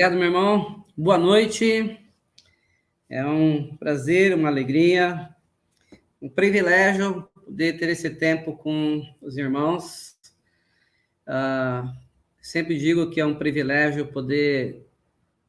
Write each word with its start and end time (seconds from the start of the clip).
Obrigado, 0.00 0.18
meu 0.18 0.28
irmão. 0.28 0.86
Boa 0.96 1.18
noite. 1.18 2.00
É 3.06 3.22
um 3.22 3.76
prazer, 3.76 4.34
uma 4.34 4.48
alegria, 4.48 5.28
um 6.22 6.26
privilégio 6.26 7.28
poder 7.44 7.74
ter 7.76 7.90
esse 7.90 8.08
tempo 8.08 8.56
com 8.56 9.02
os 9.20 9.36
irmãos. 9.36 10.16
Uh, 11.28 11.86
sempre 12.40 12.78
digo 12.78 13.10
que 13.10 13.20
é 13.20 13.26
um 13.26 13.34
privilégio 13.34 14.06
poder 14.06 14.86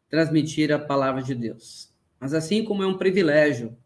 transmitir 0.09 0.69
a 0.73 0.77
palavra 0.77 1.23
de 1.23 1.33
Deus. 1.33 1.89
Mas 2.19 2.33
assim 2.33 2.65
como 2.65 2.83
é 2.83 2.85
um 2.85 2.97
privilégio, 2.97 3.77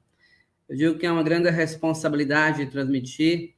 eu 0.68 0.76
digo 0.76 0.98
que 0.98 1.06
é 1.06 1.12
uma 1.12 1.22
grande 1.22 1.52
responsabilidade 1.52 2.66
transmitir 2.72 3.54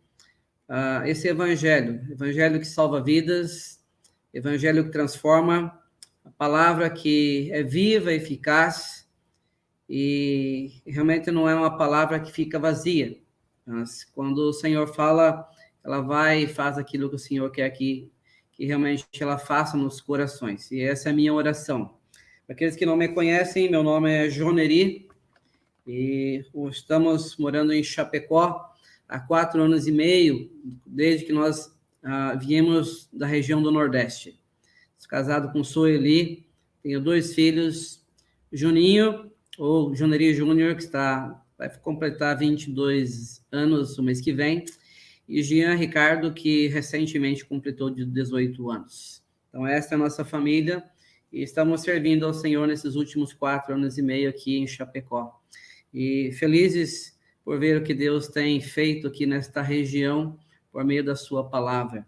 uh, 0.68 1.08
esse 1.08 1.30
evangelho, 1.30 2.06
evangelho 2.12 2.60
que 2.60 2.68
salva 2.68 3.02
vidas, 3.02 3.82
evangelho 4.34 4.84
que 4.84 4.92
transforma, 4.92 5.87
a 6.28 6.32
palavra 6.38 6.90
que 6.90 7.50
é 7.54 7.64
viva, 7.64 8.12
eficaz 8.12 9.08
e 9.90 10.82
realmente 10.86 11.32
não 11.32 11.48
é 11.48 11.56
uma 11.56 11.78
palavra 11.78 12.20
que 12.20 12.32
fica 12.32 12.60
vazia. 12.60 13.18
Mas 13.66 14.04
quando 14.04 14.40
o 14.40 14.54
Senhor 14.54 14.94
fala, 14.94 15.48
ela 15.84 16.02
vai 16.02 16.44
e 16.44 16.48
faz 16.48 16.78
aquilo 16.78 17.10
que 17.10 17.16
o 17.16 17.20
Senhor 17.20 17.50
quer 17.50 17.70
que, 17.70 18.12
que 18.52 18.66
realmente 18.66 19.06
ela 19.20 19.38
faça 19.38 19.78
nos 19.78 20.02
corações. 20.02 20.70
E 20.70 20.82
essa 20.82 21.08
é 21.08 21.12
a 21.14 21.16
minha 21.16 21.34
oração. 21.34 21.98
Para 22.46 22.56
aqueles 22.56 22.76
que 22.76 22.86
não 22.86 22.98
me 22.98 23.08
conhecem, 23.08 23.72
meu 23.72 23.82
nome 23.82 24.12
é 24.12 24.30
Joneri 24.30 25.08
e 25.86 26.44
estamos 26.70 27.38
morando 27.38 27.72
em 27.72 27.84
Chapecó 27.84 28.70
há 29.08 29.18
quatro 29.18 29.62
anos 29.62 29.88
e 29.88 29.92
meio, 29.94 30.52
desde 30.86 31.26
que 31.26 31.32
nós 31.32 31.74
ah, 32.04 32.36
viemos 32.36 33.10
da 33.14 33.26
região 33.26 33.62
do 33.62 33.72
Nordeste. 33.72 34.38
Casado 35.08 35.52
com 35.52 35.64
Sueli, 35.64 36.46
tenho 36.84 37.02
dois 37.02 37.34
filhos, 37.34 38.06
Juninho, 38.52 39.32
ou 39.58 39.96
Juneri 39.96 40.34
Júnior, 40.34 40.76
que 40.76 40.84
está, 40.84 41.44
vai 41.58 41.70
completar 41.80 42.38
22 42.38 43.44
anos 43.52 43.98
o 43.98 44.04
mês 44.04 44.22
que 44.22 44.32
vem, 44.32 44.64
e 45.28 45.42
Jean 45.42 45.76
Ricardo, 45.76 46.34
que 46.34 46.68
recentemente 46.68 47.46
completou 47.46 47.90
de 47.90 48.06
18 48.06 48.70
anos. 48.70 49.24
Então, 49.50 49.66
essa 49.66 49.94
é 49.94 49.96
a 49.96 49.98
nossa 49.98 50.24
família, 50.24 50.84
e 51.32 51.42
estamos 51.42 51.82
servindo 51.82 52.26
ao 52.26 52.34
Senhor 52.34 52.68
nesses 52.68 52.96
últimos 52.96 53.34
quatro 53.34 53.74
anos 53.74 53.98
e 53.98 54.02
meio 54.02 54.30
aqui 54.30 54.58
em 54.58 54.68
Chapecó. 54.68 55.42
E 55.94 56.32
felizes 56.34 57.18
por 57.44 57.60
ver 57.60 57.82
o 57.82 57.84
que 57.84 57.94
Deus 57.94 58.28
tem 58.28 58.62
feito 58.62 59.08
aqui 59.08 59.26
nesta 59.26 59.62
região 59.62 60.38
por 60.72 60.84
meio 60.86 61.04
da 61.04 61.16
sua 61.16 61.50
palavra. 61.50 62.08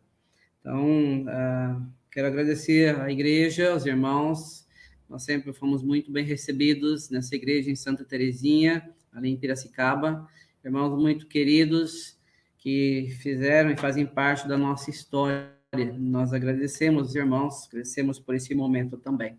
Então, 0.59 1.23
uh, 1.23 1.98
quero 2.11 2.27
agradecer 2.27 2.99
à 2.99 3.11
igreja, 3.11 3.71
aos 3.71 3.85
irmãos. 3.85 4.67
Nós 5.07 5.23
sempre 5.23 5.53
fomos 5.53 5.83
muito 5.83 6.11
bem 6.11 6.25
recebidos 6.25 7.09
nessa 7.09 7.35
igreja 7.35 7.69
em 7.69 7.75
Santa 7.75 8.03
Terezinha, 8.03 8.89
ali 9.13 9.29
em 9.29 9.37
Piracicaba. 9.37 10.27
Irmãos 10.63 10.99
muito 10.99 11.27
queridos 11.27 12.17
que 12.57 13.15
fizeram 13.21 13.71
e 13.71 13.77
fazem 13.77 14.05
parte 14.05 14.47
da 14.47 14.57
nossa 14.57 14.89
história. 14.89 15.49
Nós 15.97 16.33
agradecemos 16.33 17.09
os 17.09 17.15
irmãos, 17.15 17.67
agradecemos 17.67 18.19
por 18.19 18.35
esse 18.35 18.53
momento 18.55 18.97
também. 18.97 19.37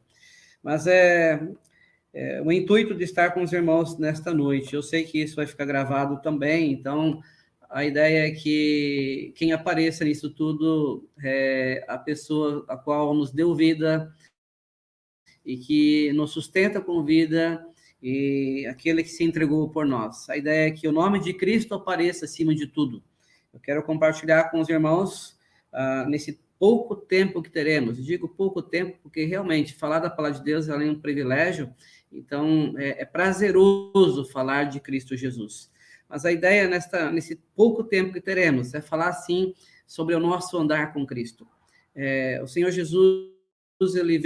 Mas 0.63 0.87
é, 0.87 1.41
é, 2.13 2.41
o 2.43 2.53
intuito 2.53 2.95
de 2.95 3.05
estar 3.05 3.31
com 3.31 3.43
os 3.43 3.53
irmãos 3.53 3.99
nesta 3.99 4.33
noite. 4.33 4.75
Eu 4.75 4.83
sei 4.83 5.05
que 5.05 5.23
isso 5.23 5.37
vai 5.37 5.47
ficar 5.47 5.65
gravado 5.65 6.21
também, 6.23 6.73
então 6.73 7.21
a 7.71 7.85
ideia 7.85 8.27
é 8.27 8.31
que 8.33 9.33
quem 9.37 9.53
apareça 9.53 10.05
nisso 10.05 10.29
tudo 10.31 11.09
é 11.23 11.85
a 11.89 11.97
pessoa 11.97 12.65
a 12.69 12.77
qual 12.77 13.15
nos 13.15 13.31
deu 13.31 13.55
vida 13.55 14.13
e 15.45 15.57
que 15.57 16.13
nos 16.13 16.33
sustenta 16.33 16.81
com 16.81 17.05
vida 17.05 17.65
e 18.03 18.67
aquele 18.67 19.03
que 19.03 19.09
se 19.09 19.23
entregou 19.25 19.71
por 19.71 19.87
nós. 19.87 20.29
A 20.29 20.37
ideia 20.37 20.69
é 20.69 20.71
que 20.73 20.89
o 20.89 20.93
nome 20.93 21.21
de 21.21 21.33
Cristo 21.33 21.75
apareça 21.75 22.25
acima 22.25 22.55
de 22.55 22.67
tudo. 22.67 23.03
Eu 23.53 23.61
quero 23.61 23.83
compartilhar 23.83 24.51
com 24.51 24.61
os 24.61 24.69
irmãos 24.69 25.39
uh, 25.73 26.09
nesse 26.09 26.41
pouco 26.59 26.97
tempo 26.97 27.41
que 27.43 27.51
teremos. 27.51 28.05
Digo 28.05 28.29
pouco 28.29 28.61
tempo 28.61 28.99
porque 29.03 29.25
realmente 29.25 29.75
falar 29.75 30.01
da 30.01 30.11
palavra 30.11 30.39
de 30.39 30.45
Deus 30.45 30.69
é 30.69 30.77
um 30.77 31.01
privilégio 31.01 31.73
então, 32.13 32.75
é, 32.77 33.03
é 33.03 33.05
prazeroso 33.05 34.25
falar 34.25 34.65
de 34.65 34.81
Cristo 34.81 35.17
Jesus. 35.17 35.70
Mas 36.11 36.25
a 36.25 36.33
ideia 36.33 36.67
nesta, 36.67 37.11
nesse 37.11 37.37
pouco 37.55 37.85
tempo 37.85 38.13
que 38.13 38.21
teremos 38.21 38.75
é 38.75 38.81
falar, 38.81 39.13
sim, 39.13 39.55
sobre 39.87 40.15
o 40.15 40.21
nosso 40.21 40.59
andar 40.59 40.93
com 40.93 41.07
Cristo. 41.07 41.47
É, 41.95 42.41
o 42.43 42.49
Senhor 42.49 42.71
Jesus, 42.71 43.31
ele 43.95 44.19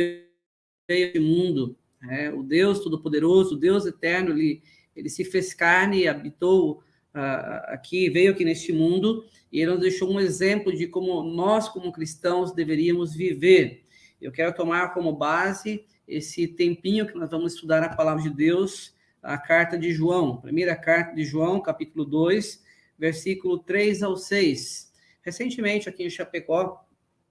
veio 0.89 1.13
ao 1.17 1.23
mundo, 1.23 1.77
é, 2.09 2.31
o 2.31 2.43
Deus 2.43 2.81
Todo-Poderoso, 2.81 3.55
o 3.55 3.59
Deus 3.59 3.85
Eterno, 3.85 4.31
ele, 4.31 4.63
ele 4.97 5.11
se 5.11 5.25
fez 5.25 5.53
carne 5.53 6.01
e 6.01 6.09
habitou 6.09 6.83
uh, 7.15 7.73
aqui, 7.73 8.09
veio 8.11 8.33
aqui 8.33 8.45
neste 8.45 8.73
mundo, 8.73 9.25
e 9.53 9.61
ele 9.61 9.73
nos 9.73 9.81
deixou 9.81 10.11
um 10.11 10.21
exemplo 10.21 10.75
de 10.75 10.87
como 10.87 11.23
nós, 11.23 11.69
como 11.69 11.93
cristãos, 11.93 12.53
deveríamos 12.53 13.15
viver. 13.15 13.85
Eu 14.21 14.33
quero 14.33 14.55
tomar 14.55 14.95
como 14.95 15.13
base 15.13 15.85
esse 16.07 16.47
tempinho 16.47 17.07
que 17.07 17.15
nós 17.15 17.31
vamos 17.31 17.55
estudar 17.55 17.83
a 17.83 17.95
palavra 17.95 18.23
de 18.23 18.31
Deus, 18.31 18.94
a 19.25 19.39
carta 19.39 19.79
de 19.79 19.91
João, 19.91 20.37
primeira 20.37 20.77
carta 20.77 21.15
de 21.15 21.25
João, 21.25 21.59
capítulo 21.59 22.05
2, 22.05 22.63
versículo 22.99 23.59
3 23.59 24.03
ao 24.03 24.19
6. 24.19 24.93
Recentemente, 25.23 25.89
aqui 25.89 26.05
em 26.05 26.11
Chapecó, 26.11 26.85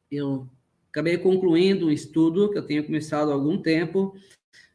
eu 0.10 0.50
acabei 0.90 1.20
concluindo 1.20 1.86
um 1.86 1.92
estudo 1.92 2.50
que 2.50 2.58
eu 2.58 2.66
tenho 2.66 2.84
começado 2.84 3.30
há 3.30 3.34
algum 3.36 3.62
tempo, 3.62 4.16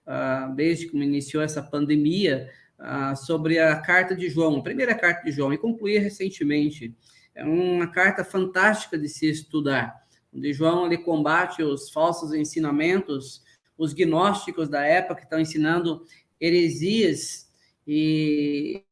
uh, 0.06 0.54
desde 0.54 0.86
que 0.86 0.96
iniciou 0.96 1.42
essa 1.42 1.60
pandemia, 1.60 2.48
uh, 2.78 3.16
sobre 3.16 3.58
a 3.58 3.76
carta 3.80 4.14
de 4.14 4.30
João, 4.30 4.56
a 4.56 4.62
primeira 4.62 4.94
carta 4.94 5.24
de 5.24 5.32
João, 5.32 5.52
e 5.52 5.58
concluí 5.58 5.98
recentemente. 5.98 6.96
É 7.34 7.44
uma 7.44 7.88
carta 7.88 8.24
fantástica 8.24 8.96
de 8.96 9.08
se 9.08 9.28
estudar, 9.28 10.06
onde 10.32 10.52
João 10.52 10.86
ele 10.86 10.98
combate 10.98 11.64
os 11.64 11.90
falsos 11.90 12.32
ensinamentos 12.32 13.42
os 13.78 13.92
gnósticos 13.92 14.68
da 14.68 14.84
época 14.84 15.14
que 15.14 15.22
estão 15.22 15.38
ensinando 15.38 16.04
heresias 16.40 17.50
e, 17.86 18.84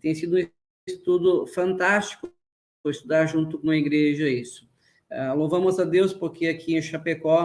tem 0.00 0.14
sido 0.14 0.36
um 0.36 0.48
estudo 0.86 1.46
fantástico 1.46 2.32
estudar 2.90 3.26
junto 3.26 3.58
com 3.58 3.70
a 3.70 3.76
igreja 3.76 4.28
isso. 4.28 4.68
Uh, 5.10 5.36
louvamos 5.36 5.78
a 5.78 5.84
Deus 5.84 6.12
porque 6.12 6.46
aqui 6.46 6.76
em 6.76 6.82
Chapecó 6.82 7.44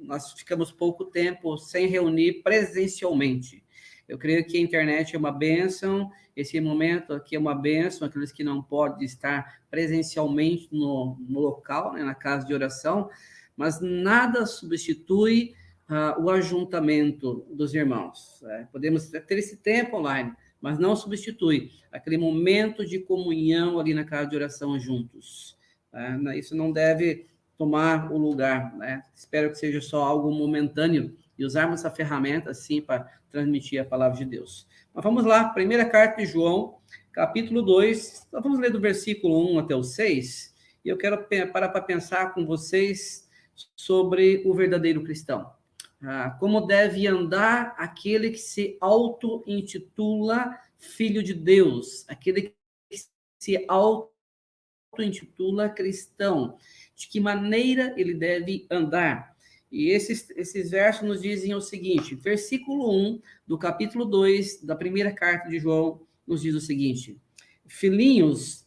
nós 0.00 0.32
ficamos 0.32 0.72
pouco 0.72 1.04
tempo 1.04 1.56
sem 1.56 1.86
reunir 1.86 2.42
presencialmente. 2.42 3.64
Eu 4.08 4.18
creio 4.18 4.44
que 4.44 4.56
a 4.56 4.60
internet 4.60 5.14
é 5.14 5.18
uma 5.18 5.30
bênção, 5.30 6.10
esse 6.34 6.58
momento 6.60 7.12
aqui 7.12 7.36
é 7.36 7.38
uma 7.38 7.54
bênção, 7.54 8.06
aqueles 8.06 8.32
que 8.32 8.42
não 8.42 8.62
podem 8.62 9.04
estar 9.04 9.60
presencialmente 9.70 10.68
no, 10.72 11.18
no 11.28 11.40
local, 11.40 11.92
né, 11.92 12.02
na 12.02 12.14
casa 12.14 12.46
de 12.46 12.54
oração, 12.54 13.10
mas 13.56 13.80
nada 13.80 14.46
substitui 14.46 15.54
uh, 15.88 16.22
o 16.22 16.30
ajuntamento 16.30 17.46
dos 17.50 17.74
irmãos. 17.74 18.42
É, 18.44 18.64
podemos 18.70 19.08
ter 19.08 19.38
esse 19.38 19.56
tempo 19.56 19.96
online, 19.96 20.32
mas 20.60 20.78
não 20.78 20.94
substitui 20.94 21.70
aquele 21.90 22.18
momento 22.18 22.84
de 22.84 22.98
comunhão 22.98 23.78
ali 23.78 23.94
na 23.94 24.04
casa 24.04 24.28
de 24.28 24.36
oração 24.36 24.78
juntos. 24.78 25.56
É, 25.92 26.38
isso 26.38 26.54
não 26.54 26.70
deve 26.70 27.26
tomar 27.56 28.12
o 28.12 28.18
lugar. 28.18 28.76
Né? 28.76 29.02
Espero 29.14 29.50
que 29.50 29.58
seja 29.58 29.80
só 29.80 30.04
algo 30.04 30.30
momentâneo 30.30 31.16
e 31.38 31.44
usarmos 31.44 31.80
essa 31.80 31.90
ferramenta 31.90 32.50
assim 32.50 32.80
para 32.80 33.10
transmitir 33.30 33.80
a 33.80 33.84
palavra 33.84 34.18
de 34.18 34.24
Deus. 34.24 34.66
Mas 34.94 35.04
vamos 35.04 35.24
lá, 35.24 35.48
primeira 35.50 35.84
carta 35.84 36.22
de 36.22 36.26
João, 36.26 36.78
capítulo 37.12 37.62
2, 37.62 38.28
nós 38.32 38.42
vamos 38.42 38.58
ler 38.58 38.70
do 38.70 38.80
versículo 38.80 39.54
1 39.54 39.58
até 39.60 39.74
o 39.74 39.82
6, 39.82 40.54
e 40.84 40.88
eu 40.88 40.96
quero 40.96 41.26
parar 41.52 41.68
para 41.68 41.82
pensar 41.82 42.32
com 42.32 42.46
vocês 42.46 43.28
sobre 43.76 44.42
o 44.46 44.54
verdadeiro 44.54 45.02
cristão. 45.04 45.57
Ah, 46.00 46.30
como 46.38 46.60
deve 46.60 47.08
andar 47.08 47.74
aquele 47.76 48.30
que 48.30 48.38
se 48.38 48.76
auto-intitula 48.80 50.56
filho 50.76 51.24
de 51.24 51.34
Deus, 51.34 52.04
aquele 52.08 52.54
que 52.88 52.98
se 53.38 53.64
auto-intitula 53.66 55.68
cristão, 55.68 56.56
de 56.94 57.08
que 57.08 57.18
maneira 57.18 57.94
ele 57.96 58.14
deve 58.14 58.64
andar. 58.70 59.36
E 59.70 59.90
esses, 59.90 60.30
esses 60.30 60.70
versos 60.70 61.06
nos 61.06 61.20
dizem 61.20 61.54
o 61.54 61.60
seguinte: 61.60 62.14
versículo 62.14 62.90
1 62.90 63.20
do 63.46 63.58
capítulo 63.58 64.04
2 64.04 64.62
da 64.62 64.76
primeira 64.76 65.12
carta 65.12 65.48
de 65.48 65.58
João 65.58 66.06
nos 66.26 66.42
diz 66.42 66.54
o 66.54 66.60
seguinte: 66.60 67.20
Filhinhos, 67.66 68.66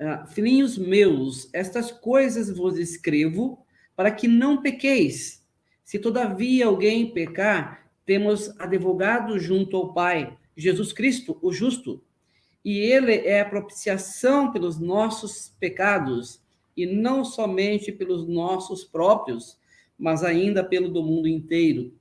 uh, 0.00 0.26
filhinhos 0.28 0.78
meus, 0.78 1.52
estas 1.52 1.92
coisas 1.92 2.50
vos 2.50 2.78
escrevo 2.78 3.64
para 3.94 4.10
que 4.10 4.26
não 4.26 4.62
pequeis. 4.62 5.41
Se 5.84 5.98
todavia 5.98 6.66
alguém 6.66 7.12
pecar, 7.12 7.90
temos 8.04 8.48
advogado 8.60 9.38
junto 9.38 9.76
ao 9.76 9.92
Pai, 9.92 10.36
Jesus 10.56 10.92
Cristo, 10.92 11.38
o 11.42 11.52
justo. 11.52 12.02
E 12.64 12.78
ele 12.78 13.14
é 13.14 13.40
a 13.40 13.48
propiciação 13.48 14.52
pelos 14.52 14.78
nossos 14.78 15.54
pecados, 15.58 16.40
e 16.76 16.86
não 16.86 17.24
somente 17.24 17.92
pelos 17.92 18.26
nossos 18.26 18.84
próprios, 18.84 19.58
mas 19.98 20.24
ainda 20.24 20.64
pelo 20.64 20.88
do 20.88 21.02
mundo 21.02 21.28
inteiro. 21.28 21.92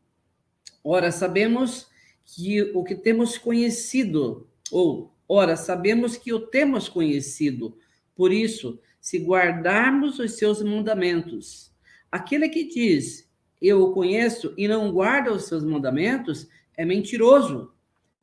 Ora, 0.84 1.12
sabemos 1.12 1.90
que 2.26 2.62
o 2.74 2.84
que 2.84 2.96
temos 2.96 3.38
conhecido, 3.38 4.48
ou, 4.72 5.14
ora, 5.28 5.56
sabemos 5.56 6.16
que 6.16 6.34
o 6.34 6.40
temos 6.40 6.88
conhecido, 6.88 7.78
por 8.16 8.32
isso, 8.32 8.80
se 9.00 9.20
guardarmos 9.20 10.20
os 10.20 10.34
seus 10.38 10.62
mandamentos. 10.62 11.72
Aquele 12.12 12.48
que 12.50 12.64
diz, 12.64 13.30
eu 13.62 13.84
o 13.84 13.94
conheço, 13.94 14.54
e 14.58 14.68
não 14.68 14.92
guarda 14.92 15.32
os 15.32 15.46
seus 15.46 15.64
mandamentos, 15.64 16.48
é 16.76 16.84
mentiroso, 16.84 17.72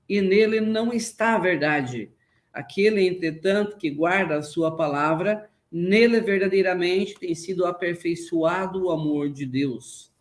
e 0.08 0.20
nele 0.20 0.61
não 0.61 0.93
está 0.93 1.37
a 1.37 1.38
verdade. 1.38 2.11
Aquele, 2.52 3.06
entretanto, 3.06 3.76
que 3.76 3.90
guarda 3.90 4.37
a 4.37 4.43
sua 4.43 4.75
palavra, 4.75 5.49
nele 5.70 6.20
verdadeiramente 6.20 7.14
tem 7.14 7.35
sido 7.35 7.64
aperfeiçoado 7.67 8.85
o 8.85 8.90
amor 8.90 9.31
de 9.31 9.46
Deus. 9.46 10.12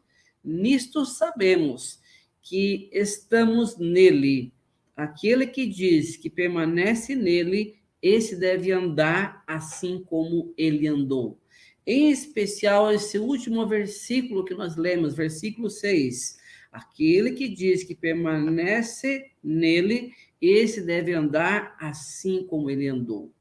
Nisto 0.44 1.06
sabemos 1.06 2.00
que 2.42 2.90
estamos 2.94 3.78
nele. 3.78 4.54
Aquele 4.96 5.48
que 5.48 5.66
diz 5.66 6.16
que 6.16 6.30
permanece 6.30 7.16
nele, 7.16 7.78
esse 8.02 8.36
deve 8.36 8.72
andar 8.72 9.44
assim 9.48 10.04
como 10.04 10.54
ele 10.58 10.88
andou. 10.88 11.40
Em 11.90 12.12
especial, 12.12 12.92
esse 12.92 13.18
último 13.18 13.66
versículo 13.66 14.44
que 14.44 14.54
nós 14.54 14.76
lemos, 14.76 15.16
versículo 15.16 15.70
6. 15.70 16.38
Aquele 16.70 17.32
que 17.32 17.48
diz 17.48 17.82
que 17.82 17.96
permanece 17.96 19.32
nele, 19.42 20.12
esse 20.42 20.82
deve 20.82 21.14
andar 21.14 21.78
assim 21.80 22.46
como 22.46 22.70
ele 22.70 22.90
andou. 22.90 23.32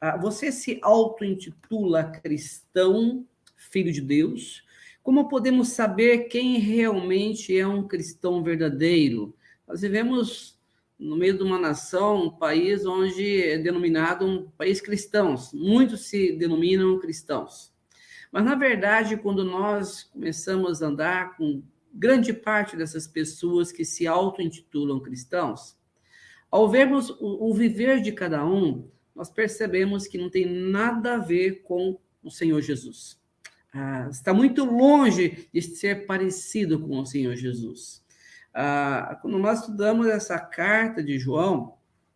Ah, 0.00 0.16
você 0.16 0.50
se 0.50 0.78
auto-intitula 0.80 2.04
cristão, 2.04 3.26
filho 3.58 3.92
de 3.92 4.00
Deus? 4.00 4.64
Como 5.02 5.28
podemos 5.28 5.68
saber 5.68 6.28
quem 6.28 6.58
realmente 6.58 7.54
é 7.54 7.66
um 7.66 7.86
cristão 7.86 8.42
verdadeiro? 8.42 9.36
Nós 9.68 9.82
vivemos 9.82 10.58
no 10.98 11.14
meio 11.14 11.36
de 11.36 11.42
uma 11.42 11.58
nação, 11.58 12.24
um 12.24 12.30
país 12.30 12.86
onde 12.86 13.42
é 13.42 13.58
denominado 13.58 14.24
um 14.24 14.50
país 14.52 14.80
cristão. 14.80 15.34
Muitos 15.52 16.06
se 16.06 16.32
denominam 16.32 16.98
cristãos. 16.98 17.71
Mas, 18.32 18.44
na 18.44 18.56
verdade, 18.56 19.16
quando 19.16 19.44
nós 19.44 20.04
começamos 20.04 20.82
a 20.82 20.86
andar 20.86 21.36
com 21.36 21.62
grande 21.94 22.32
parte 22.32 22.76
dessas 22.76 23.06
pessoas 23.06 23.70
que 23.70 23.84
se 23.84 24.06
auto-intitulam 24.06 24.98
cristãos, 24.98 25.76
ao 26.50 26.68
vermos 26.68 27.10
o, 27.10 27.50
o 27.50 27.54
viver 27.54 28.00
de 28.00 28.10
cada 28.10 28.44
um, 28.44 28.88
nós 29.14 29.30
percebemos 29.30 30.06
que 30.08 30.18
não 30.18 30.30
tem 30.30 30.46
nada 30.46 31.14
a 31.14 31.18
ver 31.18 31.62
com 31.62 32.00
o 32.24 32.30
Senhor 32.30 32.60
Jesus 32.62 33.22
ah, 33.72 34.08
está 34.10 34.34
muito 34.34 34.64
longe 34.64 35.48
de 35.52 35.62
ser 35.62 36.06
parecido 36.06 36.78
com 36.80 37.00
o 37.00 37.06
Senhor 37.06 37.34
Jesus. 37.34 38.04
Ah, 38.52 39.18
quando 39.22 39.38
nós 39.38 39.60
estudamos 39.60 40.06
essa 40.06 40.38
carta 40.38 41.02
de 41.02 41.18
João, 41.18 41.74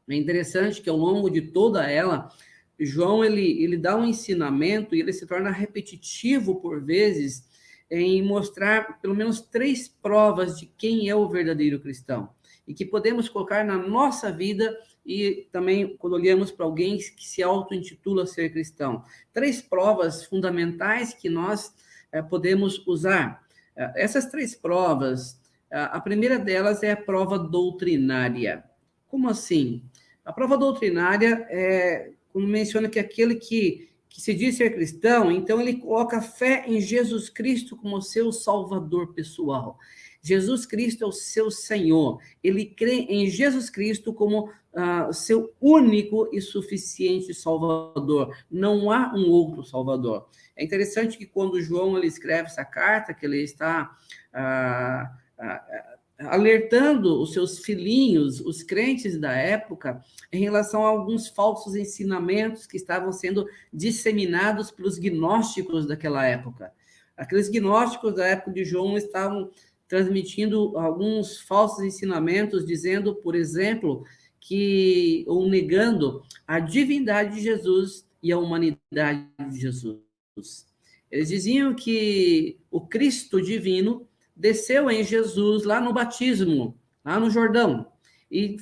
é 0.09 0.15
interessante 0.15 0.83
que 0.83 0.91
ao 0.91 0.97
longo 0.97 1.31
de 1.31 1.41
toda 1.41 1.91
ela, 1.91 2.31
João 2.79 3.25
ele, 3.25 3.63
ele 3.63 3.77
dá 3.77 3.97
um 3.97 4.05
ensinamento 4.05 4.95
e 4.95 5.01
ele 5.01 5.13
se 5.13 5.27
torna 5.27 5.51
repetitivo 5.51 6.57
por 6.57 6.83
vezes 6.83 7.45
em 7.91 8.23
mostrar 8.23 9.01
pelo 9.01 9.15
menos 9.15 9.41
três 9.41 9.89
provas 9.89 10.59
de 10.59 10.67
quem 10.67 11.09
é 11.09 11.15
o 11.15 11.29
verdadeiro 11.29 11.81
cristão 11.81 12.31
e 12.67 12.75
que 12.75 12.85
podemos 12.85 13.29
colocar 13.29 13.65
na 13.65 13.79
nossa 13.79 14.31
vida 14.31 14.77
e 15.05 15.47
também 15.53 15.97
quando 15.97 16.15
olhamos 16.15 16.51
para 16.51 16.67
alguém 16.67 16.99
que 16.99 17.27
se 17.27 17.43
auto-intitula 17.43 18.27
ser 18.27 18.51
cristão. 18.51 19.05
Três 19.33 19.63
provas 19.63 20.25
fundamentais 20.25 21.15
que 21.15 21.29
nós 21.31 21.73
é, 22.11 22.21
podemos 22.21 22.85
usar. 22.87 23.47
Eh, 23.77 23.93
essas 23.95 24.27
três 24.27 24.57
provas, 24.57 25.41
a 25.71 26.01
primeira 26.01 26.39
delas 26.39 26.83
é 26.83 26.93
a 26.93 26.97
prova 26.97 27.39
doutrinária. 27.39 28.65
Como 29.09 29.29
assim? 29.29 29.83
A 30.25 30.33
prova 30.33 30.57
doutrinária 30.57 31.47
é 31.51 32.13
quando 32.37 32.49
menciona 32.49 32.87
que 32.87 32.99
aquele 32.99 33.37
que, 33.37 33.89
que 34.11 34.21
se 34.21 34.35
diz 34.35 34.59
ser 34.59 34.75
cristão, 34.75 35.33
então 35.33 35.59
ele 35.59 35.79
coloca 35.79 36.21
fé 36.21 36.65
em 36.67 36.83
Jesus 36.83 37.31
Cristo 37.31 37.75
como 37.75 38.03
seu 38.03 38.31
salvador 38.31 39.15
pessoal. 39.15 39.79
Jesus 40.21 40.67
Cristo 40.67 41.03
é 41.03 41.07
o 41.07 41.13
seu 41.13 41.51
Senhor. 41.51 42.21
Ele 42.45 42.67
crê 42.67 43.07
em 43.09 43.27
Jesus 43.27 43.71
Cristo 43.71 44.13
como 44.13 44.51
uh, 44.51 45.11
seu 45.15 45.51
único 45.59 46.29
e 46.31 46.43
suficiente 46.43 47.33
Salvador. 47.33 48.37
Não 48.51 48.91
há 48.91 49.15
um 49.15 49.31
outro 49.31 49.65
Salvador. 49.65 50.29
É 50.55 50.63
interessante 50.63 51.17
que 51.17 51.25
quando 51.25 51.63
João 51.63 51.97
ele 51.97 52.07
escreve 52.07 52.49
essa 52.49 52.67
carta, 52.67 53.15
que 53.15 53.25
ele 53.25 53.43
está 53.43 53.97
uh, 54.35 55.43
uh, 55.43 55.96
alertando 56.19 57.21
os 57.21 57.33
seus 57.33 57.59
filhinhos, 57.59 58.41
os 58.41 58.63
crentes 58.63 59.19
da 59.19 59.33
época, 59.33 60.03
em 60.33 60.41
relação 60.41 60.85
a 60.85 60.89
alguns 60.89 61.29
falsos 61.29 61.75
ensinamentos 61.75 62.67
que 62.67 62.77
estavam 62.77 63.13
sendo 63.13 63.47
disseminados 63.73 64.71
pelos 64.71 64.99
gnósticos 64.99 65.87
daquela 65.87 66.27
época. 66.27 66.73
Aqueles 67.17 67.49
gnósticos 67.49 68.15
da 68.15 68.27
época 68.27 68.53
de 68.53 68.65
João 68.65 68.97
estavam 68.97 69.51
transmitindo 69.89 70.77
alguns 70.79 71.41
falsos 71.41 71.85
ensinamentos, 71.85 72.67
dizendo, 72.67 73.15
por 73.15 73.35
exemplo, 73.35 74.05
que 74.41 75.25
ou 75.27 75.49
negando 75.49 76.23
a 76.47 76.59
divindade 76.59 77.37
de 77.37 77.43
Jesus 77.43 78.07
e 78.23 78.33
a 78.33 78.39
humanidade 78.39 79.27
de 79.51 79.61
Jesus. 79.61 80.67
Eles 81.11 81.29
diziam 81.29 81.75
que 81.75 82.59
o 82.71 82.81
Cristo 82.81 83.41
divino 83.41 84.09
desceu 84.37 84.91
em 84.91 85.03
Jesus 85.03 85.65
lá 85.65 85.81
no 85.81 85.93
batismo, 85.95 86.79
lá 87.05 87.19
no 87.19 87.31
Jordão, 87.31 87.91
e 88.31 88.57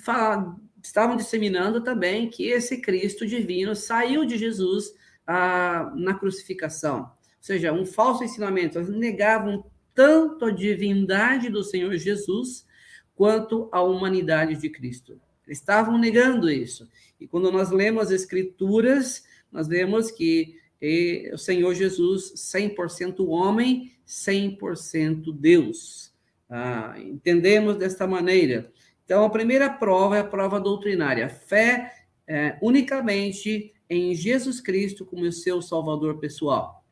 estavam 0.82 1.16
disseminando 1.16 1.82
também 1.82 2.28
que 2.28 2.46
esse 2.46 2.80
Cristo 2.80 3.26
divino 3.26 3.74
saiu 3.74 4.24
de 4.24 4.38
Jesus 4.38 4.94
ah, 5.26 5.92
na 5.96 6.14
crucificação. 6.14 7.00
Ou 7.00 7.10
seja, 7.40 7.72
um 7.72 7.84
falso 7.84 8.22
ensinamento. 8.22 8.78
Eles 8.78 8.90
negavam 8.90 9.64
tanto 9.94 10.46
a 10.46 10.50
divindade 10.50 11.48
do 11.48 11.64
Senhor 11.64 11.94
Jesus 11.96 12.66
quanto 13.14 13.68
a 13.72 13.82
humanidade 13.82 14.56
de 14.56 14.68
Cristo. 14.68 15.20
Eles 15.46 15.58
estavam 15.58 15.98
negando 15.98 16.50
isso. 16.50 16.88
E 17.20 17.26
quando 17.26 17.50
nós 17.50 17.70
lemos 17.70 18.04
as 18.04 18.10
Escrituras, 18.10 19.24
nós 19.50 19.68
vemos 19.68 20.10
que 20.10 20.56
o 21.32 21.38
Senhor 21.38 21.74
Jesus, 21.74 22.34
100% 22.34 23.26
homem, 23.26 23.93
100% 24.06 25.32
Deus. 25.32 26.12
Ah, 26.48 26.94
entendemos 26.98 27.76
desta 27.76 28.06
maneira. 28.06 28.70
Então, 29.04 29.24
a 29.24 29.30
primeira 29.30 29.68
prova 29.68 30.16
é 30.16 30.20
a 30.20 30.24
prova 30.24 30.60
doutrinária. 30.60 31.28
Fé 31.28 31.92
é, 32.26 32.56
unicamente 32.62 33.72
em 33.88 34.14
Jesus 34.14 34.60
Cristo 34.60 35.04
como 35.04 35.30
seu 35.30 35.60
Salvador 35.60 36.18
pessoal. 36.18 36.84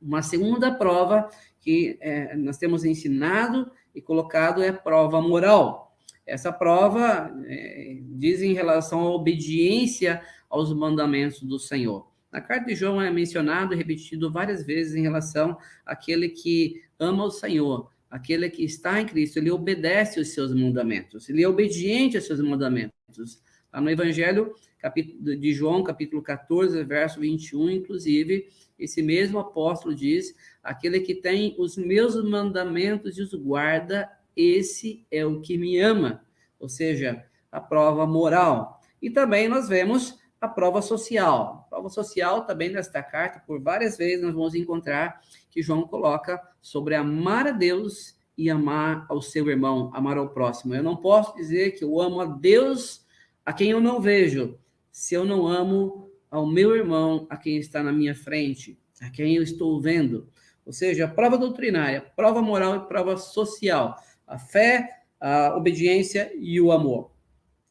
Uma 0.00 0.22
segunda 0.22 0.72
prova 0.72 1.30
que 1.60 1.96
é, 2.00 2.36
nós 2.36 2.58
temos 2.58 2.84
ensinado 2.84 3.70
e 3.94 4.02
colocado 4.02 4.62
é 4.62 4.70
prova 4.70 5.22
moral. 5.22 5.96
Essa 6.26 6.52
prova 6.52 7.34
é, 7.46 7.98
diz 8.02 8.42
em 8.42 8.52
relação 8.52 9.00
à 9.00 9.10
obediência 9.10 10.22
aos 10.50 10.72
mandamentos 10.72 11.40
do 11.40 11.58
Senhor. 11.58 12.06
Na 12.34 12.40
carta 12.40 12.66
de 12.66 12.74
João 12.74 13.00
é 13.00 13.12
mencionado 13.12 13.72
e 13.72 13.76
repetido 13.76 14.28
várias 14.28 14.66
vezes 14.66 14.96
em 14.96 15.02
relação 15.02 15.56
àquele 15.86 16.28
que 16.28 16.82
ama 16.98 17.22
o 17.22 17.30
Senhor, 17.30 17.88
aquele 18.10 18.50
que 18.50 18.64
está 18.64 19.00
em 19.00 19.06
Cristo, 19.06 19.36
ele 19.36 19.52
obedece 19.52 20.18
os 20.18 20.30
seus 20.30 20.52
mandamentos, 20.52 21.28
ele 21.28 21.44
é 21.44 21.48
obediente 21.48 22.16
aos 22.16 22.26
seus 22.26 22.40
mandamentos. 22.40 23.40
Lá 23.72 23.80
no 23.80 23.88
Evangelho 23.88 24.52
de 25.20 25.52
João, 25.52 25.84
capítulo 25.84 26.20
14, 26.20 26.82
verso 26.82 27.20
21, 27.20 27.70
inclusive, 27.70 28.48
esse 28.76 29.00
mesmo 29.00 29.38
apóstolo 29.38 29.94
diz: 29.94 30.34
aquele 30.60 30.98
que 31.02 31.14
tem 31.14 31.54
os 31.56 31.76
meus 31.76 32.16
mandamentos 32.20 33.16
e 33.16 33.22
os 33.22 33.32
guarda, 33.32 34.10
esse 34.36 35.06
é 35.08 35.24
o 35.24 35.40
que 35.40 35.56
me 35.56 35.78
ama. 35.78 36.24
Ou 36.58 36.68
seja, 36.68 37.24
a 37.52 37.60
prova 37.60 38.04
moral. 38.08 38.80
E 39.00 39.08
também 39.08 39.46
nós 39.46 39.68
vemos 39.68 40.18
a 40.40 40.48
prova 40.48 40.82
social. 40.82 41.63
Prova 41.74 41.88
social 41.88 42.46
também 42.46 42.70
nesta 42.70 43.02
carta, 43.02 43.42
por 43.44 43.60
várias 43.60 43.96
vezes 43.96 44.22
nós 44.22 44.32
vamos 44.32 44.54
encontrar 44.54 45.20
que 45.50 45.60
João 45.60 45.82
coloca 45.88 46.40
sobre 46.62 46.94
amar 46.94 47.48
a 47.48 47.50
Deus 47.50 48.16
e 48.38 48.48
amar 48.48 49.04
ao 49.08 49.20
seu 49.20 49.50
irmão, 49.50 49.90
amar 49.92 50.16
ao 50.16 50.28
próximo. 50.28 50.72
Eu 50.72 50.84
não 50.84 50.94
posso 50.94 51.34
dizer 51.34 51.72
que 51.72 51.82
eu 51.82 52.00
amo 52.00 52.20
a 52.20 52.26
Deus 52.26 53.04
a 53.44 53.52
quem 53.52 53.72
eu 53.72 53.80
não 53.80 54.00
vejo, 54.00 54.56
se 54.92 55.16
eu 55.16 55.24
não 55.24 55.48
amo 55.48 56.08
ao 56.30 56.46
meu 56.46 56.76
irmão, 56.76 57.26
a 57.28 57.36
quem 57.36 57.56
está 57.56 57.82
na 57.82 57.90
minha 57.90 58.14
frente, 58.14 58.78
a 59.00 59.10
quem 59.10 59.34
eu 59.34 59.42
estou 59.42 59.80
vendo. 59.80 60.28
Ou 60.64 60.72
seja, 60.72 61.08
prova 61.08 61.36
doutrinária, 61.36 62.00
prova 62.14 62.40
moral 62.40 62.76
e 62.76 62.86
prova 62.86 63.16
social. 63.16 63.96
A 64.28 64.38
fé, 64.38 65.02
a 65.20 65.56
obediência 65.56 66.30
e 66.38 66.60
o 66.60 66.70
amor. 66.70 67.10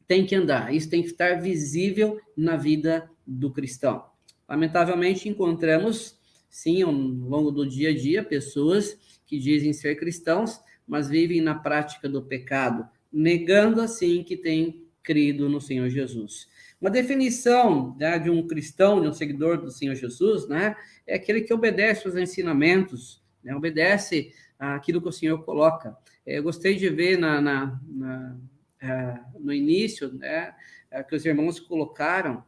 Tem 0.06 0.26
que 0.26 0.34
andar, 0.34 0.74
isso 0.74 0.90
tem 0.90 1.00
que 1.00 1.08
estar 1.08 1.40
visível 1.40 2.20
na 2.36 2.54
vida 2.54 3.10
do 3.26 3.52
cristão. 3.52 4.04
Lamentavelmente, 4.48 5.28
encontramos, 5.28 6.18
sim, 6.50 6.82
ao 6.82 6.92
longo 6.92 7.50
do 7.50 7.66
dia 7.66 7.90
a 7.90 7.94
dia, 7.94 8.22
pessoas 8.22 8.98
que 9.26 9.38
dizem 9.38 9.72
ser 9.72 9.96
cristãos, 9.96 10.60
mas 10.86 11.08
vivem 11.08 11.40
na 11.40 11.54
prática 11.54 12.08
do 12.08 12.22
pecado, 12.22 12.86
negando 13.12 13.80
assim 13.80 14.22
que 14.22 14.36
têm 14.36 14.86
crido 15.02 15.48
no 15.48 15.60
Senhor 15.60 15.88
Jesus. 15.88 16.48
Uma 16.80 16.90
definição 16.90 17.96
né, 17.98 18.18
de 18.18 18.28
um 18.28 18.46
cristão, 18.46 19.00
de 19.00 19.08
um 19.08 19.12
seguidor 19.12 19.58
do 19.58 19.70
Senhor 19.70 19.94
Jesus, 19.94 20.46
né, 20.48 20.76
é 21.06 21.14
aquele 21.14 21.40
que 21.40 21.54
obedece 21.54 22.06
aos 22.06 22.16
ensinamentos, 22.16 23.22
né, 23.42 23.54
obedece 23.54 24.32
aquilo 24.58 25.00
que 25.00 25.08
o 25.08 25.12
Senhor 25.12 25.42
coloca. 25.44 25.96
Eu 26.26 26.42
gostei 26.42 26.74
de 26.74 26.88
ver 26.88 27.18
na, 27.18 27.40
na, 27.40 27.80
na 27.86 28.36
uh, 28.84 29.40
no 29.40 29.52
início 29.52 30.12
né, 30.12 30.54
uh, 30.92 31.06
que 31.06 31.14
os 31.14 31.24
irmãos 31.24 31.60
colocaram 31.60 32.44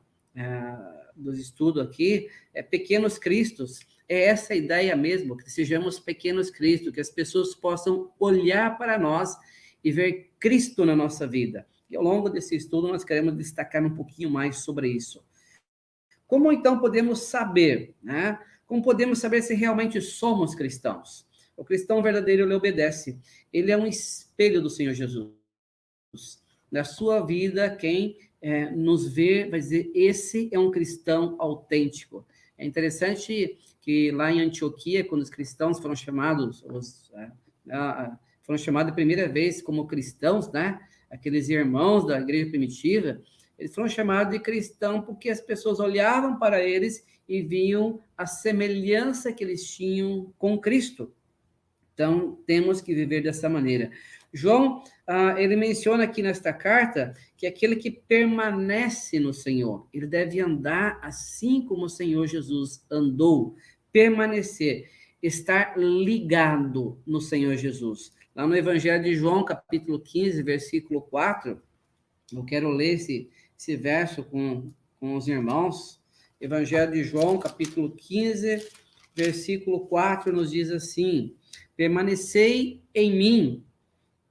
dos 1.14 1.38
estudos 1.38 1.82
aqui, 1.82 2.28
é 2.52 2.62
pequenos 2.62 3.18
cristos. 3.18 3.80
É 4.08 4.24
essa 4.24 4.52
a 4.52 4.56
ideia 4.56 4.94
mesmo, 4.94 5.36
que 5.36 5.50
sejamos 5.50 5.98
pequenos 5.98 6.50
cristos, 6.50 6.92
que 6.92 7.00
as 7.00 7.10
pessoas 7.10 7.54
possam 7.54 8.12
olhar 8.20 8.76
para 8.78 8.98
nós 8.98 9.36
e 9.82 9.90
ver 9.90 10.30
Cristo 10.38 10.84
na 10.84 10.94
nossa 10.94 11.26
vida. 11.26 11.66
E 11.90 11.96
ao 11.96 12.02
longo 12.02 12.28
desse 12.28 12.54
estudo 12.54 12.88
nós 12.88 13.04
queremos 13.04 13.36
destacar 13.36 13.84
um 13.84 13.94
pouquinho 13.94 14.30
mais 14.30 14.58
sobre 14.58 14.88
isso. 14.88 15.24
Como 16.26 16.52
então 16.52 16.78
podemos 16.78 17.20
saber, 17.20 17.94
né? 18.02 18.38
Como 18.66 18.82
podemos 18.82 19.20
saber 19.20 19.42
se 19.42 19.54
realmente 19.54 20.00
somos 20.00 20.54
cristãos? 20.54 21.24
O 21.56 21.64
cristão 21.64 22.02
verdadeiro 22.02 22.44
ele 22.44 22.54
obedece. 22.54 23.18
Ele 23.52 23.70
é 23.70 23.76
um 23.76 23.86
espelho 23.86 24.60
do 24.60 24.68
Senhor 24.68 24.92
Jesus. 24.92 25.32
Na 26.70 26.82
sua 26.82 27.24
vida, 27.24 27.74
quem 27.76 28.18
é, 28.46 28.70
nos 28.70 29.12
vê 29.12 29.48
vai 29.50 29.58
dizer: 29.58 29.90
esse 29.92 30.48
é 30.52 30.58
um 30.58 30.70
cristão 30.70 31.34
autêntico. 31.40 32.24
É 32.56 32.64
interessante 32.64 33.58
que 33.80 34.12
lá 34.12 34.30
em 34.32 34.40
Antioquia, 34.40 35.04
quando 35.04 35.22
os 35.22 35.30
cristãos 35.30 35.80
foram 35.80 35.96
chamados, 35.96 36.64
os, 36.64 37.10
é, 37.14 38.12
foram 38.42 38.56
chamados 38.56 38.92
a 38.92 38.94
primeira 38.94 39.28
vez 39.28 39.60
como 39.60 39.88
cristãos, 39.88 40.50
né? 40.52 40.78
Aqueles 41.10 41.48
irmãos 41.48 42.06
da 42.06 42.20
igreja 42.20 42.48
primitiva, 42.48 43.20
eles 43.58 43.74
foram 43.74 43.88
chamados 43.88 44.32
de 44.32 44.38
cristão 44.38 45.02
porque 45.02 45.28
as 45.28 45.40
pessoas 45.40 45.80
olhavam 45.80 46.38
para 46.38 46.62
eles 46.62 47.04
e 47.28 47.42
viam 47.42 48.00
a 48.16 48.26
semelhança 48.26 49.32
que 49.32 49.42
eles 49.42 49.68
tinham 49.68 50.32
com 50.38 50.56
Cristo. 50.56 51.12
Então, 51.94 52.38
temos 52.46 52.80
que 52.80 52.94
viver 52.94 53.22
dessa 53.22 53.48
maneira. 53.48 53.90
João, 54.32 54.84
ah, 55.06 55.40
ele 55.40 55.54
menciona 55.54 56.02
aqui 56.02 56.20
nesta 56.20 56.52
carta 56.52 57.14
que 57.36 57.46
aquele 57.46 57.76
que 57.76 57.90
permanece 57.90 59.20
no 59.20 59.32
Senhor, 59.32 59.86
ele 59.92 60.06
deve 60.06 60.40
andar 60.40 60.98
assim 61.00 61.64
como 61.64 61.84
o 61.84 61.88
Senhor 61.88 62.26
Jesus 62.26 62.84
andou, 62.90 63.56
permanecer, 63.92 64.90
estar 65.22 65.78
ligado 65.78 67.00
no 67.06 67.20
Senhor 67.20 67.56
Jesus. 67.56 68.12
Lá 68.34 68.46
no 68.46 68.56
Evangelho 68.56 69.04
de 69.04 69.14
João, 69.14 69.44
capítulo 69.44 70.00
15, 70.00 70.42
versículo 70.42 71.00
4, 71.02 71.62
eu 72.32 72.44
quero 72.44 72.68
ler 72.70 72.94
esse, 72.94 73.30
esse 73.58 73.76
verso 73.76 74.24
com, 74.24 74.72
com 74.98 75.14
os 75.14 75.28
irmãos. 75.28 76.02
Evangelho 76.40 76.92
de 76.92 77.04
João, 77.04 77.38
capítulo 77.38 77.90
15, 77.96 78.68
versículo 79.14 79.86
4, 79.86 80.32
nos 80.32 80.50
diz 80.50 80.70
assim: 80.70 81.34
Permanecei 81.76 82.82
em 82.94 83.16
mim, 83.16 83.65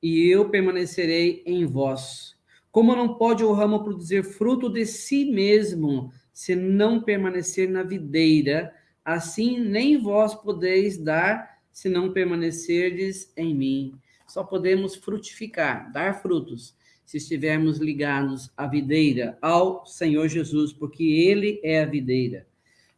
e 0.05 0.29
eu 0.29 0.51
permanecerei 0.51 1.41
em 1.47 1.65
vós. 1.65 2.35
Como 2.71 2.95
não 2.95 3.15
pode 3.15 3.43
o 3.43 3.51
ramo 3.53 3.83
produzir 3.83 4.23
fruto 4.23 4.69
de 4.69 4.85
si 4.85 5.25
mesmo, 5.25 6.13
se 6.31 6.55
não 6.55 7.01
permanecer 7.01 7.67
na 7.67 7.81
videira, 7.81 8.71
assim 9.03 9.59
nem 9.59 9.97
vós 9.97 10.35
podeis 10.35 10.95
dar, 10.95 11.57
se 11.71 11.89
não 11.89 12.13
permanecerdes 12.13 13.33
em 13.35 13.55
mim. 13.55 13.99
Só 14.27 14.43
podemos 14.43 14.93
frutificar, 14.93 15.91
dar 15.91 16.21
frutos, 16.21 16.75
se 17.03 17.17
estivermos 17.17 17.79
ligados 17.79 18.51
à 18.55 18.67
videira, 18.67 19.39
ao 19.41 19.87
Senhor 19.87 20.27
Jesus, 20.27 20.71
porque 20.71 21.03
Ele 21.03 21.59
é 21.63 21.81
a 21.81 21.85
videira. 21.87 22.45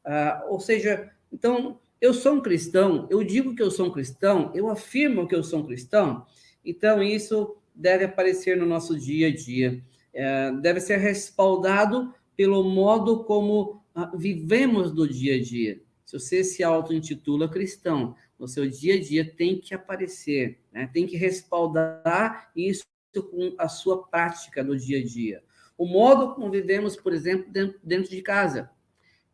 Ah, 0.04 0.44
ou 0.50 0.60
seja, 0.60 1.10
então, 1.32 1.80
eu 2.02 2.14
sou 2.14 2.34
um 2.34 2.42
cristão, 2.42 3.08
eu 3.10 3.24
digo 3.24 3.56
que 3.56 3.64
eu 3.64 3.72
sou 3.72 3.88
um 3.88 3.92
cristão, 3.92 4.52
eu 4.54 4.68
afirmo 4.68 5.26
que 5.26 5.36
eu 5.36 5.42
sou 5.42 5.60
um 5.60 5.66
cristão, 5.66 6.26
então 6.70 7.02
isso 7.02 7.56
deve 7.74 8.06
aparecer 8.06 8.58
no 8.58 8.66
nosso 8.66 8.98
dia 9.00 9.28
a 9.28 9.36
dia, 9.36 9.82
é, 10.14 10.52
deve 10.52 10.80
ser 10.80 10.98
respaldado 10.98 12.14
pelo 12.36 12.64
modo 12.64 13.24
como 13.24 13.82
ah, 13.96 14.12
vivemos 14.16 14.94
no 14.94 15.08
dia 15.08 15.36
a 15.36 15.42
dia. 15.42 15.82
Se 16.06 16.20
você 16.20 16.44
se 16.44 16.64
auto-intitula 16.64 17.50
cristão, 17.50 18.16
no 18.38 18.48
seu 18.48 18.70
dia 18.70 18.96
a 18.96 19.02
dia 19.02 19.26
tem 19.26 19.60
que 19.60 19.74
aparecer, 19.74 20.60
né? 20.72 20.90
tem 20.94 21.08
que 21.08 21.18
respaldar 21.18 22.52
isso 22.56 22.86
com 23.32 23.56
a 23.58 23.68
sua 23.68 24.08
prática 24.08 24.64
no 24.64 24.78
dia 24.78 25.00
a 25.00 25.04
dia. 25.04 25.44
O 25.78 25.86
modo 25.86 26.36
como 26.36 26.52
vivemos, 26.52 26.96
por 26.96 27.14
exemplo, 27.14 27.52
dentro, 27.52 27.80
dentro 27.84 28.10
de 28.10 28.22
casa. 28.22 28.70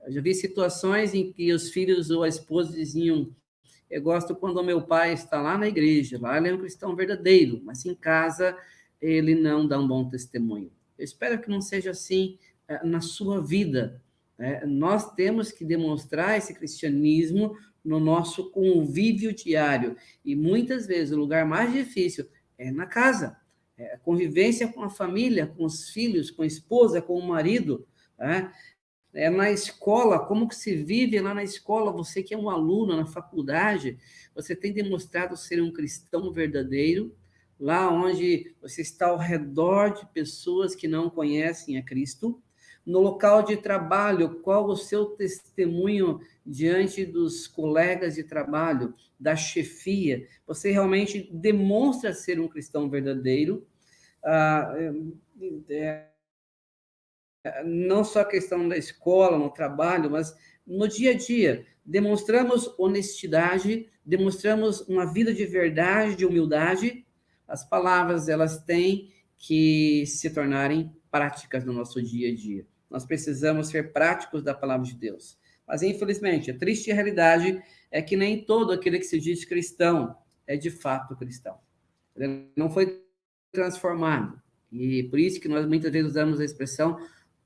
Eu 0.06 0.12
já 0.12 0.22
vi 0.22 0.34
situações 0.34 1.14
em 1.14 1.32
que 1.32 1.54
os 1.54 1.70
filhos 1.70 2.10
ou 2.10 2.24
a 2.24 2.28
esposa 2.28 2.74
diziam: 2.74 3.34
Eu 3.94 4.02
gosto 4.02 4.36
quando 4.36 4.64
meu 4.64 4.82
pai 4.82 5.14
está 5.14 5.40
lá 5.40 5.56
na 5.56 5.68
igreja, 5.68 6.20
lá 6.20 6.36
ele 6.36 6.50
é 6.50 6.54
um 6.56 6.58
cristão 6.58 6.96
verdadeiro, 6.96 7.62
mas 7.64 7.86
em 7.86 7.94
casa 7.94 8.58
ele 9.00 9.36
não 9.36 9.68
dá 9.68 9.80
um 9.80 9.88
bom 9.88 10.10
testemunho. 10.10 10.72
Eu 10.98 11.06
espero 11.06 11.40
que 11.40 11.48
não 11.48 11.62
seja 11.62 11.92
assim 11.92 12.40
eh, 12.68 12.84
na 12.84 13.02
sua 13.02 13.40
vida. 13.40 14.02
Né? 14.36 14.64
Nós 14.66 15.14
temos 15.14 15.52
que 15.52 15.64
demonstrar 15.64 16.40
esse 16.40 16.56
cristianismo 16.56 17.56
no 17.86 18.00
nosso 18.00 18.50
convívio 18.50 19.32
diário. 19.32 19.96
E 20.26 20.36
muitas 20.36 20.88
vezes 20.88 21.14
o 21.14 21.20
lugar 21.20 21.46
mais 21.46 21.72
difícil 21.72 22.28
é 22.58 22.72
na 22.72 22.88
casa. 22.88 23.38
É 23.78 23.94
a 23.94 24.00
convivência 24.00 24.68
com 24.68 24.82
a 24.82 24.90
família, 24.90 25.46
com 25.46 25.66
os 25.66 25.90
filhos, 25.90 26.32
com 26.32 26.42
a 26.42 26.48
esposa, 26.48 27.00
com 27.00 27.14
o 27.16 27.28
marido. 27.28 27.86
Né? 28.18 28.52
É, 29.14 29.30
na 29.30 29.52
escola, 29.52 30.20
como 30.20 30.48
que 30.48 30.56
se 30.56 30.76
vive 30.76 31.20
lá 31.20 31.34
na 31.34 31.44
escola, 31.44 31.92
você 31.92 32.24
que 32.24 32.34
é 32.34 32.38
um 32.38 32.50
aluno 32.50 32.96
na 32.96 33.06
faculdade, 33.06 33.98
você 34.34 34.56
tem 34.56 34.74
demonstrado 34.74 35.38
ser 35.38 35.62
um 35.62 35.72
cristão 35.72 36.32
verdadeiro, 36.32 37.16
lá 37.60 37.92
onde 37.92 38.56
você 38.62 38.82
está 38.82 39.08
ao 39.08 39.18
redor 39.18 39.94
de 39.94 40.06
pessoas 40.08 40.76
que 40.76 40.88
não 40.88 41.10
conhecem 41.10 41.78
a 41.78 41.84
Cristo, 41.84 42.42
no 42.86 43.00
local 43.00 43.44
de 43.44 43.56
trabalho, 43.56 44.42
qual 44.42 44.66
o 44.66 44.76
seu 44.76 45.06
testemunho 45.06 46.20
diante 46.46 47.06
dos 47.06 47.48
colegas 47.48 48.16
de 48.16 48.24
trabalho, 48.24 48.94
da 49.18 49.38
chefia? 49.38 50.28
Você 50.46 50.72
realmente 50.72 51.30
demonstra 51.32 52.14
ser 52.14 52.42
um 52.42 52.48
cristão 52.48 52.90
verdadeiro? 52.90 53.66
Ah, 54.22 54.74
é, 54.76 54.94
é 55.70 56.13
não 57.66 58.04
só 58.04 58.22
a 58.22 58.26
questão 58.26 58.68
da 58.68 58.78
escola, 58.78 59.38
no 59.38 59.50
trabalho, 59.50 60.10
mas 60.10 60.36
no 60.66 60.88
dia 60.88 61.12
a 61.12 61.14
dia. 61.14 61.66
Demonstramos 61.86 62.74
honestidade, 62.78 63.90
demonstramos 64.06 64.82
uma 64.82 65.12
vida 65.12 65.34
de 65.34 65.46
verdade, 65.46 66.16
de 66.16 66.26
humildade. 66.26 67.06
As 67.48 67.68
palavras, 67.68 68.30
elas 68.30 68.64
têm 68.64 69.12
que 69.38 70.06
se 70.06 70.30
tornarem 70.30 70.92
práticas 71.12 71.66
no 71.66 71.74
nosso 71.74 72.02
dia 72.02 72.32
a 72.32 72.36
dia. 72.36 72.66
Nós 72.90 73.06
precisamos 73.06 73.68
ser 73.68 73.92
práticos 73.92 74.42
da 74.42 74.54
palavra 74.54 74.86
de 74.86 74.96
Deus. 74.96 75.38
Mas, 75.68 75.82
infelizmente, 75.82 76.52
a 76.52 76.58
triste 76.58 76.92
realidade 76.92 77.62
é 77.92 78.02
que 78.02 78.16
nem 78.16 78.44
todo 78.44 78.72
aquele 78.72 79.00
que 79.00 79.06
se 79.06 79.20
diz 79.20 79.44
cristão 79.46 80.16
é 80.48 80.56
de 80.56 80.70
fato 80.70 81.16
cristão. 81.16 81.58
Ele 82.16 82.48
não 82.56 82.70
foi 82.70 83.04
transformado. 83.52 84.42
E 84.72 85.04
por 85.04 85.20
isso 85.20 85.40
que 85.40 85.48
nós 85.48 85.68
muitas 85.68 85.92
vezes 85.92 86.12
usamos 86.12 86.40
a 86.40 86.46
expressão 86.46 86.98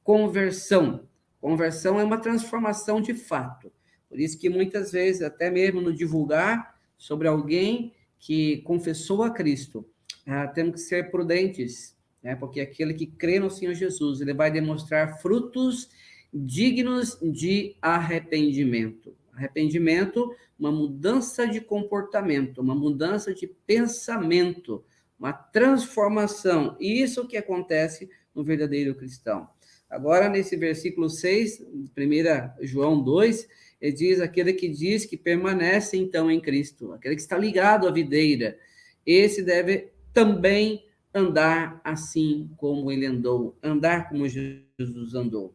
conversão. 0.08 1.06
Conversão 1.42 2.00
é 2.00 2.04
uma 2.04 2.18
transformação 2.18 3.02
de 3.02 3.14
fato. 3.14 3.70
Por 4.08 4.18
isso 4.18 4.40
que 4.40 4.48
muitas 4.48 4.94
vezes, 4.94 5.22
até 5.22 5.52
mesmo 5.52 5.82
no 5.82 5.94
divulgar 5.94 6.80
sobre 6.98 7.28
alguém 7.28 7.94
que 8.18 8.60
confessou 8.60 9.22
a 9.22 9.30
Cristo, 9.30 9.86
ah, 10.26 10.48
temos 10.48 10.76
que 10.76 10.80
ser 10.80 11.12
prudentes, 11.12 11.94
né? 12.24 12.38
porque 12.38 12.62
aquele 12.62 12.94
que 12.94 13.06
crê 13.06 13.38
no 13.38 13.52
Senhor 13.52 13.74
Jesus, 13.74 14.22
ele 14.22 14.34
vai 14.34 14.50
demonstrar 14.50 15.22
frutos 15.22 15.90
dignos 16.34 17.20
de 17.22 17.76
arrependimento. 17.82 19.14
Arrependimento, 19.34 20.34
uma 20.58 20.72
mudança 20.72 21.46
de 21.46 21.60
comportamento, 21.60 22.62
uma 22.62 22.74
mudança 22.74 23.34
de 23.34 23.46
pensamento, 23.46 24.86
uma 25.20 25.34
transformação. 25.34 26.78
Isso 26.80 27.28
que 27.28 27.36
acontece 27.36 28.10
no 28.34 28.42
verdadeiro 28.42 28.96
cristão. 28.96 29.50
Agora, 29.89 30.29
nesse 30.29 30.56
versículo 30.56 31.10
6, 31.10 31.62
1 31.98 32.65
João 32.65 33.01
2, 33.01 33.48
ele 33.79 33.91
diz: 33.91 34.20
aquele 34.20 34.53
que 34.53 34.67
diz 34.67 35.06
que 35.06 35.15
permanece 35.15 35.98
então 35.98 36.29
em 36.29 36.39
Cristo, 36.39 36.91
aquele 36.94 37.15
que 37.15 37.22
está 37.22 37.38
ligado 37.38 37.88
à 37.88 37.91
videira, 37.91 38.58
esse 39.06 39.41
deve 39.41 39.91
também 40.13 40.84
andar 41.13 41.79
assim 41.84 42.50
como 42.58 42.91
ele 42.91 43.06
andou, 43.06 43.58
andar 43.63 44.10
como 44.10 44.27
Jesus 44.27 45.13
andou. 45.15 45.53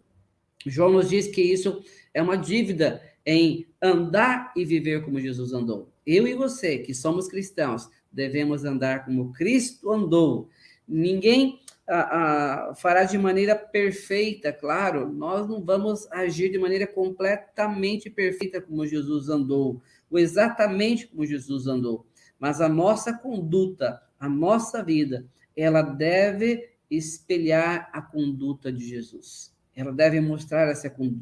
João 0.67 0.93
nos 0.93 1.09
diz 1.09 1.27
que 1.27 1.43
isso 1.43 1.83
é 2.15 2.23
uma 2.23 2.37
dívida 2.37 3.03
em 3.27 3.67
andar 3.81 4.53
e 4.57 4.65
viver 4.65 5.05
como 5.05 5.21
Jesus 5.21 5.53
andou. 5.53 5.93
Eu 6.07 6.27
e 6.27 6.35
você, 6.35 6.79
que 6.79 6.95
somos 6.95 7.29
cristãos, 7.29 7.89
devemos 8.11 8.65
andar 8.65 9.05
como 9.05 9.33
Cristo 9.33 9.91
andou. 9.91 10.49
Ninguém 10.87 11.61
a, 11.89 12.71
a, 12.71 13.05
de 13.05 13.19
maneira 13.19 13.57
perfeita, 13.57 14.53
claro, 14.53 15.13
nós 15.13 15.49
não 15.49 15.63
vamos 15.65 16.11
agir 16.11 16.51
de 16.51 16.59
maneira 16.59 16.87
completamente 16.87 18.09
perfeita 18.09 18.61
como 18.61 18.87
Jesus 18.87 19.29
andou, 19.29 19.83
ou 20.11 20.19
exatamente 20.19 21.09
como 21.09 21.27
Jesus 21.27 21.67
andou, 21.67 22.07
mas 22.39 22.61
a 22.61 22.69
nossa 22.69 23.13
conduta, 23.13 24.01
a 24.19 24.29
nossa 24.29 24.83
vida, 24.83 25.27
ela 25.57 25.83
deve 25.83 26.71
espelhar 26.91 27.91
a 27.93 28.01
conduta 28.01 28.73
de 28.73 28.87
Jesus. 28.87 29.53
Ela 29.75 29.93
deve 29.93 30.21
mostrar 30.21 30.69
essa 30.69 30.91
conduta 30.91 31.21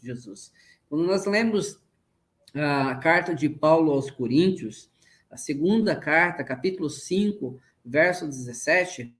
de 0.00 0.06
Jesus. 0.06 0.52
Quando 0.88 1.04
nós 1.04 1.26
lemos 1.26 1.80
a 2.54 2.94
carta 2.96 3.34
de 3.34 3.48
Paulo 3.48 3.92
aos 3.92 4.10
Coríntios, 4.10 4.90
a 5.30 5.36
segunda 5.36 5.96
carta, 5.96 6.44
capítulo 6.44 6.88
5, 6.88 7.58
verso 7.84 8.26
17, 8.26 9.14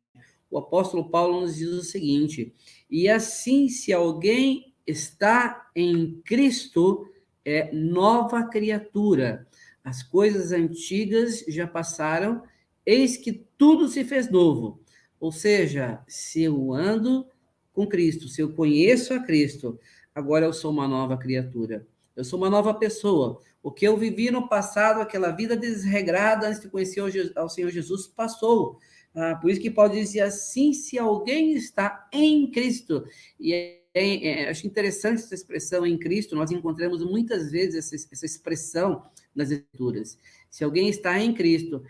o 0.53 0.59
apóstolo 0.59 1.09
Paulo 1.09 1.41
nos 1.41 1.57
diz 1.57 1.71
o 1.71 1.83
seguinte: 1.83 2.55
E 2.91 3.09
assim, 3.09 3.71
se 3.71 3.91
alguém 3.91 4.75
está 4.87 5.71
em 5.75 6.21
Cristo, 6.27 7.09
é 7.43 7.73
nova 7.73 8.45
criatura. 8.45 9.49
As 9.83 10.03
coisas 10.03 10.53
antigas 10.53 11.43
já 11.49 11.67
passaram, 11.67 12.43
eis 12.85 13.17
que 13.17 13.33
tudo 13.57 13.89
se 13.89 14.05
fez 14.05 14.31
novo. 14.31 14.79
Ou 15.19 15.33
seja, 15.33 16.01
se 16.07 16.43
eu 16.43 16.75
ando 16.75 17.27
com 17.73 17.87
Cristo, 17.87 18.29
se 18.29 18.43
eu 18.43 18.53
conheço 18.53 19.15
a 19.15 19.21
Cristo, 19.21 19.81
agora 20.15 20.45
eu 20.45 20.53
sou 20.53 20.71
uma 20.71 20.87
nova 20.87 21.17
criatura. 21.17 21.87
Eu 22.15 22.25
sou 22.25 22.39
uma 22.39 22.51
nova 22.51 22.75
pessoa. 22.75 23.41
O 23.63 23.73
que 23.73 23.89
eu 23.89 23.97
vivi 23.97 24.31
no 24.31 24.49
passado, 24.49 25.01
aquela 25.01 25.31
vida 25.31 25.57
desregrada 25.57 26.49
antes 26.49 26.61
de 26.61 26.69
conhecer 26.69 27.01
ao 27.35 27.49
Senhor 27.49 27.71
Jesus, 27.71 28.07
passou. 28.07 28.79
Ah, 29.15 29.37
por 29.37 29.51
isso 29.51 29.61
que 29.61 29.71
Paulo 29.71 29.93
dizia 29.93 30.27
assim: 30.27 30.73
se 30.73 30.99
alguém 30.99 31.53
está 31.53 32.09
em 32.13 32.51
Cristo. 32.51 33.07
E 33.39 33.53
é, 33.53 33.83
é, 33.95 34.45
é, 34.45 34.49
acho 34.49 34.67
interessante 34.67 35.19
essa 35.23 35.35
expressão 35.35 35.87
em 35.87 35.99
Cristo, 35.99 36.35
nós 36.35 36.51
encontramos 36.51 37.05
muitas 37.05 37.51
vezes 37.51 37.93
essa, 37.93 38.09
essa 38.11 38.27
expressão 38.27 39.07
nas 39.35 39.51
Escrituras. 39.51 40.19
Se 40.51 40.65
alguém 40.65 40.89
está 40.89 41.19
em 41.21 41.35
Cristo, 41.35 41.85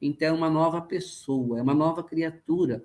então 0.00 0.28
é 0.28 0.32
uma 0.32 0.50
nova 0.50 0.80
pessoa, 0.80 1.58
é 1.58 1.62
uma 1.62 1.74
nova 1.74 2.02
criatura. 2.02 2.84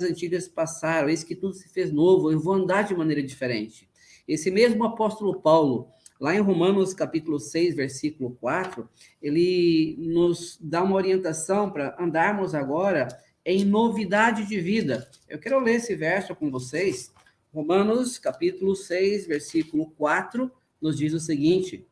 As 0.00 0.10
antigas 0.10 0.46
passaram, 0.46 1.08
eis 1.08 1.24
que 1.24 1.34
tudo 1.34 1.54
se 1.54 1.68
fez 1.68 1.90
novo, 1.90 2.30
eu 2.30 2.38
vou 2.38 2.54
andar 2.54 2.82
de 2.82 2.94
maneira 2.94 3.22
diferente. 3.22 3.88
Esse 4.26 4.50
mesmo 4.50 4.84
apóstolo 4.84 5.40
Paulo, 5.40 5.90
Lá 6.20 6.34
em 6.34 6.40
Romanos 6.40 6.94
capítulo 6.94 7.40
6, 7.40 7.74
versículo 7.74 8.36
4, 8.40 8.88
ele 9.20 9.96
nos 9.98 10.56
dá 10.60 10.82
uma 10.82 10.94
orientação 10.94 11.70
para 11.70 11.96
andarmos 11.98 12.54
agora 12.54 13.08
em 13.44 13.64
novidade 13.64 14.46
de 14.46 14.60
vida. 14.60 15.08
Eu 15.28 15.38
quero 15.38 15.58
ler 15.58 15.74
esse 15.74 15.94
verso 15.94 16.34
com 16.34 16.50
vocês. 16.50 17.12
Romanos 17.52 18.16
capítulo 18.18 18.76
6, 18.76 19.26
versículo 19.26 19.90
4, 19.98 20.50
nos 20.80 20.96
diz 20.96 21.12
o 21.12 21.20
seguinte: 21.20 21.86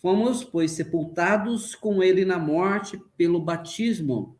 Fomos, 0.00 0.44
pois, 0.44 0.70
sepultados 0.70 1.74
com 1.74 2.02
ele 2.02 2.24
na 2.24 2.38
morte 2.38 3.00
pelo 3.16 3.40
batismo, 3.40 4.36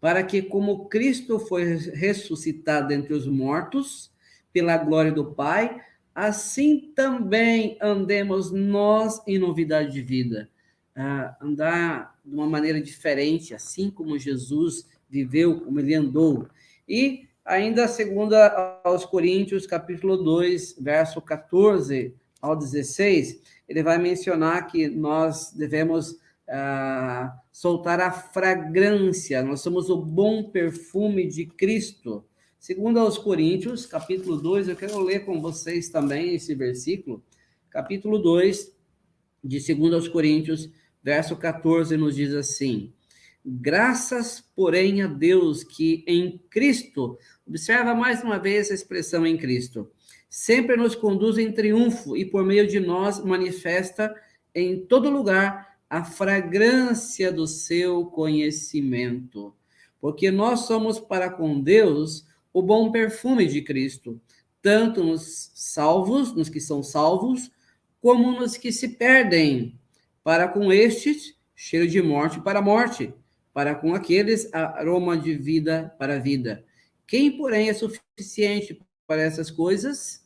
para 0.00 0.22
que, 0.22 0.40
como 0.40 0.88
Cristo 0.88 1.38
foi 1.38 1.64
ressuscitado 1.64 2.92
entre 2.92 3.12
os 3.12 3.26
mortos, 3.26 4.10
pela 4.52 4.76
glória 4.76 5.12
do 5.12 5.32
Pai, 5.32 5.80
assim 6.28 6.92
também 6.94 7.78
andemos 7.80 8.50
nós 8.50 9.22
em 9.26 9.38
novidade 9.38 9.92
de 9.92 10.02
vida. 10.02 10.50
Ah, 10.94 11.34
andar 11.40 12.18
de 12.22 12.34
uma 12.34 12.46
maneira 12.46 12.78
diferente, 12.78 13.54
assim 13.54 13.90
como 13.90 14.18
Jesus 14.18 14.86
viveu, 15.08 15.60
como 15.60 15.80
ele 15.80 15.94
andou. 15.94 16.46
E 16.86 17.26
ainda 17.42 17.88
segunda 17.88 18.80
aos 18.84 19.06
Coríntios, 19.06 19.66
capítulo 19.66 20.18
2, 20.18 20.76
verso 20.78 21.22
14 21.22 22.14
ao 22.40 22.54
16, 22.54 23.40
ele 23.66 23.82
vai 23.82 23.96
mencionar 23.96 24.66
que 24.66 24.88
nós 24.88 25.52
devemos 25.52 26.18
ah, 26.46 27.34
soltar 27.50 27.98
a 27.98 28.10
fragrância, 28.10 29.42
nós 29.42 29.62
somos 29.62 29.88
o 29.88 29.96
bom 29.96 30.50
perfume 30.50 31.26
de 31.26 31.46
Cristo. 31.46 32.22
Segundo 32.60 33.00
aos 33.00 33.16
Coríntios, 33.16 33.86
capítulo 33.86 34.36
2, 34.36 34.68
eu 34.68 34.76
quero 34.76 35.00
ler 35.00 35.24
com 35.24 35.40
vocês 35.40 35.88
também 35.88 36.34
esse 36.34 36.54
versículo. 36.54 37.24
Capítulo 37.70 38.18
2, 38.18 38.76
de 39.42 39.58
segundo 39.62 39.94
aos 39.94 40.06
Coríntios, 40.06 40.70
verso 41.02 41.34
14, 41.36 41.96
nos 41.96 42.14
diz 42.14 42.34
assim: 42.34 42.92
Graças, 43.42 44.44
porém, 44.54 45.00
a 45.00 45.06
Deus 45.06 45.64
que 45.64 46.04
em 46.06 46.38
Cristo, 46.50 47.16
observa 47.48 47.94
mais 47.94 48.22
uma 48.22 48.38
vez 48.38 48.70
a 48.70 48.74
expressão 48.74 49.26
em 49.26 49.38
Cristo, 49.38 49.90
sempre 50.28 50.76
nos 50.76 50.94
conduz 50.94 51.38
em 51.38 51.50
triunfo 51.50 52.14
e 52.14 52.26
por 52.26 52.44
meio 52.44 52.66
de 52.66 52.78
nós 52.78 53.24
manifesta 53.24 54.14
em 54.54 54.84
todo 54.84 55.08
lugar 55.08 55.78
a 55.88 56.04
fragrância 56.04 57.32
do 57.32 57.46
seu 57.46 58.04
conhecimento. 58.04 59.56
Porque 59.98 60.30
nós 60.30 60.66
somos 60.66 61.00
para 61.00 61.30
com 61.30 61.58
Deus 61.58 62.28
o 62.52 62.62
bom 62.62 62.90
perfume 62.90 63.46
de 63.46 63.62
Cristo, 63.62 64.20
tanto 64.60 65.02
nos 65.02 65.50
salvos, 65.54 66.34
nos 66.34 66.48
que 66.48 66.60
são 66.60 66.82
salvos, 66.82 67.50
como 68.00 68.32
nos 68.32 68.56
que 68.56 68.72
se 68.72 68.88
perdem, 68.88 69.78
para 70.22 70.48
com 70.48 70.72
estes 70.72 71.38
cheiro 71.62 71.86
de 71.86 72.00
morte 72.00 72.40
para 72.40 72.60
a 72.60 72.62
morte, 72.62 73.12
para 73.52 73.74
com 73.74 73.94
aqueles 73.94 74.48
aroma 74.54 75.14
de 75.18 75.34
vida 75.34 75.94
para 75.98 76.16
a 76.16 76.18
vida. 76.18 76.64
Quem, 77.06 77.36
porém, 77.36 77.68
é 77.68 77.74
suficiente 77.74 78.80
para 79.06 79.20
essas 79.20 79.50
coisas? 79.50 80.24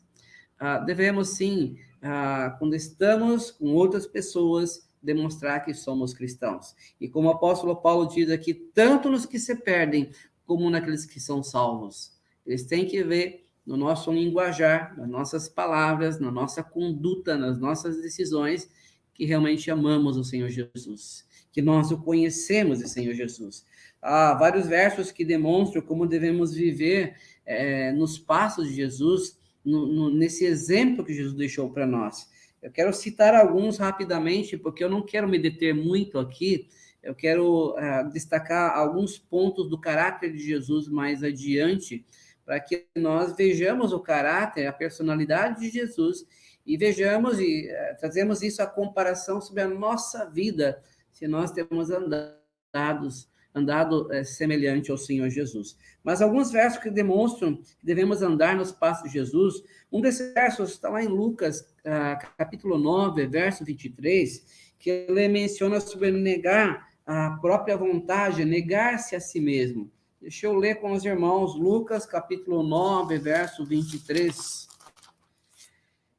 Ah, 0.57 0.79
devemos 0.79 1.31
sim, 1.31 1.77
ah, 2.01 2.55
quando 2.57 2.77
estamos 2.77 3.51
com 3.51 3.75
outras 3.75 4.07
pessoas, 4.07 4.89
demonstrar 5.03 5.65
que 5.65 5.75
somos 5.75 6.15
cristãos. 6.15 6.77
E 7.01 7.09
como 7.09 7.27
o 7.27 7.33
apóstolo 7.33 7.75
Paulo 7.75 8.07
diz 8.07 8.31
aqui, 8.31 8.55
tanto 8.55 9.11
nos 9.11 9.27
que 9.27 9.39
se 9.41 9.57
perdem, 9.57 10.11
como 10.47 10.71
naqueles 10.71 11.05
que 11.05 11.19
são 11.19 11.43
salvos. 11.43 12.14
Eles 12.47 12.65
têm 12.65 12.87
que 12.87 13.03
ver 13.03 13.47
no 13.67 13.77
nosso 13.77 14.13
linguajar, 14.13 14.97
nas 14.97 15.09
nossas 15.09 15.49
palavras, 15.49 16.21
na 16.21 16.31
nossa 16.31 16.63
conduta, 16.63 17.37
nas 17.37 17.59
nossas 17.59 18.01
decisões, 18.03 18.71
que 19.15 19.25
realmente 19.25 19.71
amamos 19.71 20.17
o 20.17 20.25
Senhor 20.25 20.49
Jesus, 20.49 21.25
que 21.53 21.63
nós 21.63 21.91
o 21.91 21.99
conhecemos, 21.99 22.81
o 22.81 22.89
Senhor 22.89 23.15
Jesus. 23.15 23.65
Há 24.03 24.35
vários 24.35 24.67
versos 24.67 25.11
que 25.11 25.25
demonstram 25.25 25.81
como 25.81 26.07
devemos 26.07 26.53
viver 26.53 27.17
é, 27.47 27.93
nos 27.93 28.19
passos 28.19 28.69
de 28.69 28.75
Jesus, 28.75 29.39
no, 29.65 29.87
no, 29.87 30.11
nesse 30.11 30.45
exemplo 30.45 31.05
que 31.05 31.15
Jesus 31.15 31.35
deixou 31.35 31.71
para 31.71 31.87
nós. 31.87 32.29
Eu 32.61 32.71
quero 32.71 32.93
citar 32.93 33.35
alguns 33.35 33.79
rapidamente, 33.79 34.57
porque 34.57 34.83
eu 34.83 34.91
não 34.91 35.03
quero 35.03 35.29
me 35.29 35.39
deter 35.39 35.75
muito 35.75 36.19
aqui, 36.19 36.69
eu 37.03 37.15
quero 37.15 37.75
uh, 37.77 38.11
destacar 38.11 38.77
alguns 38.77 39.19
pontos 39.19 39.69
do 39.69 39.79
caráter 39.79 40.33
de 40.33 40.39
Jesus 40.39 40.89
mais 40.89 41.23
adiante, 41.23 42.05
para 42.45 42.61
que 42.61 42.87
nós 42.95 43.35
vejamos 43.37 43.93
o 43.93 44.01
caráter, 44.01 44.67
a 44.67 44.73
personalidade 44.73 45.61
de 45.61 45.71
Jesus 45.71 46.27
e 46.67 46.77
vejamos 46.77 47.39
e 47.39 47.69
uh, 47.69 47.99
trazemos 47.99 48.43
isso 48.43 48.63
à 48.63 48.67
comparação 48.67 49.41
sobre 49.41 49.63
a 49.63 49.69
nossa 49.69 50.25
vida, 50.27 50.83
se 51.11 51.29
nós 51.29 51.53
temos 51.53 51.91
andados, 51.91 53.29
andado 53.55 54.09
uh, 54.09 54.25
semelhante 54.25 54.91
ao 54.91 54.97
Senhor 54.97 55.29
Jesus. 55.29 55.77
Mas 56.03 56.23
alguns 56.23 56.51
versos 56.51 56.83
que 56.83 56.91
demonstram 56.91 57.57
que 57.57 57.85
devemos 57.85 58.23
andar 58.23 58.57
nos 58.57 58.73
passos 58.73 59.05
de 59.05 59.19
Jesus, 59.19 59.63
um 59.93 60.01
desses 60.01 60.33
versos 60.33 60.71
está 60.71 60.89
lá 60.89 61.03
em 61.03 61.09
Lucas, 61.09 61.61
uh, 61.61 62.35
capítulo 62.39 62.79
9, 62.79 63.27
verso 63.27 63.65
23, 63.65 64.73
que 64.79 64.91
ele 64.91 65.29
menciona 65.29 65.81
sobre 65.81 66.11
negar 66.11 66.89
a 67.07 67.33
própria 67.43 67.77
vontade, 67.77 68.45
negar-se 68.45 69.15
a 69.15 69.21
si 69.21 69.39
mesmo. 69.39 69.91
Deixa 70.25 70.47
eu 70.47 70.55
ler 70.55 70.77
com 70.77 70.93
os 70.93 71.05
irmãos 71.05 71.55
Lucas, 71.55 72.07
capítulo 72.07 72.63
9, 72.63 73.19
verso 73.19 73.63
23. 73.63 74.67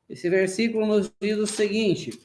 Esse 0.07 0.29
versículo 0.29 0.85
nos 0.85 1.11
diz 1.19 1.35
o 1.39 1.47
seguinte: 1.47 2.21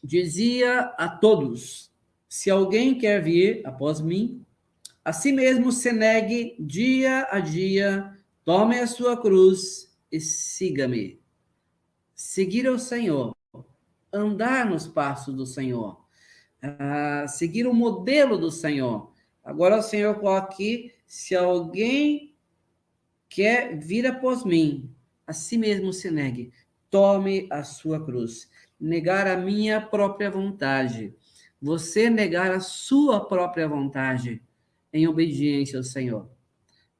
Dizia 0.00 0.82
a 0.96 1.08
todos: 1.08 1.90
Se 2.28 2.48
alguém 2.48 2.96
quer 2.96 3.20
vir 3.20 3.66
após 3.66 4.00
mim, 4.00 4.46
a 5.04 5.12
si 5.12 5.32
mesmo 5.32 5.72
se 5.72 5.90
negue 5.90 6.54
dia 6.60 7.26
a 7.28 7.40
dia, 7.40 8.16
tome 8.44 8.78
a 8.78 8.86
sua 8.86 9.20
cruz 9.20 9.92
e 10.12 10.20
siga-me. 10.20 11.20
Seguir 12.14 12.68
o 12.68 12.78
Senhor, 12.78 13.34
andar 14.12 14.64
nos 14.64 14.86
passos 14.86 15.34
do 15.34 15.44
Senhor, 15.44 16.00
uh, 16.62 17.26
seguir 17.26 17.66
o 17.66 17.74
modelo 17.74 18.38
do 18.38 18.52
Senhor 18.52 19.07
Agora 19.48 19.78
o 19.78 19.82
Senhor 19.82 20.14
coloca 20.16 20.46
aqui: 20.46 20.92
se 21.06 21.34
alguém 21.34 22.36
quer 23.30 23.78
vir 23.78 24.06
após 24.06 24.44
mim, 24.44 24.94
a 25.26 25.32
si 25.32 25.56
mesmo 25.56 25.90
se 25.90 26.10
negue, 26.10 26.52
tome 26.90 27.48
a 27.50 27.64
sua 27.64 28.04
cruz. 28.04 28.50
Negar 28.78 29.26
a 29.26 29.38
minha 29.38 29.80
própria 29.80 30.30
vontade. 30.30 31.14
você 31.60 32.10
negar 32.10 32.52
a 32.52 32.60
sua 32.60 33.26
própria 33.26 33.66
vontade 33.66 34.42
em 34.92 35.08
obediência 35.08 35.78
ao 35.78 35.82
Senhor. 35.82 36.30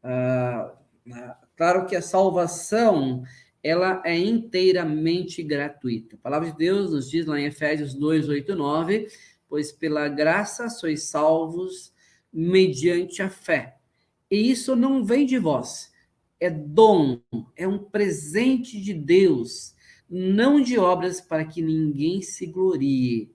Ah, 0.02 0.74
ah, 1.12 1.36
claro 1.54 1.84
que 1.86 1.94
a 1.94 2.02
salvação 2.02 3.24
ela 3.62 4.02
é 4.06 4.16
inteiramente 4.16 5.42
gratuita. 5.42 6.16
A 6.16 6.18
palavra 6.18 6.50
de 6.50 6.56
Deus 6.56 6.92
nos 6.92 7.10
diz 7.10 7.26
lá 7.26 7.38
em 7.38 7.44
Efésios 7.44 7.92
2, 7.92 8.26
8 8.30 8.54
9, 8.56 9.06
pois 9.48 9.70
pela 9.70 10.08
graça 10.08 10.70
sois 10.70 11.02
salvos 11.02 11.92
mediante 12.32 13.22
a 13.22 13.30
fé. 13.30 13.76
E 14.30 14.50
isso 14.50 14.76
não 14.76 15.04
vem 15.04 15.24
de 15.24 15.38
vós, 15.38 15.92
é 16.38 16.50
dom, 16.50 17.20
é 17.56 17.66
um 17.66 17.78
presente 17.78 18.80
de 18.80 18.92
Deus, 18.92 19.74
não 20.08 20.60
de 20.60 20.78
obras 20.78 21.20
para 21.20 21.44
que 21.44 21.62
ninguém 21.62 22.22
se 22.22 22.46
glorie. 22.46 23.32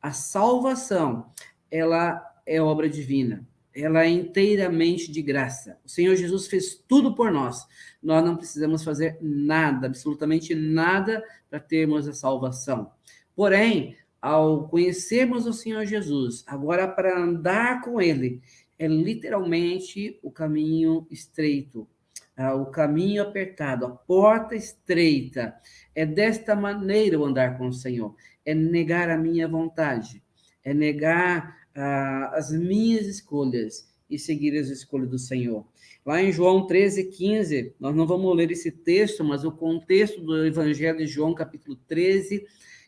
A 0.00 0.12
salvação, 0.12 1.32
ela 1.70 2.22
é 2.46 2.60
obra 2.60 2.88
divina 2.88 3.46
ela 3.74 4.04
é 4.04 4.08
inteiramente 4.08 5.10
de 5.10 5.20
graça. 5.20 5.78
O 5.84 5.88
Senhor 5.88 6.14
Jesus 6.14 6.46
fez 6.46 6.76
tudo 6.86 7.14
por 7.14 7.32
nós. 7.32 7.66
Nós 8.00 8.24
não 8.24 8.36
precisamos 8.36 8.84
fazer 8.84 9.18
nada, 9.20 9.88
absolutamente 9.88 10.54
nada, 10.54 11.24
para 11.50 11.58
termos 11.58 12.06
a 12.06 12.12
salvação. 12.12 12.92
Porém, 13.34 13.96
ao 14.24 14.66
conhecermos 14.68 15.46
o 15.46 15.52
Senhor 15.52 15.84
Jesus, 15.84 16.44
agora 16.46 16.88
para 16.88 17.20
andar 17.20 17.82
com 17.82 18.00
Ele, 18.00 18.40
é 18.78 18.86
literalmente 18.88 20.18
o 20.22 20.30
caminho 20.30 21.06
estreito, 21.10 21.86
ah, 22.34 22.54
o 22.54 22.64
caminho 22.64 23.22
apertado, 23.22 23.84
a 23.84 23.90
porta 23.90 24.56
estreita. 24.56 25.54
É 25.94 26.06
desta 26.06 26.56
maneira 26.56 27.18
o 27.18 27.24
andar 27.26 27.58
com 27.58 27.68
o 27.68 27.72
Senhor. 27.72 28.16
É 28.46 28.54
negar 28.54 29.10
a 29.10 29.18
minha 29.18 29.46
vontade, 29.46 30.22
é 30.64 30.72
negar 30.72 31.58
ah, 31.76 32.30
as 32.32 32.50
minhas 32.50 33.06
escolhas 33.06 33.92
e 34.08 34.18
seguir 34.18 34.58
as 34.58 34.68
escolhas 34.68 35.10
do 35.10 35.18
Senhor. 35.18 35.66
Lá 36.04 36.22
em 36.22 36.32
João 36.32 36.66
13, 36.66 37.10
15, 37.10 37.74
nós 37.78 37.94
não 37.94 38.06
vamos 38.06 38.34
ler 38.34 38.50
esse 38.50 38.70
texto, 38.70 39.22
mas 39.22 39.44
o 39.44 39.52
contexto 39.52 40.22
do 40.22 40.46
Evangelho 40.46 40.96
de 40.96 41.06
João, 41.06 41.34
capítulo 41.34 41.76
13, 41.86 42.42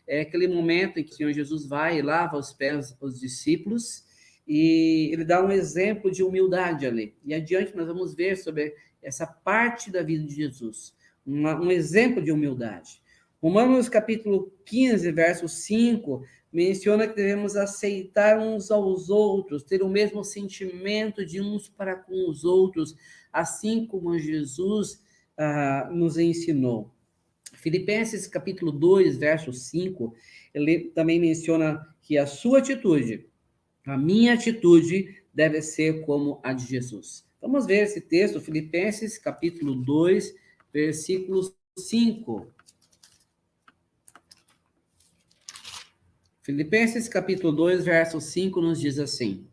é 0.07 0.21
aquele 0.21 0.47
momento 0.47 0.99
em 0.99 1.03
que 1.03 1.11
o 1.11 1.15
Senhor 1.15 1.33
Jesus 1.33 1.67
vai 1.67 1.99
e 1.99 2.01
lava 2.01 2.37
os 2.37 2.53
pés 2.53 2.95
aos 3.01 3.19
discípulos, 3.19 4.05
e 4.47 5.09
ele 5.11 5.25
dá 5.25 5.43
um 5.43 5.51
exemplo 5.51 6.09
de 6.09 6.23
humildade 6.23 6.85
ali. 6.85 7.13
E 7.25 7.33
adiante 7.33 7.75
nós 7.75 7.87
vamos 7.87 8.15
ver 8.15 8.37
sobre 8.37 8.73
essa 9.03 9.27
parte 9.27 9.91
da 9.91 10.01
vida 10.01 10.23
de 10.23 10.33
Jesus, 10.33 10.95
uma, 11.25 11.59
um 11.59 11.69
exemplo 11.69 12.21
de 12.21 12.31
humildade. 12.31 13.01
Romanos 13.41 13.89
capítulo 13.89 14.51
15, 14.65 15.11
verso 15.11 15.47
5, 15.47 16.23
menciona 16.51 17.07
que 17.07 17.15
devemos 17.15 17.55
aceitar 17.55 18.39
uns 18.39 18.71
aos 18.71 19.09
outros, 19.09 19.63
ter 19.63 19.83
o 19.83 19.89
mesmo 19.89 20.23
sentimento 20.23 21.25
de 21.25 21.41
uns 21.41 21.67
para 21.67 21.95
com 21.95 22.29
os 22.29 22.43
outros, 22.43 22.95
assim 23.31 23.85
como 23.85 24.17
Jesus 24.17 25.03
ah, 25.37 25.89
nos 25.91 26.17
ensinou. 26.17 26.91
Filipenses 27.57 28.27
capítulo 28.27 28.71
2, 28.71 29.17
verso 29.17 29.51
5, 29.51 30.13
ele 30.53 30.91
também 30.93 31.19
menciona 31.19 31.85
que 32.01 32.17
a 32.17 32.27
sua 32.27 32.59
atitude, 32.59 33.27
a 33.85 33.97
minha 33.97 34.33
atitude, 34.33 35.23
deve 35.33 35.61
ser 35.61 36.05
como 36.05 36.39
a 36.43 36.53
de 36.53 36.65
Jesus. 36.65 37.25
Vamos 37.41 37.65
ver 37.65 37.83
esse 37.83 37.99
texto, 37.99 38.39
Filipenses 38.39 39.17
capítulo 39.17 39.75
2, 39.75 40.35
versículo 40.71 41.51
5. 41.77 42.47
Filipenses 46.43 47.09
capítulo 47.09 47.51
2, 47.51 47.85
verso 47.85 48.21
5 48.21 48.61
nos 48.61 48.79
diz 48.79 48.99
assim: 48.99 49.47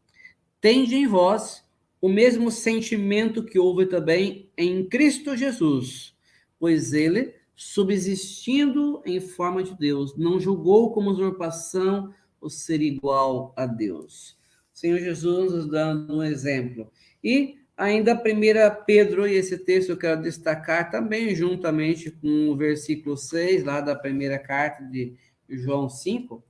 Tende 0.61 0.95
em 0.95 1.07
vós 1.07 1.65
o 2.01 2.09
mesmo 2.09 2.51
sentimento 2.51 3.43
que 3.43 3.59
houve 3.59 3.87
também 3.87 4.51
em 4.57 4.87
Cristo 4.87 5.35
Jesus, 5.35 6.15
pois 6.59 6.93
ele, 6.93 7.35
subsistindo 7.57 9.03
em 9.05 9.21
forma 9.21 9.63
de 9.63 9.77
Deus, 9.77 10.17
não 10.17 10.41
julgou 10.41 10.93
como 10.93 11.11
usurpação 11.11 12.13
o 12.41 12.51
ser 12.51 12.83
igual 12.83 13.53
a 13.57 13.67
Deus. 13.67 14.37
O 14.73 14.79
Senhor 14.79 14.99
Jesus 14.99 15.53
nos 15.53 15.69
dando 15.69 16.17
um 16.17 16.23
exemplo. 16.23 16.91
E 17.23 17.57
ainda 17.77 18.15
1 18.15 18.85
Pedro, 18.85 19.27
e 19.27 19.35
esse 19.35 19.59
texto 19.59 19.91
eu 19.91 19.97
quero 19.97 20.21
destacar 20.21 20.91
também, 20.91 21.35
juntamente 21.35 22.11
com 22.11 22.51
o 22.51 22.57
versículo 22.57 23.17
6, 23.17 23.65
lá 23.65 23.81
da 23.81 23.95
primeira 23.95 24.39
carta 24.39 24.85
de 24.85 25.15
João 25.49 25.89
5, 25.89 26.43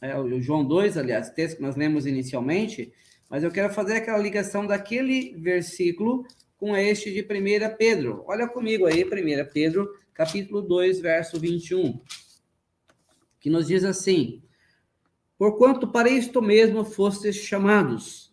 é, 0.00 0.18
o 0.18 0.40
João 0.40 0.64
2, 0.64 0.98
aliás, 0.98 1.30
texto 1.30 1.56
que 1.56 1.62
nós 1.62 1.76
lemos 1.76 2.06
inicialmente, 2.06 2.92
mas 3.30 3.42
eu 3.42 3.50
quero 3.50 3.72
fazer 3.72 3.94
aquela 3.94 4.18
ligação 4.18 4.66
daquele 4.66 5.34
versículo 5.38 6.26
com 6.58 6.76
este 6.76 7.10
de 7.10 7.22
1 7.22 7.76
Pedro. 7.76 8.22
Olha 8.26 8.46
comigo 8.46 8.86
aí, 8.86 9.04
1 9.04 9.08
Pedro, 9.52 9.88
capítulo 10.14 10.62
2, 10.62 11.00
verso 11.00 11.38
21, 11.40 12.00
que 13.40 13.50
nos 13.50 13.66
diz 13.66 13.84
assim: 13.84 14.42
Porquanto 15.36 15.88
para 15.88 16.08
isto 16.08 16.40
mesmo 16.40 16.84
fostes 16.84 17.34
chamados, 17.34 18.32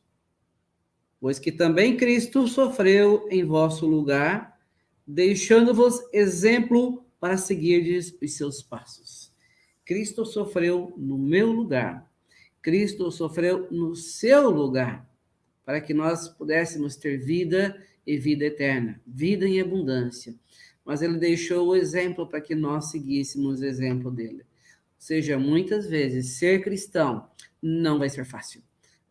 pois 1.19 1.39
que 1.39 1.51
também 1.51 1.97
Cristo 1.97 2.47
sofreu 2.47 3.27
em 3.31 3.43
vosso 3.43 3.87
lugar, 3.87 4.59
deixando-vos 5.05 5.99
exemplo 6.13 7.03
para 7.19 7.35
seguirdes 7.35 8.15
os 8.21 8.33
seus 8.33 8.61
passos. 8.61 9.33
Cristo 9.83 10.25
sofreu 10.25 10.93
no 10.97 11.17
meu 11.17 11.51
lugar. 11.51 12.09
Cristo 12.61 13.11
sofreu 13.11 13.67
no 13.71 13.95
seu 13.95 14.49
lugar, 14.51 15.09
para 15.65 15.81
que 15.81 15.93
nós 15.93 16.29
pudéssemos 16.29 16.95
ter 16.95 17.17
vida 17.17 17.75
e 18.05 18.17
vida 18.17 18.45
eterna, 18.45 19.01
vida 19.05 19.47
em 19.47 19.59
abundância. 19.59 20.35
Mas 20.83 21.01
ele 21.01 21.17
deixou 21.17 21.67
o 21.67 21.75
exemplo 21.75 22.27
para 22.27 22.41
que 22.41 22.55
nós 22.55 22.91
seguíssemos 22.91 23.61
o 23.61 23.65
exemplo 23.65 24.11
dele. 24.11 24.41
Ou 24.41 24.97
seja, 24.97 25.37
muitas 25.37 25.87
vezes 25.87 26.37
ser 26.37 26.63
cristão 26.63 27.27
não 27.61 27.99
vai 27.99 28.09
ser 28.09 28.25
fácil. 28.25 28.63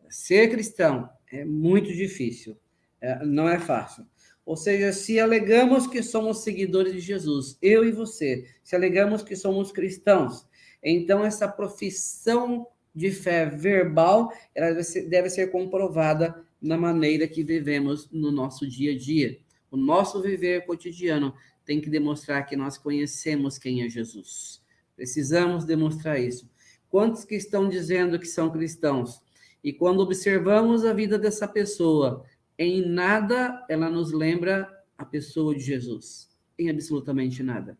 Ser 0.09 0.49
cristão 0.49 1.09
é 1.31 1.45
muito 1.45 1.93
difícil, 1.93 2.57
é, 2.99 3.25
não 3.25 3.47
é 3.47 3.57
fácil. 3.59 4.05
Ou 4.45 4.57
seja, 4.57 4.91
se 4.91 5.19
alegamos 5.19 5.87
que 5.87 6.03
somos 6.03 6.43
seguidores 6.43 6.93
de 6.93 6.99
Jesus, 6.99 7.57
eu 7.61 7.85
e 7.85 7.91
você, 7.91 8.45
se 8.63 8.75
alegamos 8.75 9.23
que 9.23 9.35
somos 9.35 9.71
cristãos, 9.71 10.45
então, 10.83 11.23
essa 11.23 11.47
profissão 11.47 12.67
de 12.93 13.11
fé 13.11 13.45
verbal, 13.45 14.33
ela 14.53 14.73
deve 15.07 15.29
ser, 15.29 15.47
comprovada 15.51 16.43
na 16.61 16.77
maneira 16.77 17.27
que 17.27 17.43
vivemos 17.43 18.09
no 18.11 18.31
nosso 18.31 18.67
dia 18.67 18.91
a 18.91 18.97
dia. 18.97 19.39
O 19.69 19.77
nosso 19.77 20.21
viver 20.21 20.65
cotidiano 20.65 21.33
tem 21.71 21.79
que 21.79 21.89
demonstrar 21.89 22.45
que 22.45 22.57
nós 22.57 22.77
conhecemos 22.77 23.57
quem 23.57 23.81
é 23.81 23.87
Jesus. 23.87 24.61
Precisamos 24.93 25.63
demonstrar 25.63 26.19
isso. 26.19 26.51
Quantos 26.89 27.23
que 27.23 27.33
estão 27.33 27.69
dizendo 27.69 28.19
que 28.19 28.25
são 28.25 28.51
cristãos? 28.51 29.21
E 29.63 29.71
quando 29.71 30.01
observamos 30.01 30.83
a 30.83 30.91
vida 30.91 31.17
dessa 31.17 31.47
pessoa, 31.47 32.25
em 32.59 32.85
nada 32.85 33.65
ela 33.69 33.89
nos 33.89 34.11
lembra 34.11 34.67
a 34.97 35.05
pessoa 35.05 35.55
de 35.55 35.61
Jesus. 35.61 36.29
Em 36.59 36.69
absolutamente 36.69 37.41
nada. 37.41 37.77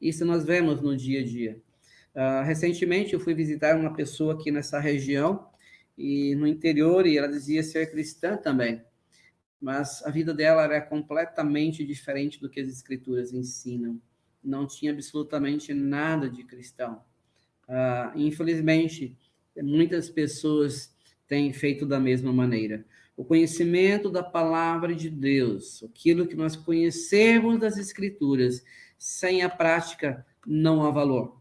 Isso 0.00 0.24
nós 0.24 0.44
vemos 0.44 0.80
no 0.80 0.96
dia 0.96 1.18
a 1.18 1.24
dia. 1.24 1.60
Uh, 2.14 2.44
recentemente 2.44 3.12
eu 3.12 3.18
fui 3.18 3.34
visitar 3.34 3.76
uma 3.76 3.92
pessoa 3.92 4.34
aqui 4.34 4.52
nessa 4.52 4.78
região 4.78 5.48
e 5.98 6.36
no 6.36 6.46
interior 6.46 7.08
e 7.08 7.18
ela 7.18 7.26
dizia 7.26 7.64
ser 7.64 7.90
cristã 7.90 8.36
também, 8.36 8.80
mas 9.62 10.02
a 10.04 10.10
vida 10.10 10.34
dela 10.34 10.64
era 10.64 10.80
completamente 10.80 11.86
diferente 11.86 12.40
do 12.40 12.50
que 12.50 12.60
as 12.60 12.68
escrituras 12.68 13.32
ensinam. 13.32 14.02
Não 14.42 14.66
tinha 14.66 14.90
absolutamente 14.90 15.72
nada 15.72 16.28
de 16.28 16.42
cristão. 16.42 17.00
Uh, 17.68 18.18
infelizmente, 18.18 19.16
muitas 19.56 20.10
pessoas 20.10 20.92
têm 21.28 21.52
feito 21.52 21.86
da 21.86 22.00
mesma 22.00 22.32
maneira. 22.32 22.84
O 23.16 23.24
conhecimento 23.24 24.10
da 24.10 24.22
palavra 24.22 24.96
de 24.96 25.08
Deus, 25.08 25.84
aquilo 25.84 26.26
que 26.26 26.34
nós 26.34 26.56
conhecemos 26.56 27.60
das 27.60 27.78
escrituras, 27.78 28.64
sem 28.98 29.42
a 29.42 29.48
prática 29.48 30.26
não 30.44 30.84
há 30.84 30.90
valor. 30.90 31.40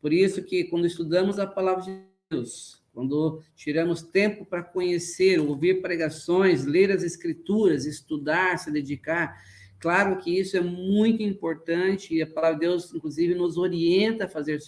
Por 0.00 0.12
isso 0.12 0.42
que 0.42 0.64
quando 0.64 0.86
estudamos 0.86 1.38
a 1.38 1.46
palavra 1.46 1.84
de 1.84 2.02
Deus, 2.28 2.79
quando 2.92 3.42
tiramos 3.54 4.02
tempo 4.02 4.44
para 4.44 4.62
conhecer, 4.62 5.40
ouvir 5.40 5.80
pregações, 5.80 6.64
ler 6.64 6.90
as 6.90 7.02
escrituras, 7.02 7.86
estudar, 7.86 8.58
se 8.58 8.70
dedicar, 8.70 9.36
claro 9.78 10.18
que 10.18 10.38
isso 10.38 10.56
é 10.56 10.60
muito 10.60 11.22
importante 11.22 12.14
e 12.14 12.22
a 12.22 12.26
palavra 12.26 12.58
de 12.58 12.66
Deus, 12.66 12.92
inclusive, 12.94 13.34
nos 13.34 13.56
orienta 13.56 14.24
a 14.24 14.28
fazer 14.28 14.58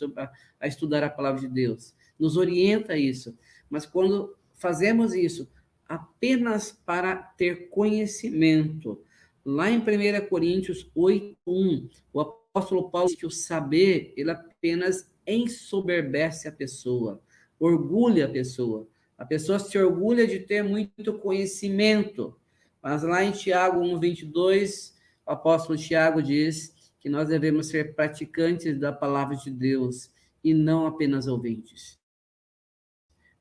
a 0.60 0.66
estudar 0.66 1.02
a 1.02 1.10
palavra 1.10 1.40
de 1.40 1.48
Deus, 1.48 1.94
nos 2.18 2.36
orienta 2.36 2.94
a 2.94 2.98
isso. 2.98 3.36
Mas 3.68 3.86
quando 3.86 4.36
fazemos 4.54 5.14
isso 5.14 5.50
apenas 5.88 6.72
para 6.86 7.16
ter 7.16 7.68
conhecimento, 7.68 9.02
lá 9.44 9.70
em 9.70 9.78
1 9.78 10.28
Coríntios 10.28 10.90
8:1, 10.94 11.90
o 12.12 12.20
apóstolo 12.20 12.90
Paulo 12.90 13.08
diz 13.08 13.16
que 13.16 13.26
o 13.26 13.30
saber 13.30 14.14
ele 14.16 14.30
apenas 14.30 15.10
ensoberbece 15.26 16.48
a 16.48 16.52
pessoa. 16.52 17.20
Orgulha 17.64 18.26
a 18.26 18.28
pessoa. 18.28 18.88
A 19.16 19.24
pessoa 19.24 19.58
se 19.58 19.78
orgulha 19.78 20.26
de 20.26 20.40
ter 20.40 20.62
muito 20.64 21.18
conhecimento. 21.18 22.36
Mas 22.82 23.04
lá 23.04 23.22
em 23.22 23.30
Tiago 23.30 23.80
1:22, 23.80 24.94
o 25.24 25.30
apóstolo 25.30 25.78
Tiago 25.78 26.20
diz 26.20 26.74
que 26.98 27.08
nós 27.08 27.28
devemos 27.28 27.68
ser 27.68 27.94
praticantes 27.94 28.78
da 28.78 28.92
palavra 28.92 29.36
de 29.36 29.50
Deus 29.50 30.10
e 30.42 30.52
não 30.52 30.86
apenas 30.86 31.28
ouvintes. 31.28 32.00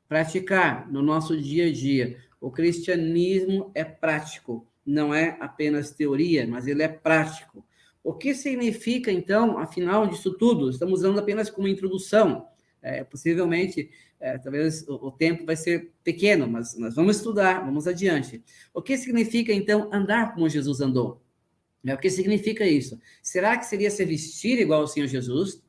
Praticar 0.08 0.92
no 0.92 1.02
nosso 1.02 1.36
dia 1.40 1.68
a 1.68 1.72
dia. 1.72 2.18
O 2.40 2.52
cristianismo 2.52 3.72
é 3.74 3.84
prático, 3.84 4.68
não 4.86 5.14
é 5.14 5.38
apenas 5.40 5.92
teoria, 5.92 6.46
mas 6.48 6.68
ele 6.68 6.84
é 6.84 6.88
prático. 6.88 7.66
O 8.04 8.14
que 8.14 8.34
significa, 8.34 9.12
então, 9.12 9.58
afinal 9.58 10.08
disso 10.08 10.34
tudo? 10.34 10.70
Estamos 10.70 11.00
usando 11.00 11.20
apenas 11.20 11.50
como 11.50 11.68
introdução. 11.68 12.48
É, 12.82 13.04
possivelmente, 13.04 13.92
é, 14.20 14.38
talvez 14.40 14.88
o, 14.88 15.08
o, 15.08 15.12
tempo 15.12 15.46
vai 15.46 15.56
ser 15.56 15.92
pequeno, 16.04 16.48
mas 16.48 16.76
nós 16.78 16.96
vamos 16.96 17.18
estudar, 17.18 17.64
vamos 17.64 17.88
adiante. 17.88 18.44
O 18.74 18.82
que 18.82 18.98
significa, 18.98 19.54
então, 19.54 19.90
andar 19.94 20.34
como 20.34 20.50
Jesus 20.50 20.82
andou? 20.82 21.22
É, 21.86 21.94
o 21.94 21.98
que 21.98 22.10
significa 22.10 22.66
isso? 22.66 23.00
Será 23.22 23.58
que 23.58 23.66
seria 23.66 23.90
se 23.90 24.04
vestir 24.06 24.60
igual 24.60 24.82
ao 24.82 24.88
Senhor 24.88 25.08
Jesus? 25.08 25.62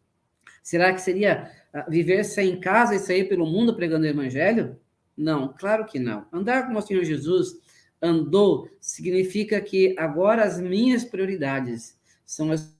Será 0.62 0.92
que 0.92 1.00
seria 1.00 1.50
uh, 1.74 1.90
viver 1.90 2.24
sem 2.24 2.60
casa 2.60 2.94
e 2.94 2.98
sair 2.98 3.28
pelo 3.28 3.46
mundo 3.46 3.74
pregando 3.74 4.04
o 4.04 4.08
evangelho? 4.08 4.78
Não, 5.16 5.52
claro 5.52 5.86
que 5.86 5.98
não. 5.98 6.26
Andar 6.32 6.66
como 6.66 6.78
o 6.78 6.82
Senhor 6.82 7.04
Jesus 7.04 7.60
andou 8.00 8.68
significa 8.80 9.60
que 9.60 9.94
agora 9.98 10.44
as 10.44 10.60
minhas 10.60 11.04
prioridades 11.04 11.98
são 12.24 12.50
as 12.50 12.74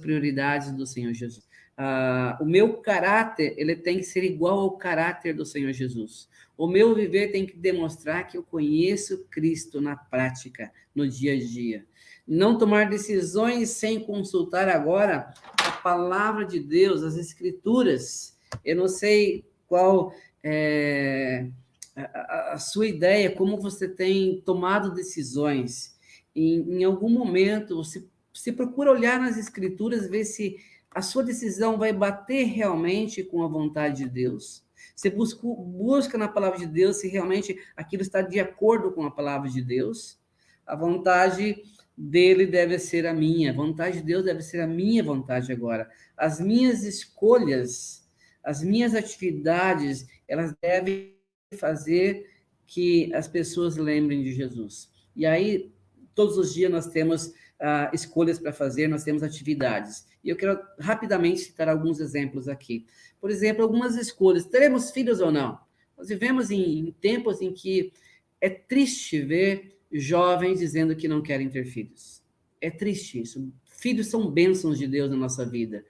prioridades 0.00 0.72
do 0.72 0.86
Senhor 0.86 1.12
Jesus. 1.12 1.46
Uh, 1.82 2.40
o 2.40 2.46
meu 2.46 2.74
caráter 2.74 3.54
ele 3.56 3.74
tem 3.74 3.96
que 3.98 4.04
ser 4.04 4.22
igual 4.22 4.60
ao 4.60 4.76
caráter 4.76 5.34
do 5.34 5.44
Senhor 5.44 5.72
Jesus. 5.72 6.28
O 6.56 6.68
meu 6.68 6.94
viver 6.94 7.32
tem 7.32 7.44
que 7.44 7.56
demonstrar 7.56 8.28
que 8.28 8.36
eu 8.36 8.42
conheço 8.44 9.26
Cristo 9.28 9.80
na 9.80 9.96
prática, 9.96 10.70
no 10.94 11.08
dia 11.08 11.32
a 11.32 11.38
dia. 11.38 11.84
Não 12.28 12.56
tomar 12.56 12.88
decisões 12.88 13.70
sem 13.70 13.98
consultar 13.98 14.68
agora 14.68 15.34
a 15.58 15.72
palavra 15.72 16.44
de 16.44 16.60
Deus, 16.60 17.02
as 17.02 17.16
Escrituras. 17.16 18.38
Eu 18.64 18.76
não 18.76 18.86
sei 18.86 19.44
qual 19.66 20.14
é 20.40 21.48
a, 21.96 22.52
a 22.52 22.58
sua 22.58 22.86
ideia, 22.86 23.34
como 23.34 23.60
você 23.60 23.88
tem 23.88 24.40
tomado 24.42 24.94
decisões. 24.94 25.98
Em, 26.32 26.78
em 26.78 26.84
algum 26.84 27.08
momento, 27.08 27.74
você, 27.74 28.06
você 28.32 28.52
procura 28.52 28.92
olhar 28.92 29.18
nas 29.18 29.36
Escrituras, 29.36 30.08
ver 30.08 30.24
se 30.24 30.58
a 30.94 31.02
sua 31.02 31.24
decisão 31.24 31.78
vai 31.78 31.92
bater 31.92 32.44
realmente 32.44 33.22
com 33.22 33.42
a 33.42 33.48
vontade 33.48 34.04
de 34.04 34.08
Deus. 34.08 34.64
Você 34.94 35.08
busca, 35.10 35.40
busca 35.42 36.18
na 36.18 36.28
palavra 36.28 36.58
de 36.58 36.66
Deus 36.66 36.98
se 36.98 37.08
realmente 37.08 37.56
aquilo 37.76 38.02
está 38.02 38.20
de 38.20 38.38
acordo 38.38 38.92
com 38.92 39.04
a 39.04 39.10
palavra 39.10 39.48
de 39.48 39.62
Deus. 39.62 40.20
A 40.66 40.76
vontade 40.76 41.62
dele 41.96 42.46
deve 42.46 42.78
ser 42.78 43.06
a 43.06 43.14
minha, 43.14 43.50
a 43.50 43.54
vontade 43.54 43.98
de 43.98 44.04
Deus 44.04 44.24
deve 44.24 44.42
ser 44.42 44.60
a 44.60 44.66
minha 44.66 45.02
vontade 45.02 45.52
agora. 45.52 45.88
As 46.16 46.40
minhas 46.40 46.84
escolhas, 46.84 48.08
as 48.44 48.62
minhas 48.62 48.94
atividades, 48.94 50.06
elas 50.28 50.54
devem 50.60 51.16
fazer 51.58 52.26
que 52.66 53.12
as 53.14 53.28
pessoas 53.28 53.76
lembrem 53.76 54.22
de 54.22 54.32
Jesus. 54.32 54.90
E 55.14 55.26
aí, 55.26 55.72
todos 56.14 56.38
os 56.38 56.54
dias 56.54 56.70
nós 56.70 56.86
temos 56.86 57.32
uh, 57.62 57.94
escolhas 57.94 58.38
para 58.38 58.52
fazer, 58.52 58.88
nós 58.88 59.04
temos 59.04 59.22
atividades. 59.22 60.06
E 60.22 60.28
eu 60.28 60.36
quero 60.36 60.58
rapidamente 60.78 61.40
citar 61.40 61.68
alguns 61.68 62.00
exemplos 62.00 62.48
aqui. 62.48 62.84
Por 63.20 63.30
exemplo, 63.30 63.62
algumas 63.62 63.96
escolhas. 63.96 64.44
Teremos 64.44 64.90
filhos 64.90 65.20
ou 65.20 65.30
não? 65.30 65.58
Nós 65.96 66.08
vivemos 66.08 66.50
em, 66.50 66.80
em 66.80 66.92
tempos 66.92 67.40
em 67.40 67.52
que 67.52 67.92
é 68.40 68.50
triste 68.50 69.20
ver 69.20 69.78
jovens 69.92 70.58
dizendo 70.58 70.96
que 70.96 71.06
não 71.06 71.22
querem 71.22 71.48
ter 71.48 71.64
filhos. 71.64 72.20
É 72.60 72.70
triste 72.70 73.20
isso. 73.20 73.52
Filhos 73.64 74.08
são 74.08 74.28
bênçãos 74.30 74.78
de 74.78 74.86
Deus 74.86 75.10
na 75.10 75.16
nossa 75.16 75.44
vida. 75.46 75.84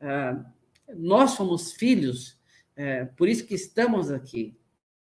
Uh, 0.00 0.44
nós 0.96 1.30
somos 1.32 1.72
filhos, 1.72 2.38
uh, 2.76 3.12
por 3.16 3.28
isso 3.28 3.46
que 3.46 3.54
estamos 3.54 4.10
aqui. 4.10 4.54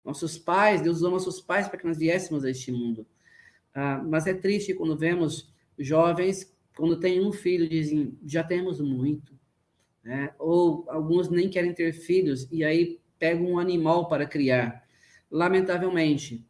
Nossos 0.05 0.38
pais, 0.38 0.81
Deus 0.81 0.99
usou 0.99 1.11
nossos 1.11 1.40
pais 1.40 1.66
para 1.66 1.79
que 1.79 1.87
nós 1.87 1.99
viéssemos 1.99 2.45
a 2.45 2.51
este 2.51 2.71
mundo. 2.71 3.07
Uh, 3.75 4.07
mas 4.09 4.27
é 4.27 4.35
triste 4.35 4.75
quando 4.75 4.97
vemos 4.97 5.53
jovens, 5.79 6.55
quando 6.77 7.01
têm 7.01 7.25
um 7.25 7.33
filho, 7.33 7.69
dizem, 7.69 8.19
já 8.25 8.43
temos 8.43 8.81
muito. 8.81 9.39
Né? 10.05 10.33
Ou 10.39 10.85
alguns 10.89 11.29
nem 11.29 11.49
querem 11.49 11.73
ter 11.73 11.93
filhos 11.93 12.47
e 12.51 12.65
aí 12.65 13.01
pegam 13.19 13.53
um 13.53 13.59
animal 13.59 14.09
para 14.09 14.27
criar. 14.27 14.85
Lamentavelmente, 15.31 16.47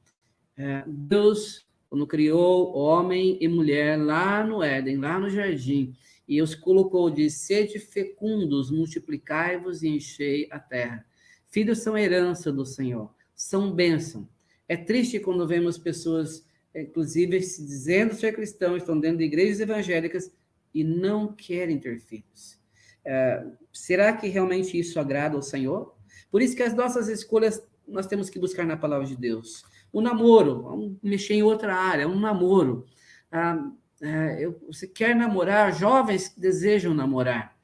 é, 0.56 0.84
Deus 0.86 1.66
quando 1.88 2.06
criou 2.06 2.76
homem 2.76 3.38
e 3.40 3.48
mulher 3.48 3.98
lá 3.98 4.44
no 4.44 4.62
Éden, 4.62 4.98
lá 4.98 5.18
no 5.18 5.30
jardim, 5.30 5.94
e 6.28 6.42
os 6.42 6.54
colocou 6.54 7.08
de 7.08 7.30
sede 7.30 7.78
fecundos, 7.78 8.70
multiplicai-vos 8.70 9.82
e 9.82 9.88
enchei 9.88 10.48
a 10.50 10.58
terra. 10.58 11.06
Filhos 11.46 11.78
são 11.78 11.96
herança 11.96 12.52
do 12.52 12.66
Senhor, 12.66 13.14
são 13.34 13.72
bênção. 13.72 14.28
É 14.68 14.76
triste 14.76 15.20
quando 15.20 15.46
vemos 15.46 15.78
pessoas, 15.78 16.44
inclusive, 16.82 17.40
se 17.42 17.64
dizendo 17.64 18.14
ser 18.14 18.34
cristãos, 18.34 18.78
estão 18.78 18.98
dentro 18.98 19.18
de 19.18 19.24
igrejas 19.24 19.60
evangélicas 19.60 20.30
e 20.74 20.84
não 20.84 21.32
querem 21.32 21.78
ter 21.78 22.00
filhos. 22.00 22.58
É, 23.04 23.46
será 23.72 24.12
que 24.12 24.28
realmente 24.28 24.78
isso 24.78 24.98
agrada 24.98 25.36
ao 25.36 25.42
Senhor? 25.42 25.94
Por 26.30 26.42
isso 26.42 26.56
que 26.56 26.62
as 26.62 26.74
nossas 26.74 27.08
escolhas 27.08 27.64
nós 27.86 28.06
temos 28.06 28.28
que 28.28 28.38
buscar 28.38 28.66
na 28.66 28.76
palavra 28.76 29.06
de 29.06 29.16
Deus. 29.16 29.64
O 29.92 30.00
namoro, 30.00 30.62
vamos 30.62 30.96
mexer 31.02 31.34
em 31.34 31.42
outra 31.42 31.74
área, 31.74 32.08
um 32.08 32.18
namoro. 32.18 32.84
Ah, 33.30 33.70
é, 34.02 34.44
eu, 34.44 34.60
você 34.66 34.86
quer 34.86 35.14
namorar, 35.14 35.72
jovens 35.72 36.34
desejam 36.36 36.92
namorar, 36.92 37.56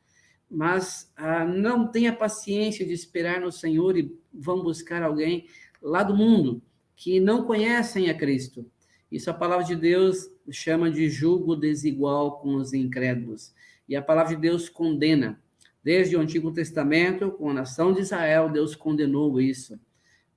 mas 0.51 1.13
ah, 1.17 1.45
não 1.45 1.87
tenha 1.89 2.15
paciência 2.15 2.87
de 2.87 2.93
esperar 2.93 3.41
no 3.41 3.53
Senhor 3.53 3.99
e 3.99 4.17
vão 4.33 4.63
buscar 4.63 5.03
alguém 5.03 5.47
lá 5.83 6.03
do 6.03 6.17
mundo 6.17 6.63
que 6.97 7.19
não 7.21 7.45
conhecem 7.45 8.09
a 8.09 8.15
Cristo. 8.15 8.65
Isso 9.13 9.31
a 9.31 9.35
palavra 9.35 9.65
de 9.65 9.77
Deus 9.77 10.29
chama 10.51 10.91
de 10.91 11.09
julgo 11.09 11.55
desigual 11.55 12.41
com 12.41 12.57
os 12.57 12.73
incrédulos. 12.73 13.55
E 13.89 13.95
a 13.95 14.03
palavra 14.03 14.35
de 14.35 14.41
Deus 14.41 14.69
condena. 14.69 15.41
Desde 15.85 16.17
o 16.17 16.21
Antigo 16.21 16.53
Testamento, 16.53 17.31
com 17.31 17.51
a 17.51 17.55
nação 17.55 17.93
de 17.93 18.01
Israel, 18.01 18.49
Deus 18.49 18.75
condenou 18.75 19.41
isso 19.41 19.79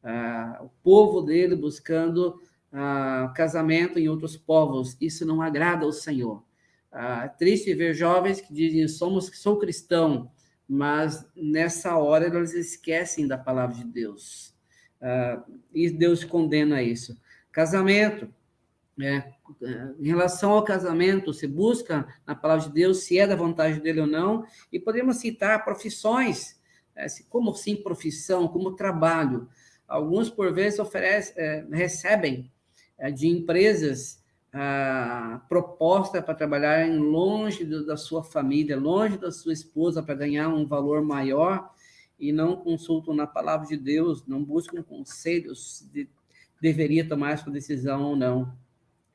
ah, 0.06 0.60
o 0.62 0.70
povo 0.84 1.22
dele 1.22 1.56
buscando 1.56 2.40
ah, 2.72 3.34
casamento 3.36 3.98
em 3.98 4.08
outros 4.08 4.38
povos. 4.38 4.96
Isso 5.02 5.26
não 5.26 5.42
agrada 5.42 5.84
ao 5.84 5.92
Senhor. 5.92 6.44
Ah, 6.92 7.24
é 7.26 7.28
triste 7.28 7.74
ver 7.74 7.96
jovens 7.96 8.40
que 8.40 8.54
dizem 8.54 8.88
somos 8.88 9.26
sou 9.34 9.58
cristão, 9.58 10.32
mas 10.70 11.28
nessa 11.36 11.98
hora 11.98 12.28
eles 12.28 12.54
esquecem 12.54 13.28
da 13.28 13.38
palavra 13.38 13.76
de 13.76 13.84
Deus. 13.84 14.54
Ah, 15.02 15.44
e 15.74 15.90
Deus 15.90 16.24
condena 16.24 16.84
isso. 16.84 17.20
Casamento, 17.52 18.30
é, 19.00 19.34
em 20.00 20.08
relação 20.08 20.52
ao 20.52 20.64
casamento, 20.64 21.34
se 21.34 21.48
busca 21.48 22.08
na 22.26 22.34
palavra 22.34 22.66
de 22.68 22.74
Deus 22.74 23.00
se 23.00 23.20
é 23.20 23.28
da 23.28 23.36
vontade 23.36 23.80
dele 23.82 24.02
ou 24.02 24.08
não, 24.08 24.46
e 24.72 24.80
podemos 24.80 25.18
citar 25.18 25.64
profissões, 25.66 26.60
é, 26.96 27.06
como 27.30 27.54
sim 27.54 27.76
profissão, 27.76 28.48
como 28.48 28.76
trabalho. 28.76 29.50
Alguns, 29.88 30.30
por 30.30 30.54
vezes, 30.54 30.80
é, 31.36 31.66
recebem 31.72 32.52
é, 32.98 33.12
de 33.12 33.28
empresas 33.28 34.24
a 34.58 35.42
proposta 35.50 36.22
para 36.22 36.34
trabalhar 36.34 36.90
longe 36.90 37.66
do, 37.66 37.86
da 37.86 37.98
sua 37.98 38.24
família, 38.24 38.78
longe 38.80 39.18
da 39.18 39.30
sua 39.30 39.52
esposa, 39.52 40.02
para 40.02 40.16
ganhar 40.16 40.48
um 40.48 40.66
valor 40.66 41.04
maior 41.04 41.70
e 42.18 42.32
não 42.32 42.56
consultam 42.56 43.14
na 43.14 43.28
palavra 43.28 43.68
de 43.68 43.76
Deus, 43.76 44.26
não 44.26 44.42
buscam 44.42 44.82
conselhos 44.82 45.86
de 45.92 46.08
deveria 46.62 47.08
tomar 47.08 47.32
essa 47.32 47.52
decisão 47.52 48.04
ou 48.04 48.16
não. 48.16 48.52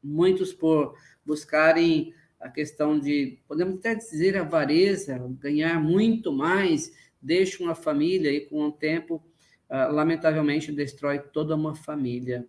Muitos 0.03 0.53
por 0.53 0.95
buscarem 1.25 2.15
a 2.41 2.49
questão 2.49 2.99
de, 2.99 3.39
podemos 3.47 3.79
até 3.79 3.95
dizer, 3.95 4.37
avareza, 4.37 5.19
ganhar 5.39 5.79
muito 5.81 6.33
mais, 6.33 6.93
deixam 7.21 7.69
a 7.69 7.75
família 7.75 8.33
e 8.33 8.41
com 8.41 8.63
o 8.63 8.73
tempo 8.73 9.23
ah, 9.71 9.87
lamentavelmente 9.87 10.73
destrói 10.73 11.21
toda 11.21 11.55
uma 11.55 11.77
família. 11.77 12.45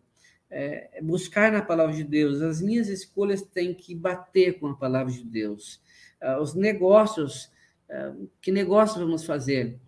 É, 0.50 1.00
buscar 1.04 1.52
na 1.52 1.62
palavra 1.62 1.96
de 1.96 2.04
Deus, 2.04 2.42
as 2.42 2.62
minhas 2.62 2.90
escolhas 2.90 3.44
têm 3.44 3.74
que 3.74 3.94
bater 3.94 4.60
com 4.60 4.68
a 4.68 4.76
palavra 4.76 5.14
de 5.14 5.24
Deus. 5.24 5.80
Uh, 6.22 6.42
os 6.42 6.54
negócios, 6.54 7.46
uh, 7.90 8.30
que 8.42 8.52
negócio 8.52 9.00
vamos 9.00 9.24
fazer? 9.24 9.80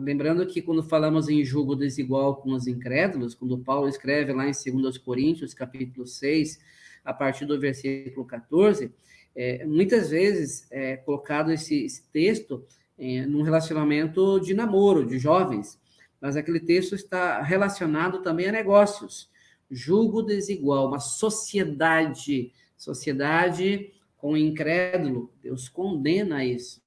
Lembrando 0.00 0.46
que 0.46 0.62
quando 0.62 0.84
falamos 0.84 1.28
em 1.28 1.44
julgo 1.44 1.74
desigual 1.74 2.36
com 2.36 2.52
os 2.52 2.68
incrédulos, 2.68 3.34
quando 3.34 3.58
Paulo 3.58 3.88
escreve 3.88 4.32
lá 4.32 4.46
em 4.46 4.52
2 4.52 4.96
Coríntios, 4.98 5.52
capítulo 5.52 6.06
6, 6.06 6.60
a 7.08 7.14
partir 7.14 7.46
do 7.46 7.58
versículo 7.58 8.26
14, 8.26 8.92
é, 9.34 9.64
muitas 9.64 10.10
vezes 10.10 10.66
é 10.70 10.98
colocado 10.98 11.50
esse, 11.50 11.86
esse 11.86 12.02
texto 12.12 12.66
é, 12.98 13.24
num 13.24 13.40
relacionamento 13.40 14.38
de 14.40 14.52
namoro, 14.52 15.06
de 15.06 15.18
jovens. 15.18 15.80
mas 16.20 16.36
aquele 16.36 16.60
texto 16.60 16.94
está 16.94 17.40
relacionado 17.40 18.20
também 18.20 18.48
a 18.48 18.52
negócios. 18.52 19.30
Julgo 19.70 20.22
desigual, 20.22 20.88
uma 20.88 21.00
sociedade, 21.00 22.52
sociedade 22.76 23.90
com 24.18 24.36
incrédulo, 24.36 25.32
Deus 25.42 25.68
condena 25.68 26.44
isso. 26.44 26.82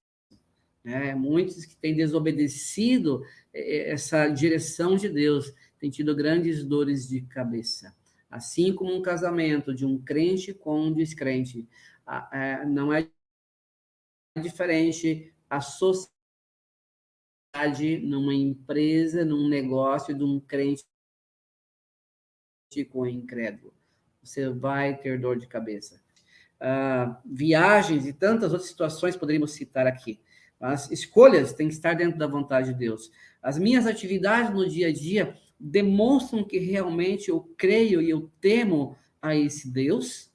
Né? 0.83 1.15
Muitos 1.15 1.65
que 1.65 1.75
têm 1.75 1.95
desobedecido 1.95 3.23
é, 3.51 3.91
essa 3.91 4.27
direção 4.27 4.95
de 4.95 5.09
Deus 5.09 5.51
têm 5.79 5.89
tido 5.89 6.15
grandes 6.15 6.63
dores 6.63 7.07
de 7.07 7.21
cabeça. 7.21 7.95
Assim 8.31 8.73
como 8.73 8.95
um 8.95 9.01
casamento 9.01 9.75
de 9.75 9.85
um 9.85 10.01
crente 10.01 10.53
com 10.53 10.87
um 10.87 10.93
descrente. 10.93 11.67
É, 12.31 12.65
não 12.65 12.91
é 12.91 13.07
diferente 14.41 15.33
a 15.49 15.59
sociedade 15.59 16.11
numa 18.01 18.33
empresa, 18.33 19.25
num 19.25 19.49
negócio 19.49 20.17
de 20.17 20.23
um 20.23 20.39
crente 20.39 20.85
com 22.89 23.05
incrédulo. 23.05 23.73
Você 24.23 24.49
vai 24.49 24.97
ter 24.97 25.19
dor 25.19 25.37
de 25.37 25.47
cabeça. 25.47 26.01
Uh, 26.61 27.15
viagens 27.25 28.05
e 28.05 28.13
tantas 28.13 28.53
outras 28.53 28.69
situações 28.69 29.17
poderíamos 29.17 29.51
citar 29.51 29.87
aqui. 29.87 30.21
As 30.59 30.91
escolhas 30.91 31.53
têm 31.53 31.67
que 31.67 31.73
estar 31.73 31.95
dentro 31.95 32.19
da 32.19 32.27
vontade 32.27 32.71
de 32.71 32.79
Deus. 32.79 33.11
As 33.41 33.57
minhas 33.57 33.87
atividades 33.87 34.53
no 34.53 34.69
dia 34.69 34.87
a 34.87 34.93
dia 34.93 35.35
demonstram 35.61 36.43
que 36.43 36.57
realmente 36.57 37.29
eu 37.29 37.41
creio 37.55 38.01
e 38.01 38.09
eu 38.09 38.31
temo 38.41 38.97
a 39.21 39.35
esse 39.35 39.69
Deus. 39.69 40.31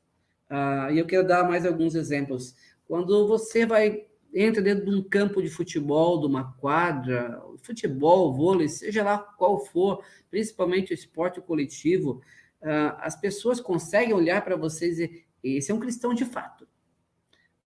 Uh, 0.48 0.92
e 0.92 0.98
eu 0.98 1.06
quero 1.06 1.26
dar 1.26 1.48
mais 1.48 1.66
alguns 1.66 1.94
exemplos. 1.94 2.54
Quando 2.86 3.26
você 3.26 3.66
vai 3.66 4.06
entra 4.32 4.60
dentro 4.60 4.84
de 4.84 4.94
um 4.94 5.02
campo 5.02 5.42
de 5.42 5.48
futebol, 5.48 6.20
de 6.20 6.26
uma 6.26 6.52
quadra, 6.58 7.42
futebol, 7.62 8.34
vôlei, 8.34 8.68
seja 8.68 9.02
lá 9.02 9.18
qual 9.18 9.64
for, 9.64 10.04
principalmente 10.30 10.92
o 10.92 10.94
esporte 10.94 11.40
coletivo, 11.40 12.20
uh, 12.60 12.96
as 12.98 13.18
pessoas 13.18 13.60
conseguem 13.60 14.14
olhar 14.14 14.44
para 14.44 14.54
você 14.54 14.86
e 14.86 14.90
dizer: 14.90 15.26
esse 15.42 15.70
é 15.70 15.74
um 15.74 15.80
cristão 15.80 16.14
de 16.14 16.24
fato. 16.24 16.68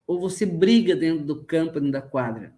Ou 0.07 0.19
você 0.19 0.45
briga 0.45 0.97
dentro 0.97 1.25
do 1.25 1.45
campo, 1.45 1.75
dentro 1.75 1.93
da 1.93 2.03
quadra. 2.03 2.55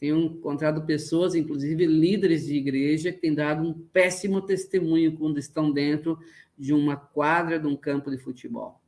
Tenho 0.00 0.18
encontrado 0.18 0.86
pessoas, 0.86 1.34
inclusive 1.34 1.84
líderes 1.84 2.46
de 2.46 2.56
igreja, 2.56 3.12
que 3.12 3.20
têm 3.20 3.34
dado 3.34 3.68
um 3.68 3.74
péssimo 3.74 4.40
testemunho 4.40 5.14
quando 5.14 5.38
estão 5.38 5.70
dentro 5.70 6.18
de 6.58 6.72
uma 6.72 6.96
quadra, 6.96 7.60
de 7.60 7.66
um 7.66 7.76
campo 7.76 8.10
de 8.10 8.16
futebol. 8.16 8.80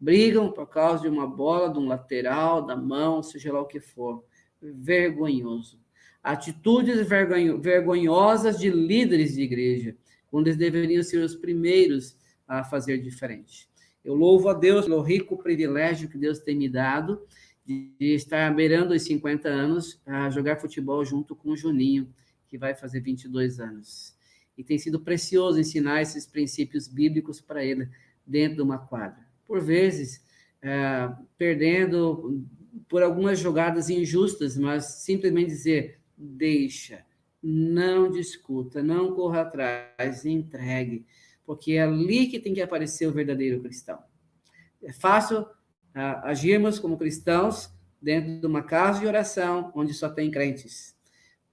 Brigam 0.00 0.50
por 0.50 0.66
causa 0.66 1.02
de 1.02 1.08
uma 1.08 1.26
bola, 1.26 1.70
de 1.70 1.78
um 1.78 1.86
lateral, 1.86 2.64
da 2.64 2.74
mão, 2.74 3.22
seja 3.22 3.52
lá 3.52 3.60
o 3.60 3.66
que 3.66 3.80
for. 3.80 4.24
Vergonhoso. 4.62 5.78
Atitudes 6.22 7.06
vergonhosas 7.06 8.58
de 8.58 8.70
líderes 8.70 9.34
de 9.34 9.42
igreja, 9.42 9.94
quando 10.30 10.46
eles 10.46 10.56
deveriam 10.56 11.02
ser 11.02 11.18
os 11.18 11.34
primeiros 11.34 12.16
a 12.48 12.64
fazer 12.64 12.96
diferente. 12.98 13.68
Eu 14.02 14.14
louvo 14.14 14.48
a 14.48 14.54
Deus 14.54 14.86
pelo 14.86 15.02
rico 15.02 15.36
privilégio 15.36 16.08
que 16.08 16.16
Deus 16.16 16.38
tem 16.38 16.56
me 16.56 16.68
dado 16.68 17.20
de 17.98 18.14
estar 18.14 18.54
beirando 18.54 18.94
os 18.94 19.02
50 19.02 19.48
anos 19.48 20.00
a 20.06 20.30
jogar 20.30 20.60
futebol 20.60 21.04
junto 21.04 21.34
com 21.36 21.50
o 21.50 21.56
Juninho, 21.56 22.12
que 22.48 22.58
vai 22.58 22.74
fazer 22.74 23.00
22 23.00 23.60
anos. 23.60 24.16
E 24.56 24.64
tem 24.64 24.78
sido 24.78 25.00
precioso 25.00 25.58
ensinar 25.58 26.02
esses 26.02 26.26
princípios 26.26 26.88
bíblicos 26.88 27.40
para 27.40 27.64
ele 27.64 27.88
dentro 28.26 28.56
de 28.56 28.62
uma 28.62 28.78
quadra. 28.78 29.24
Por 29.46 29.60
vezes, 29.60 30.24
é, 30.60 31.10
perdendo 31.38 32.44
por 32.88 33.02
algumas 33.02 33.38
jogadas 33.38 33.88
injustas, 33.88 34.56
mas 34.56 34.84
simplesmente 35.02 35.48
dizer: 35.48 36.00
deixa, 36.16 37.04
não 37.42 38.10
discuta, 38.10 38.82
não 38.82 39.14
corra 39.14 39.42
atrás, 39.42 40.24
entregue 40.24 41.06
porque 41.50 41.72
é 41.72 41.82
ali 41.82 42.28
que 42.28 42.38
tem 42.38 42.54
que 42.54 42.62
aparecer 42.62 43.08
o 43.08 43.12
verdadeiro 43.12 43.60
cristão. 43.60 43.98
É 44.80 44.92
fácil 44.92 45.44
agirmos 45.94 46.78
como 46.78 46.96
cristãos 46.96 47.72
dentro 48.00 48.40
de 48.40 48.46
uma 48.46 48.62
casa 48.62 49.00
de 49.00 49.06
oração 49.06 49.72
onde 49.74 49.92
só 49.92 50.08
tem 50.08 50.30
crentes, 50.30 50.96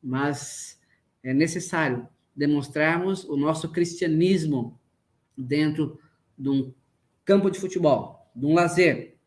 mas 0.01 0.79
é 1.23 1.33
necessário 1.33 2.07
demonstrarmos 2.35 3.23
o 3.25 3.35
nosso 3.35 3.69
cristianismo 3.71 4.79
dentro 5.35 5.99
de 6.37 6.49
um 6.49 6.73
campo 7.25 7.49
de 7.49 7.59
futebol, 7.59 8.31
de 8.35 8.45
um 8.45 8.53
lazer, 8.53 9.17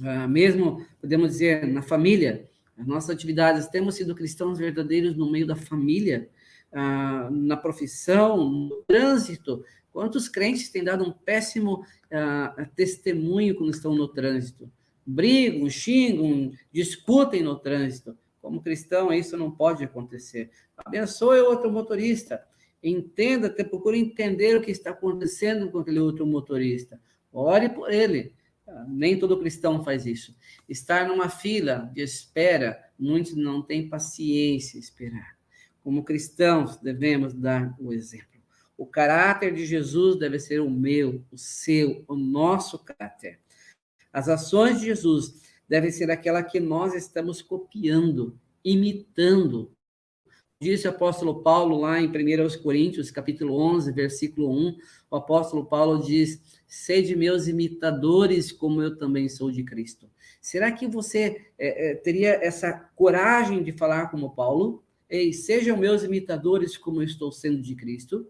uh, 0.00 0.28
mesmo 0.28 0.84
podemos 1.00 1.30
dizer 1.30 1.66
na 1.66 1.80
família, 1.80 2.48
as 2.76 2.86
nossas 2.86 3.10
atividades 3.10 3.68
temos 3.68 3.94
sido 3.94 4.14
cristãos 4.14 4.58
verdadeiros 4.58 5.16
no 5.16 5.30
meio 5.30 5.46
da 5.46 5.56
família, 5.56 6.28
uh, 6.72 7.30
na 7.30 7.56
profissão, 7.56 8.36
no 8.50 8.82
trânsito, 8.86 9.64
Quantos 9.96 10.28
crentes 10.28 10.68
têm 10.68 10.84
dado 10.84 11.08
um 11.08 11.10
péssimo 11.10 11.76
uh, 11.80 12.66
testemunho 12.76 13.54
quando 13.56 13.70
estão 13.70 13.94
no 13.94 14.06
trânsito? 14.06 14.70
Brigam, 15.06 15.70
xingam, 15.70 16.52
discutem 16.70 17.42
no 17.42 17.58
trânsito. 17.58 18.14
Como 18.42 18.60
cristão, 18.60 19.10
isso 19.10 19.38
não 19.38 19.50
pode 19.50 19.82
acontecer. 19.82 20.50
Abençoe 20.76 21.40
outro 21.40 21.72
motorista. 21.72 22.46
Entenda, 22.82 23.48
procure 23.48 23.98
entender 23.98 24.58
o 24.58 24.60
que 24.60 24.70
está 24.70 24.90
acontecendo 24.90 25.70
com 25.70 25.78
aquele 25.78 26.00
outro 26.00 26.26
motorista. 26.26 27.00
Ore 27.32 27.70
por 27.70 27.90
ele. 27.90 28.34
Ah, 28.68 28.84
nem 28.86 29.18
todo 29.18 29.40
cristão 29.40 29.82
faz 29.82 30.04
isso. 30.04 30.36
Estar 30.68 31.08
numa 31.08 31.30
fila 31.30 31.90
de 31.94 32.02
espera, 32.02 32.78
muitos 32.98 33.34
não 33.34 33.62
têm 33.62 33.88
paciência 33.88 34.78
esperar. 34.78 35.38
Como 35.82 36.04
cristãos, 36.04 36.76
devemos 36.76 37.32
dar 37.32 37.74
o 37.80 37.94
exemplo. 37.94 38.35
O 38.76 38.86
caráter 38.86 39.54
de 39.54 39.64
Jesus 39.64 40.18
deve 40.18 40.38
ser 40.38 40.60
o 40.60 40.70
meu, 40.70 41.24
o 41.32 41.38
seu, 41.38 42.04
o 42.06 42.14
nosso 42.14 42.78
caráter. 42.78 43.40
As 44.12 44.28
ações 44.28 44.80
de 44.80 44.86
Jesus 44.86 45.40
devem 45.68 45.90
ser 45.90 46.10
aquela 46.10 46.42
que 46.42 46.60
nós 46.60 46.94
estamos 46.94 47.40
copiando, 47.40 48.38
imitando. 48.64 49.72
Disse 50.60 50.86
o 50.86 50.90
apóstolo 50.90 51.42
Paulo 51.42 51.80
lá 51.80 52.00
em 52.00 52.08
1 52.08 52.62
Coríntios, 52.62 53.10
capítulo 53.10 53.58
11, 53.58 53.92
versículo 53.92 54.50
1, 54.50 54.78
o 55.10 55.16
apóstolo 55.16 55.66
Paulo 55.66 56.02
diz: 56.02 56.40
Sede 56.66 57.14
meus 57.14 57.46
imitadores, 57.46 58.50
como 58.52 58.82
eu 58.82 58.96
também 58.96 59.28
sou 59.28 59.50
de 59.50 59.62
Cristo. 59.62 60.10
Será 60.40 60.72
que 60.72 60.86
você 60.86 61.50
é, 61.58 61.90
é, 61.90 61.94
teria 61.94 62.42
essa 62.42 62.72
coragem 62.94 63.62
de 63.62 63.72
falar 63.72 64.10
como 64.10 64.34
Paulo? 64.34 64.82
Ei, 65.10 65.32
sejam 65.32 65.76
meus 65.76 66.02
imitadores, 66.02 66.76
como 66.76 67.00
eu 67.00 67.04
estou 67.04 67.30
sendo 67.30 67.60
de 67.60 67.74
Cristo? 67.74 68.26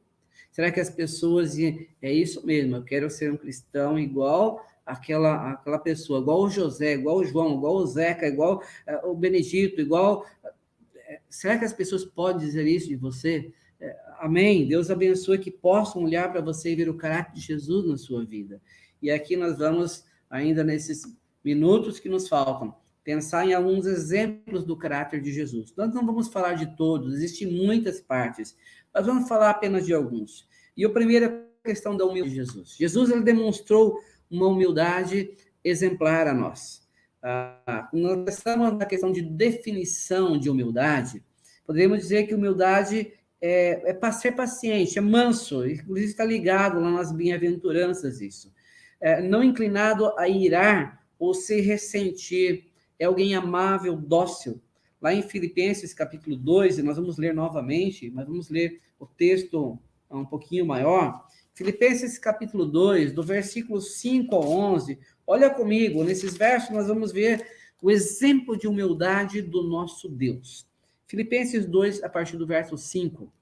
Será 0.57 0.73
que 0.73 0.81
as 0.81 0.89
pessoas 0.89 1.55
é 1.59 2.11
isso 2.11 2.47
mesmo? 2.47 2.77
Eu 2.77 2.83
quero 2.83 3.11
ser 3.11 3.31
um 3.31 3.37
cristão 3.37 3.99
igual 3.99 4.67
aquela 4.87 5.51
aquela 5.51 5.79
pessoa, 5.79 6.19
igual 6.19 6.45
o 6.45 6.49
José, 6.49 6.95
igual 6.95 7.19
o 7.19 7.25
João, 7.27 7.59
igual 7.59 7.75
o 7.75 7.87
Zeca, 7.87 8.27
igual 8.27 8.63
uh, 8.89 9.11
o 9.11 9.15
Benedito, 9.15 9.83
igual. 9.83 10.25
Uh, 10.43 11.19
será 11.29 11.59
que 11.59 11.67
as 11.67 11.75
pessoas 11.75 12.07
podem 12.07 12.47
dizer 12.47 12.67
isso 12.67 12.89
de 12.89 12.97
você? 12.97 13.53
Uh, 13.79 13.85
amém. 14.19 14.67
Deus 14.67 14.91
abençoe 14.91 15.39
que 15.39 15.51
possam 15.51 16.05
olhar 16.05 16.33
para 16.33 16.41
você 16.41 16.73
e 16.73 16.75
ver 16.75 16.89
o 16.89 16.97
caráter 16.97 17.35
de 17.35 17.41
Jesus 17.43 17.87
na 17.87 17.99
sua 17.99 18.25
vida. 18.25 18.59
E 19.03 19.11
aqui 19.11 19.37
nós 19.37 19.59
vamos 19.59 20.07
ainda 20.31 20.65
nesses 20.65 21.03
minutos 21.45 22.01
que 22.01 22.09
nos 22.09 22.31
faltam 22.31 22.75
pensar 23.07 23.47
em 23.47 23.55
alguns 23.55 23.87
exemplos 23.87 24.65
do 24.65 24.77
caráter 24.77 25.23
de 25.23 25.33
Jesus. 25.33 25.73
Nós 25.77 25.95
não 25.95 26.05
vamos 26.05 26.27
falar 26.27 26.55
de 26.55 26.75
todos, 26.77 27.15
existem 27.15 27.47
muitas 27.47 28.01
partes, 28.01 28.57
nós 28.97 29.05
vamos 29.05 29.29
falar 29.29 29.51
apenas 29.51 29.85
de 29.85 29.93
alguns. 29.93 30.49
E 30.75 30.83
a 30.85 30.89
primeira 30.89 31.27
é 31.27 31.69
questão 31.69 31.95
da 31.95 32.07
humildade 32.07 32.31
de 32.31 32.37
Jesus. 32.37 32.77
Jesus 32.79 33.11
ele 33.11 33.23
demonstrou 33.23 34.01
uma 34.31 34.47
humildade 34.47 35.37
exemplar 35.63 36.27
a 36.27 36.33
nós. 36.33 36.81
Ah, 37.23 37.91
nós 37.93 38.37
estamos 38.37 38.73
na 38.73 38.87
questão 38.87 39.13
de 39.13 39.21
definição 39.21 40.39
de 40.39 40.49
humildade. 40.49 41.23
Poderíamos 41.67 41.99
dizer 41.99 42.27
que 42.27 42.35
humildade 42.35 43.13
é, 43.39 43.91
é 43.91 44.13
ser 44.13 44.33
paciente, 44.33 44.99
é 44.99 45.03
manso, 45.03 45.67
inclusive 45.67 46.07
está 46.07 46.25
ligado 46.25 46.81
lá 46.81 46.91
nas 46.91 47.13
bem-aventuranças 47.13 48.23
isso. 48.23 48.51
É, 48.99 49.21
não 49.21 49.45
inclinado 49.45 50.11
a 50.19 50.27
irar 50.27 51.05
ou 51.19 51.35
se 51.35 51.61
ressentir, 51.61 52.73
é 52.99 53.05
alguém 53.05 53.35
amável, 53.35 53.95
dócil, 53.95 54.63
Lá 55.01 55.13
em 55.13 55.23
Filipenses 55.23 55.93
capítulo 55.93 56.37
2, 56.37 56.79
e 56.79 56.83
nós 56.83 56.97
vamos 56.97 57.19
ler 57.19 57.35
novamente, 57.35 58.11
mas 58.11 58.27
vamos 58.27 58.49
ler 58.49 58.81
o 58.99 59.07
texto 59.07 59.79
um 60.11 60.25
pouquinho 60.25 60.65
maior. 60.65 61.27
Filipenses 61.55 62.19
capítulo 62.19 62.67
2, 62.67 63.13
do 63.13 63.23
versículo 63.23 63.81
5 63.81 64.35
ao 64.35 64.49
11. 64.49 64.99
Olha 65.27 65.51
comigo, 65.51 66.05
nesses 66.05 66.37
versos 66.37 66.71
nós 66.71 66.89
vamos 66.89 67.13
ver 67.13 67.47
o 67.83 67.91
exemplo 67.91 68.57
de 68.57 68.67
humildade 68.67 69.43
do 69.43 69.63
nosso 69.63 70.09
Deus. 70.09 70.67
Filipenses 71.07 71.67
2, 71.67 72.03
a 72.03 72.09
partir 72.09 72.37
do 72.37 72.47
verso 72.47 72.77
5, 72.77 73.33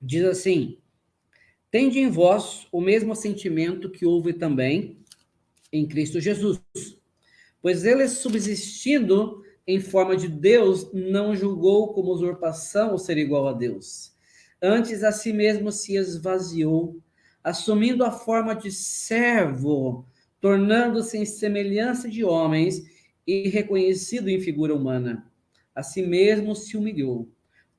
diz 0.00 0.24
assim: 0.24 0.78
Tende 1.70 1.98
em 1.98 2.08
vós 2.08 2.66
o 2.72 2.80
mesmo 2.80 3.14
sentimento 3.14 3.90
que 3.90 4.06
houve 4.06 4.32
também 4.32 4.98
em 5.72 5.86
Cristo 5.86 6.20
Jesus, 6.20 6.60
pois 7.60 7.84
ele 7.84 8.08
subsistindo 8.08 9.44
em 9.66 9.80
forma 9.80 10.16
de 10.16 10.28
Deus, 10.28 10.90
não 10.92 11.34
julgou 11.34 11.92
como 11.92 12.12
usurpação 12.12 12.94
o 12.94 12.98
ser 12.98 13.18
igual 13.18 13.48
a 13.48 13.52
Deus. 13.52 14.14
Antes 14.62 15.02
a 15.02 15.10
si 15.10 15.32
mesmo 15.32 15.72
se 15.72 15.96
esvaziou, 15.96 17.00
assumindo 17.42 18.04
a 18.04 18.10
forma 18.10 18.54
de 18.54 18.70
servo, 18.70 20.06
tornando-se 20.40 21.18
em 21.18 21.24
semelhança 21.24 22.08
de 22.08 22.24
homens 22.24 22.82
e 23.26 23.48
reconhecido 23.48 24.28
em 24.28 24.40
figura 24.40 24.74
humana. 24.74 25.30
A 25.74 25.82
si 25.82 26.02
mesmo 26.02 26.54
se 26.54 26.76
humilhou, 26.76 27.28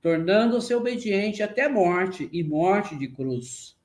tornando-se 0.01 0.73
obediente 0.73 1.41
até 1.41 1.63
a 1.63 1.69
morte 1.69 2.29
e 2.31 2.43
morte 2.43 2.95
de 2.95 3.07
cruz. 3.07 3.77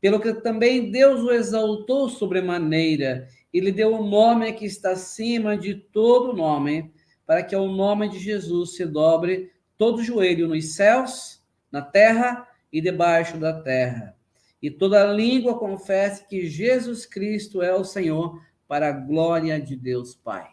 Pelo 0.00 0.20
que 0.20 0.32
também 0.32 0.90
Deus 0.90 1.22
o 1.22 1.32
exaltou 1.32 2.08
sobremaneira 2.08 3.26
e 3.52 3.60
lhe 3.60 3.72
deu 3.72 3.92
o 3.92 4.00
um 4.00 4.08
nome 4.08 4.52
que 4.52 4.64
está 4.64 4.92
acima 4.92 5.56
de 5.56 5.74
todo 5.74 6.36
nome, 6.36 6.92
para 7.28 7.42
que 7.42 7.54
ao 7.54 7.68
nome 7.68 8.08
de 8.08 8.18
Jesus 8.18 8.74
se 8.74 8.86
dobre 8.86 9.52
todo 9.76 10.02
joelho 10.02 10.48
nos 10.48 10.74
céus, 10.74 11.42
na 11.70 11.82
terra 11.82 12.48
e 12.72 12.80
debaixo 12.80 13.36
da 13.36 13.52
terra. 13.52 14.16
E 14.62 14.70
toda 14.70 15.12
língua 15.12 15.58
confesse 15.58 16.26
que 16.26 16.48
Jesus 16.48 17.04
Cristo 17.04 17.60
é 17.60 17.74
o 17.74 17.84
Senhor, 17.84 18.42
para 18.66 18.88
a 18.88 18.92
glória 18.92 19.60
de 19.60 19.76
Deus 19.76 20.14
Pai. 20.14 20.48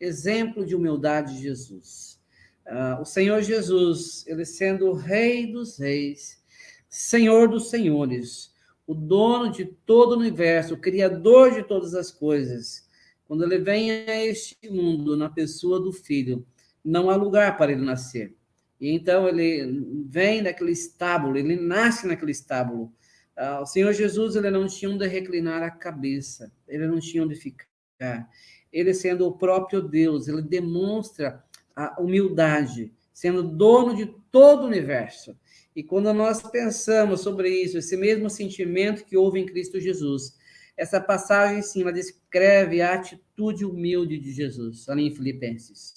Exemplo 0.00 0.64
de 0.64 0.74
humildade 0.74 1.34
de 1.34 1.42
Jesus. 1.42 2.18
Uh, 2.66 3.02
o 3.02 3.04
Senhor 3.04 3.42
Jesus, 3.42 4.26
ele 4.26 4.46
sendo 4.46 4.86
o 4.86 4.94
Rei 4.94 5.52
dos 5.52 5.78
Reis, 5.78 6.42
Senhor 6.88 7.48
dos 7.48 7.68
Senhores, 7.68 8.50
o 8.86 8.94
dono 8.94 9.52
de 9.52 9.66
todo 9.66 10.12
o 10.12 10.18
universo, 10.18 10.72
o 10.72 10.80
Criador 10.80 11.52
de 11.52 11.62
todas 11.62 11.94
as 11.94 12.10
coisas, 12.10 12.87
quando 13.28 13.44
ele 13.44 13.58
vem 13.58 13.90
a 13.90 14.24
este 14.24 14.56
mundo 14.70 15.14
na 15.14 15.28
pessoa 15.28 15.78
do 15.78 15.92
Filho, 15.92 16.46
não 16.82 17.10
há 17.10 17.14
lugar 17.14 17.58
para 17.58 17.70
ele 17.70 17.82
nascer. 17.82 18.34
E 18.80 18.90
então 18.90 19.28
ele 19.28 19.84
vem 20.08 20.40
naquele 20.40 20.72
estábulo, 20.72 21.36
ele 21.36 21.54
nasce 21.54 22.06
naquele 22.06 22.30
estábulo. 22.30 22.90
Ah, 23.36 23.60
o 23.60 23.66
Senhor 23.66 23.92
Jesus 23.92 24.34
ele 24.34 24.50
não 24.50 24.66
tinha 24.66 24.90
onde 24.90 25.06
reclinar 25.06 25.62
a 25.62 25.70
cabeça, 25.70 26.50
ele 26.66 26.86
não 26.86 26.98
tinha 26.98 27.22
onde 27.22 27.34
ficar. 27.34 28.30
Ele 28.72 28.94
sendo 28.94 29.26
o 29.26 29.36
próprio 29.36 29.82
Deus, 29.82 30.26
ele 30.26 30.40
demonstra 30.40 31.44
a 31.76 32.00
humildade, 32.00 32.92
sendo 33.12 33.42
dono 33.42 33.94
de 33.94 34.06
todo 34.32 34.62
o 34.62 34.66
universo. 34.66 35.36
E 35.76 35.82
quando 35.82 36.12
nós 36.14 36.42
pensamos 36.42 37.20
sobre 37.20 37.50
isso, 37.50 37.76
esse 37.76 37.96
mesmo 37.96 38.30
sentimento 38.30 39.04
que 39.04 39.16
houve 39.16 39.38
em 39.38 39.46
Cristo 39.46 39.78
Jesus, 39.78 40.37
essa 40.78 41.00
passagem, 41.00 41.60
sim, 41.60 41.82
ela 41.82 41.92
descreve 41.92 42.80
a 42.80 42.94
atitude 42.94 43.64
humilde 43.64 44.16
de 44.16 44.30
Jesus, 44.30 44.88
ali 44.88 45.08
em 45.08 45.14
Filipenses. 45.14 45.94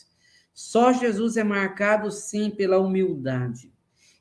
Só 0.52 0.92
Jesus 0.92 1.38
é 1.38 1.44
marcado, 1.44 2.10
sim, 2.10 2.50
pela 2.50 2.80
humildade. 2.80 3.72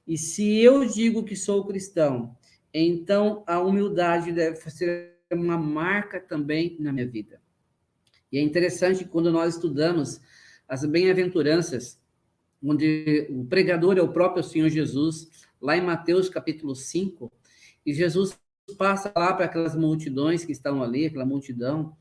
E 0.07 0.19
se 0.19 0.59
eu 0.59 0.85
digo 0.85 1.25
que 1.25 1.35
sou 1.35 1.67
cristão, 1.67 2.37
então 2.75 3.43
a 3.47 3.59
humildade 3.59 4.33
deve 4.33 4.57
ser 4.71 5.17
uma 5.33 5.57
marca 5.57 6.21
também 6.21 6.77
na 6.79 6.93
minha 6.93 7.09
vida. 7.09 7.41
E 8.31 8.39
é 8.39 8.43
interessante 8.43 9.05
quando 9.05 9.33
nós 9.33 9.55
estudamos 9.55 10.21
as 10.69 10.85
bem-aventuranças, 10.85 11.99
onde 12.63 13.27
o 13.31 13.47
pregador 13.47 13.97
é 13.97 14.03
o 14.03 14.13
próprio 14.13 14.45
Senhor 14.45 14.69
Jesus, 14.69 15.47
lá 15.61 15.75
em 15.77 15.81
Mateus 15.81 16.29
capítulo 16.29 16.77
5, 16.77 17.33
e 17.87 17.95
Jesus 17.95 18.39
passa 18.71 19.12
lá 19.16 19.33
para 19.33 19.45
aquelas 19.45 19.75
multidões 19.75 20.45
que 20.45 20.53
estão 20.53 20.83
ali, 20.83 21.07
aquela 21.07 21.25
multidão, 21.25 21.97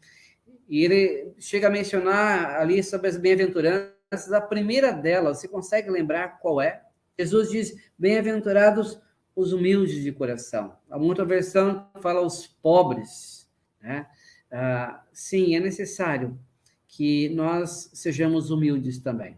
e 0.67 0.83
ele 0.83 1.33
chega 1.39 1.67
a 1.67 1.71
mencionar 1.71 2.59
ali 2.59 2.83
sobre 2.83 3.07
as 3.07 3.17
bem-aventuranças 3.17 3.99
a 4.31 4.41
primeira 4.41 4.91
delas, 4.91 5.39
você 5.39 5.47
consegue 5.47 5.89
lembrar 5.89 6.39
qual 6.39 6.59
é? 6.61 6.83
Jesus 7.17 7.49
diz: 7.49 7.91
Bem-aventurados 7.97 8.99
os 9.35 9.53
humildes 9.53 10.01
de 10.01 10.11
coração. 10.11 10.75
Há 10.89 10.97
outra 10.97 11.25
versão 11.25 11.87
fala 12.01 12.21
os 12.21 12.47
pobres. 12.47 13.49
Né? 13.81 14.07
Ah, 14.51 15.03
sim, 15.13 15.55
é 15.55 15.59
necessário 15.59 16.39
que 16.87 17.29
nós 17.29 17.91
sejamos 17.93 18.49
humildes 18.49 18.99
também. 18.99 19.37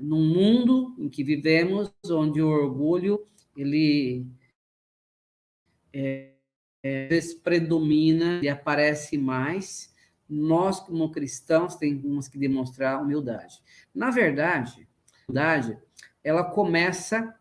Num 0.00 0.24
mundo 0.24 0.94
em 0.98 1.08
que 1.08 1.24
vivemos, 1.24 1.92
onde 2.08 2.40
o 2.40 2.48
orgulho 2.48 3.26
ele 3.56 4.24
é, 5.92 6.29
é, 6.82 7.08
predomina 7.42 8.40
e 8.42 8.48
aparece 8.48 9.18
mais, 9.18 9.92
nós, 10.28 10.80
como 10.80 11.10
cristãos, 11.10 11.74
temos 11.74 12.28
que 12.28 12.38
demonstrar 12.38 13.02
humildade. 13.02 13.60
Na 13.94 14.10
verdade, 14.10 14.88
humildade, 15.28 15.76
ela 16.22 16.44
começa 16.44 17.34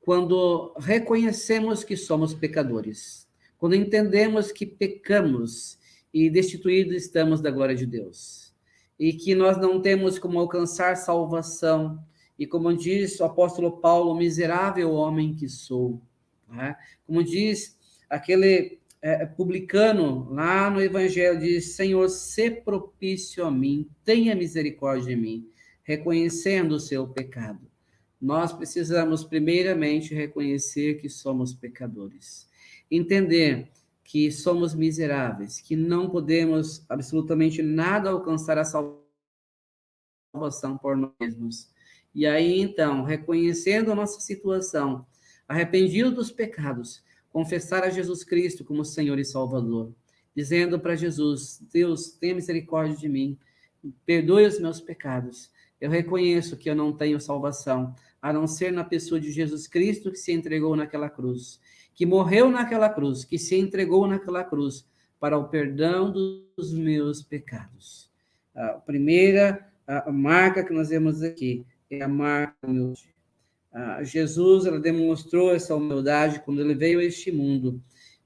quando 0.00 0.74
reconhecemos 0.78 1.84
que 1.84 1.96
somos 1.96 2.34
pecadores, 2.34 3.28
quando 3.56 3.76
entendemos 3.76 4.50
que 4.50 4.66
pecamos 4.66 5.78
e 6.12 6.28
destituídos 6.28 6.94
estamos 6.94 7.40
da 7.40 7.50
glória 7.50 7.76
de 7.76 7.86
Deus, 7.86 8.52
e 8.98 9.12
que 9.12 9.34
nós 9.34 9.56
não 9.56 9.80
temos 9.80 10.18
como 10.18 10.40
alcançar 10.40 10.96
salvação, 10.96 12.04
e 12.36 12.46
como 12.46 12.76
diz 12.76 13.20
o 13.20 13.24
apóstolo 13.24 13.78
Paulo, 13.78 14.16
miserável 14.16 14.92
homem 14.92 15.32
que 15.34 15.48
sou. 15.48 16.02
Né? 16.48 16.76
Como 17.06 17.22
diz 17.22 17.78
aquele 18.10 18.80
é, 19.02 19.26
publicano 19.26 20.32
lá 20.32 20.70
no 20.70 20.80
Evangelho 20.80 21.40
diz: 21.40 21.74
Senhor, 21.74 22.08
se 22.08 22.50
propício 22.50 23.44
a 23.44 23.50
mim, 23.50 23.90
tenha 24.04 24.36
misericórdia 24.36 25.14
de 25.14 25.20
mim, 25.20 25.50
reconhecendo 25.82 26.76
o 26.76 26.80
seu 26.80 27.08
pecado. 27.08 27.68
Nós 28.20 28.52
precisamos, 28.52 29.24
primeiramente, 29.24 30.14
reconhecer 30.14 31.00
que 31.00 31.08
somos 31.08 31.52
pecadores, 31.52 32.48
entender 32.88 33.68
que 34.04 34.30
somos 34.30 34.74
miseráveis, 34.74 35.60
que 35.60 35.74
não 35.74 36.08
podemos 36.08 36.84
absolutamente 36.88 37.60
nada 37.60 38.10
alcançar 38.10 38.56
a 38.58 38.64
salvação 38.64 39.02
por 40.78 40.96
nós 40.96 41.10
mesmos. 41.20 41.72
E 42.14 42.26
aí, 42.26 42.60
então, 42.60 43.02
reconhecendo 43.02 43.90
a 43.90 43.96
nossa 43.96 44.20
situação, 44.20 45.04
arrependido 45.48 46.12
dos 46.12 46.30
pecados, 46.30 47.02
confessar 47.32 47.82
a 47.82 47.90
Jesus 47.90 48.22
Cristo 48.22 48.64
como 48.64 48.84
Senhor 48.84 49.18
e 49.18 49.24
Salvador, 49.24 49.92
dizendo 50.36 50.78
para 50.78 50.94
Jesus: 50.94 51.60
Deus, 51.72 52.10
tenha 52.10 52.34
misericórdia 52.34 52.96
de 52.96 53.08
mim, 53.08 53.38
perdoe 54.04 54.46
os 54.46 54.60
meus 54.60 54.80
pecados. 54.80 55.50
Eu 55.80 55.90
reconheço 55.90 56.56
que 56.56 56.70
eu 56.70 56.76
não 56.76 56.92
tenho 56.92 57.20
salvação, 57.20 57.94
a 58.20 58.32
não 58.32 58.46
ser 58.46 58.72
na 58.72 58.84
pessoa 58.84 59.20
de 59.20 59.32
Jesus 59.32 59.66
Cristo 59.66 60.12
que 60.12 60.18
se 60.18 60.32
entregou 60.32 60.76
naquela 60.76 61.10
cruz, 61.10 61.60
que 61.94 62.06
morreu 62.06 62.50
naquela 62.50 62.88
cruz, 62.88 63.24
que 63.24 63.38
se 63.38 63.56
entregou 63.56 64.06
naquela 64.06 64.44
cruz 64.44 64.86
para 65.18 65.36
o 65.36 65.48
perdão 65.48 66.12
dos 66.12 66.72
meus 66.72 67.22
pecados. 67.22 68.10
A 68.54 68.74
primeira 68.74 69.72
a 69.86 70.10
marca 70.12 70.64
que 70.64 70.72
nós 70.72 70.88
vemos 70.88 71.22
aqui 71.22 71.66
é 71.90 72.02
a 72.02 72.08
marca 72.08 72.54
humilde. 72.66 73.12
Ah, 73.72 74.02
Jesus 74.02 74.64
demonstrou 74.82 75.54
essa 75.54 75.74
humildade 75.74 76.40
quando 76.44 76.60
ele 76.60 76.74
veio 76.74 77.00
a 77.00 77.04
este 77.04 77.32
mundo 77.32 77.82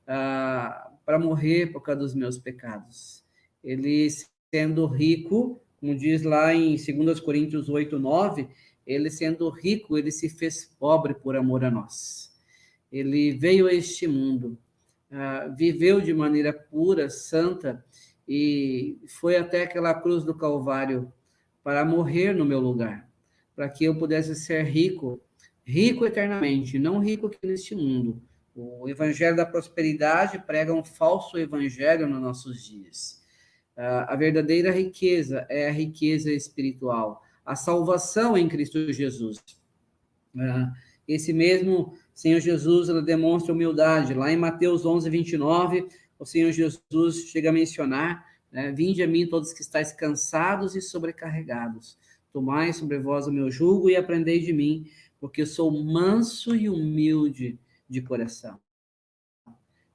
ah, 0.07 0.91
para 1.05 1.21
morrer 1.21 1.73
por 1.73 1.83
causa 1.83 2.01
dos 2.01 2.15
meus 2.15 2.37
pecados. 2.37 3.25
Ele, 3.63 4.09
sendo 4.53 4.87
rico, 4.87 5.63
como 5.79 5.95
diz 5.95 6.23
lá 6.23 6.53
em 6.53 6.75
2 6.75 7.21
Coríntios 7.21 7.69
8, 7.69 7.97
9, 7.97 8.49
ele 8.85 9.09
sendo 9.09 9.49
rico, 9.49 9.97
ele 9.97 10.11
se 10.11 10.29
fez 10.29 10.65
pobre 10.79 11.15
por 11.15 11.37
amor 11.37 11.65
a 11.65 11.71
nós. 11.71 12.35
Ele 12.91 13.33
veio 13.33 13.69
a 13.69 13.73
este 13.73 14.09
mundo, 14.09 14.59
ah, 15.13 15.47
viveu 15.57 16.01
de 16.01 16.13
maneira 16.13 16.53
pura, 16.53 17.09
santa, 17.09 17.85
e 18.29 18.99
foi 19.21 19.37
até 19.37 19.63
aquela 19.63 19.95
cruz 19.95 20.25
do 20.25 20.35
Calvário 20.35 21.13
para 21.63 21.85
morrer 21.85 22.33
no 22.33 22.45
meu 22.45 22.59
lugar, 22.59 23.09
para 23.55 23.69
que 23.69 23.85
eu 23.85 23.97
pudesse 23.97 24.35
ser 24.35 24.65
rico 24.65 25.21
rico 25.67 26.07
eternamente, 26.07 26.79
não 26.79 27.01
rico 27.01 27.27
aqui 27.27 27.45
neste 27.45 27.75
mundo. 27.75 28.23
O 28.55 28.89
evangelho 28.89 29.37
da 29.37 29.45
prosperidade 29.45 30.39
prega 30.39 30.73
um 30.73 30.85
falso 30.85 31.37
evangelho 31.37 32.09
nos 32.09 32.23
nossos 32.23 32.65
dias. 32.65 33.23
A 33.77 34.17
verdadeira 34.17 34.71
riqueza 34.71 35.45
é 35.51 35.69
a 35.69 35.73
riqueza 35.73 36.33
espiritual, 36.33 37.21
a 37.45 37.55
salvação 37.55 38.39
em 38.39 38.49
Cristo 38.49 38.91
Jesus. 38.91 39.39
Esse 41.07 41.33
mesmo 41.33 41.95
Senhor 42.15 42.41
Jesus 42.41 42.89
demonstra 43.05 43.53
humildade. 43.53 44.15
Lá 44.15 44.33
em 44.33 44.37
Mateus 44.37 44.87
11, 44.87 45.11
29, 45.11 45.89
o 46.19 46.25
Senhor 46.25 46.51
Jesus 46.53 47.29
chega 47.29 47.51
a 47.51 47.53
mencionar: 47.53 48.25
né, 48.51 48.73
Vinde 48.73 49.03
a 49.03 49.07
mim 49.07 49.27
todos 49.27 49.53
que 49.53 49.61
estáis 49.61 49.93
cansados 49.93 50.75
e 50.75 50.81
sobrecarregados. 50.81 51.99
Tomai 52.33 52.73
sobre 52.73 52.99
vós 52.99 53.27
o 53.27 53.33
meu 53.33 53.51
jugo 53.51 53.91
e 53.91 53.97
aprendei 53.97 54.41
de 54.41 54.53
mim, 54.53 54.87
porque 55.21 55.47
sou 55.47 55.71
manso 55.71 56.55
e 56.55 56.69
humilde 56.69 57.59
de 57.89 58.03
coração. 58.03 58.61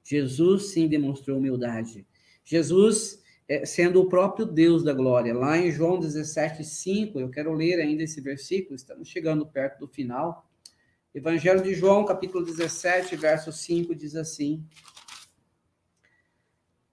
Jesus 0.02 0.72
sim 0.72 0.88
demonstrou 0.88 1.38
humildade. 1.38 2.06
Jesus, 2.44 3.22
é, 3.48 3.64
sendo 3.64 4.00
o 4.00 4.08
próprio 4.08 4.44
Deus 4.44 4.82
da 4.82 4.92
glória, 4.92 5.32
lá 5.32 5.56
em 5.56 5.70
João 5.70 5.98
17, 5.98 6.64
5, 6.64 7.20
eu 7.20 7.30
quero 7.30 7.52
ler 7.52 7.80
ainda 7.80 8.02
esse 8.02 8.20
versículo, 8.20 8.74
estamos 8.74 9.08
chegando 9.08 9.46
perto 9.46 9.80
do 9.80 9.88
final. 9.88 10.50
Evangelho 11.14 11.62
de 11.62 11.74
João, 11.74 12.04
capítulo 12.04 12.44
17, 12.44 13.14
verso 13.16 13.52
5, 13.52 13.94
diz 13.94 14.16
assim: 14.16 14.66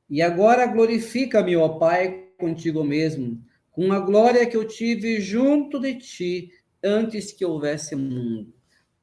E 0.10 0.22
agora 0.22 0.68
glorifica-me, 0.68 1.56
ó 1.56 1.70
Pai, 1.70 2.28
contigo 2.38 2.84
mesmo, 2.84 3.44
com 3.72 3.92
a 3.92 4.00
glória 4.00 4.46
que 4.46 4.58
eu 4.58 4.68
tive 4.68 5.20
junto 5.22 5.80
de 5.80 5.96
ti 5.96 6.52
antes 6.84 7.32
que 7.32 7.46
houvesse 7.46 7.96
mundo. 7.96 8.54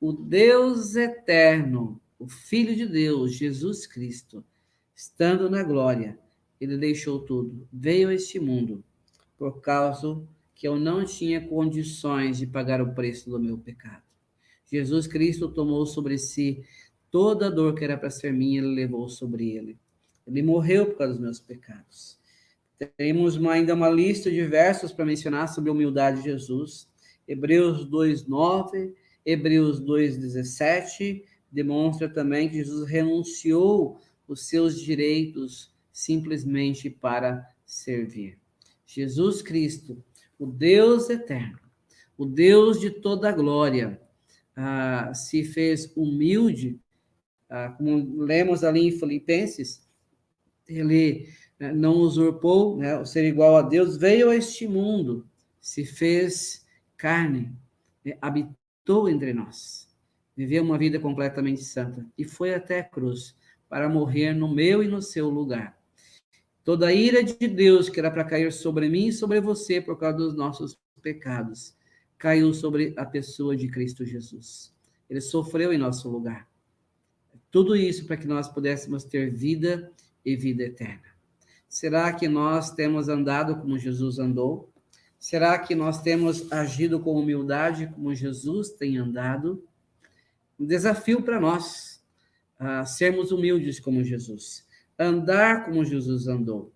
O 0.01 0.13
Deus 0.13 0.95
eterno, 0.95 2.01
o 2.19 2.29
Filho 2.29 2.75
de 2.75 2.87
Deus, 2.87 3.35
Jesus 3.35 3.87
Cristo, 3.87 4.45
estando 4.95 5.49
na 5.51 5.63
glória, 5.63 6.19
ele 6.61 6.77
deixou 6.77 7.21
tudo, 7.21 7.67
veio 7.73 8.09
a 8.09 8.15
este 8.15 8.41
mundo, 8.41 8.83
por 9.37 9.61
causa 9.61 10.23
que 10.55 10.67
eu 10.67 10.79
não 10.79 11.05
tinha 11.05 11.47
condições 11.47 12.39
de 12.39 12.47
pagar 12.47 12.81
o 12.81 12.95
preço 12.95 13.29
do 13.29 13.39
meu 13.39 13.59
pecado. 13.59 14.03
Jesus 14.71 15.07
Cristo 15.07 15.49
tomou 15.49 15.85
sobre 15.87 16.19
si 16.19 16.65
toda 17.11 17.47
a 17.47 17.51
dor 17.51 17.75
que 17.75 17.85
era 17.85 17.97
para 17.97 18.11
ser 18.11 18.33
minha, 18.33 18.61
ele 18.61 18.75
levou 18.75 19.09
sobre 19.09 19.51
ele. 19.51 19.79
Ele 20.27 20.43
morreu 20.43 20.87
por 20.87 20.99
causa 20.99 21.13
dos 21.13 21.23
meus 21.23 21.39
pecados. 21.39 22.19
Temos 22.97 23.37
uma, 23.37 23.53
ainda 23.53 23.75
uma 23.75 23.89
lista 23.89 24.31
de 24.31 24.43
versos 24.45 24.93
para 24.93 25.05
mencionar 25.05 25.49
sobre 25.49 25.71
a 25.71 25.73
humildade 25.73 26.19
de 26.19 26.25
Jesus. 26.25 26.89
Hebreus 27.27 27.85
2:9, 27.87 28.95
Hebreus 29.25 29.81
2:17 29.81 31.25
demonstra 31.51 32.09
também 32.09 32.49
que 32.49 32.57
Jesus 32.57 32.89
renunciou 32.89 33.99
os 34.29 34.47
seus 34.49 34.81
direitos 34.81 35.75
simplesmente 35.93 36.91
para 36.91 37.47
servir. 37.65 38.39
Jesus 38.85 39.43
Cristo, 39.43 40.03
o 40.39 40.47
Deus 40.47 41.09
eterno, 41.09 41.59
o 42.17 42.25
Deus 42.25 42.79
de 42.79 42.91
toda 42.91 43.33
glória, 43.33 44.01
ah, 44.55 45.13
se 45.15 45.45
fez 45.45 45.93
humilde, 45.97 46.79
ah, 47.49 47.71
como 47.71 48.23
lemos 48.23 48.63
ali 48.63 48.89
em 48.89 48.99
Filipenses, 48.99 49.87
ele 50.69 51.29
né, 51.59 51.73
não 51.73 51.95
usurpou 51.95 52.77
né, 52.77 52.99
o 52.99 53.07
ser 53.07 53.25
igual 53.25 53.57
a 53.57 53.63
Deus, 53.63 53.97
veio 53.97 54.31
a 54.31 54.37
este 54.37 54.67
mundo, 54.67 55.27
se 55.61 55.85
fez 55.85 56.66
carne, 56.97 57.53
né, 58.05 58.17
habitou 58.21 59.09
entre 59.09 59.33
nós, 59.33 59.89
viveu 60.37 60.63
uma 60.63 60.79
vida 60.79 60.99
completamente 60.99 61.63
santa 61.63 62.07
e 62.17 62.25
foi 62.25 62.55
até 62.55 62.81
a 62.81 62.85
cruz 62.85 63.37
para 63.69 63.89
morrer 63.89 64.33
no 64.33 64.53
meu 64.53 64.83
e 64.83 64.89
no 64.89 65.03
seu 65.03 65.29
lugar. 65.29 65.77
Toda 66.65 66.89
a 66.89 66.93
ira 66.93 67.23
de 67.23 67.47
Deus 67.47 67.89
que 67.89 68.01
era 68.01 68.11
para 68.11 68.25
cair 68.25 68.53
sobre 68.53 68.89
mim 68.89 69.09
e 69.09 69.13
sobre 69.13 69.41
você 69.41 69.81
por 69.81 69.99
causa 69.99 70.19
dos 70.19 70.37
nossos 70.37 70.79
pecados, 71.01 71.77
caiu 72.19 72.53
sobre 72.53 72.93
a 72.97 73.05
pessoa 73.05 73.57
de 73.57 73.69
Cristo 73.69 74.05
Jesus. 74.05 74.75
Ele 75.09 75.21
sofreu 75.21 75.73
em 75.73 75.79
nosso 75.79 76.09
lugar. 76.09 76.49
Tudo 77.51 77.77
isso 77.77 78.07
para 78.07 78.17
que 78.17 78.27
nós 78.27 78.49
pudéssemos 78.49 79.05
ter 79.05 79.31
vida 79.31 79.93
e 80.25 80.35
vida 80.35 80.65
eterna. 80.65 81.05
Será 81.69 82.13
que 82.13 82.29
nós 82.29 82.71
temos 82.73 83.09
andado 83.09 83.57
como 83.57 83.79
Jesus 83.79 84.19
andou? 84.19 84.73
Será 85.19 85.59
que 85.59 85.75
nós 85.75 86.03
temos 86.03 86.51
agido 86.53 87.01
com 87.01 87.19
humildade 87.19 87.87
como 87.95 88.15
Jesus 88.15 88.71
tem 88.71 88.99
andado? 88.99 89.65
Um 90.59 90.67
desafio 90.67 91.23
para 91.23 91.41
nós, 91.41 92.03
sermos 92.87 93.33
humildes 93.33 93.81
como 93.81 94.05
Jesus, 94.05 94.67
andar 94.99 95.65
como 95.65 95.85
Jesus 95.85 96.27
andou. 96.29 96.73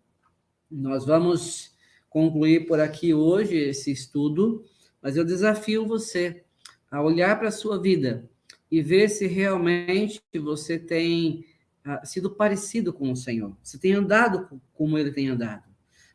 Nós 0.70 1.07
vamos 1.07 1.74
concluir 2.09 2.66
por 2.66 2.80
aqui 2.80 3.14
hoje 3.14 3.57
esse 3.57 3.91
estudo 3.91 4.64
mas 5.03 5.16
eu 5.16 5.24
desafio 5.24 5.86
você 5.86 6.45
a 6.91 7.03
olhar 7.03 7.38
para 7.38 7.49
a 7.49 7.53
sua 7.53 7.80
vida 7.80 8.28
e 8.70 8.82
ver 8.82 9.09
se 9.09 9.26
realmente 9.26 10.20
você 10.34 10.78
tem 10.78 11.45
uh, 11.86 12.07
sido 12.07 12.30
parecido 12.30 12.93
com 12.93 13.11
o 13.11 13.16
Senhor, 13.16 13.57
se 13.62 13.78
tem 13.78 13.93
andado 13.93 14.61
como 14.74 14.99
ele 14.99 15.11
tem 15.11 15.28
andado. 15.28 15.70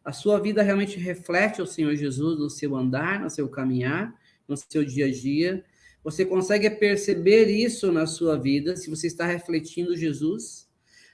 A 0.06 0.12
sua 0.12 0.40
vida 0.40 0.62
realmente 0.62 1.00
reflete 1.00 1.64
o 1.64 1.66
Senhor 1.66 1.96
Jesus 1.96 2.38
no 2.38 2.48
seu 2.48 2.76
andar, 2.76 3.20
no 3.20 3.30
seu 3.30 3.50
caminhar, 3.50 4.14
no 4.48 4.56
seu 4.56 4.86
dia 4.86 5.08
a 5.08 5.12
dia. 5.12 5.66
Você 6.04 6.24
consegue 6.24 6.70
perceber 6.70 7.48
isso 7.48 7.92
na 7.92 8.06
sua 8.06 8.38
vida, 8.38 8.76
se 8.76 8.88
você 8.88 9.08
está 9.08 9.26
refletindo 9.26 9.98
Jesus. 9.98 10.70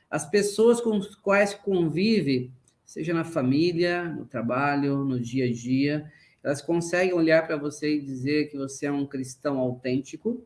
As 0.09 0.29
pessoas 0.29 0.81
com 0.81 0.97
as 0.97 1.15
quais 1.15 1.53
convive, 1.53 2.51
seja 2.83 3.13
na 3.13 3.23
família, 3.23 4.03
no 4.03 4.25
trabalho, 4.25 5.05
no 5.05 5.17
dia 5.17 5.45
a 5.45 5.53
dia, 5.53 6.11
elas 6.43 6.61
conseguem 6.61 7.13
olhar 7.13 7.47
para 7.47 7.55
você 7.55 7.95
e 7.95 8.01
dizer 8.01 8.49
que 8.49 8.57
você 8.57 8.87
é 8.87 8.91
um 8.91 9.05
cristão 9.05 9.57
autêntico. 9.57 10.45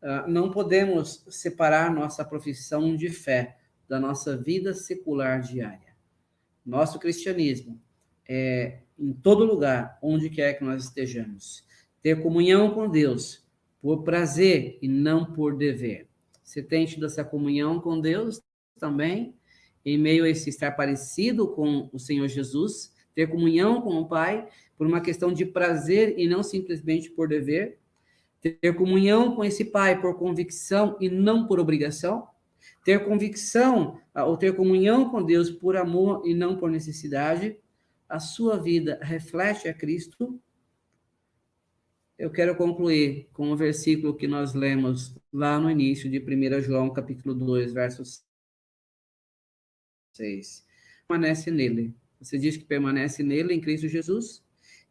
Uh, 0.00 0.26
não 0.30 0.50
podemos 0.50 1.26
separar 1.28 1.92
nossa 1.92 2.24
profissão 2.24 2.96
de 2.96 3.10
fé 3.10 3.58
da 3.86 4.00
nossa 4.00 4.34
vida 4.34 4.72
secular 4.72 5.42
diária. 5.42 5.83
Nosso 6.64 6.98
cristianismo 6.98 7.80
é 8.28 8.80
em 8.98 9.12
todo 9.12 9.44
lugar, 9.44 9.98
onde 10.00 10.30
quer 10.30 10.54
que 10.54 10.64
nós 10.64 10.84
estejamos. 10.84 11.64
Ter 12.02 12.22
comunhão 12.22 12.72
com 12.72 12.88
Deus 12.88 13.44
por 13.82 14.02
prazer 14.02 14.78
e 14.80 14.88
não 14.88 15.32
por 15.32 15.56
dever. 15.56 16.08
Você 16.42 16.62
tem 16.62 16.86
tido 16.86 17.06
essa 17.06 17.24
comunhão 17.24 17.80
com 17.80 18.00
Deus 18.00 18.40
também, 18.78 19.34
em 19.84 19.98
meio 19.98 20.24
a 20.24 20.28
esse 20.28 20.48
estar 20.48 20.72
parecido 20.72 21.48
com 21.48 21.90
o 21.92 21.98
Senhor 21.98 22.28
Jesus, 22.28 22.94
ter 23.14 23.26
comunhão 23.26 23.80
com 23.82 23.96
o 23.96 24.08
Pai 24.08 24.48
por 24.76 24.86
uma 24.86 25.00
questão 25.00 25.32
de 25.32 25.44
prazer 25.44 26.14
e 26.18 26.26
não 26.28 26.42
simplesmente 26.42 27.10
por 27.10 27.28
dever, 27.28 27.78
ter 28.40 28.74
comunhão 28.74 29.34
com 29.34 29.44
esse 29.44 29.64
Pai 29.64 30.00
por 30.00 30.18
convicção 30.18 30.96
e 31.00 31.08
não 31.08 31.46
por 31.46 31.58
obrigação, 31.58 32.26
ter 32.84 33.04
convicção 33.04 34.00
ah, 34.14 34.24
ou 34.24 34.36
ter 34.36 34.54
comunhão 34.54 35.10
com 35.10 35.22
Deus 35.22 35.50
por 35.50 35.76
amor 35.76 36.26
e 36.26 36.34
não 36.34 36.56
por 36.56 36.70
necessidade, 36.70 37.58
a 38.08 38.20
sua 38.20 38.56
vida 38.56 38.98
reflete 39.02 39.68
a 39.68 39.74
Cristo. 39.74 40.40
Eu 42.18 42.30
quero 42.30 42.56
concluir 42.56 43.28
com 43.32 43.50
o 43.50 43.56
versículo 43.56 44.14
que 44.14 44.28
nós 44.28 44.54
lemos 44.54 45.16
lá 45.32 45.58
no 45.58 45.70
início 45.70 46.10
de 46.10 46.18
1 46.18 46.60
João, 46.62 46.92
capítulo 46.92 47.34
2, 47.34 47.72
verso 47.72 48.02
6. 50.12 50.64
Permanece 51.08 51.50
nele. 51.50 51.94
Você 52.20 52.38
diz 52.38 52.56
que 52.56 52.64
permanece 52.64 53.22
nele, 53.22 53.52
em 53.52 53.60
Cristo 53.60 53.88
Jesus, 53.88 54.44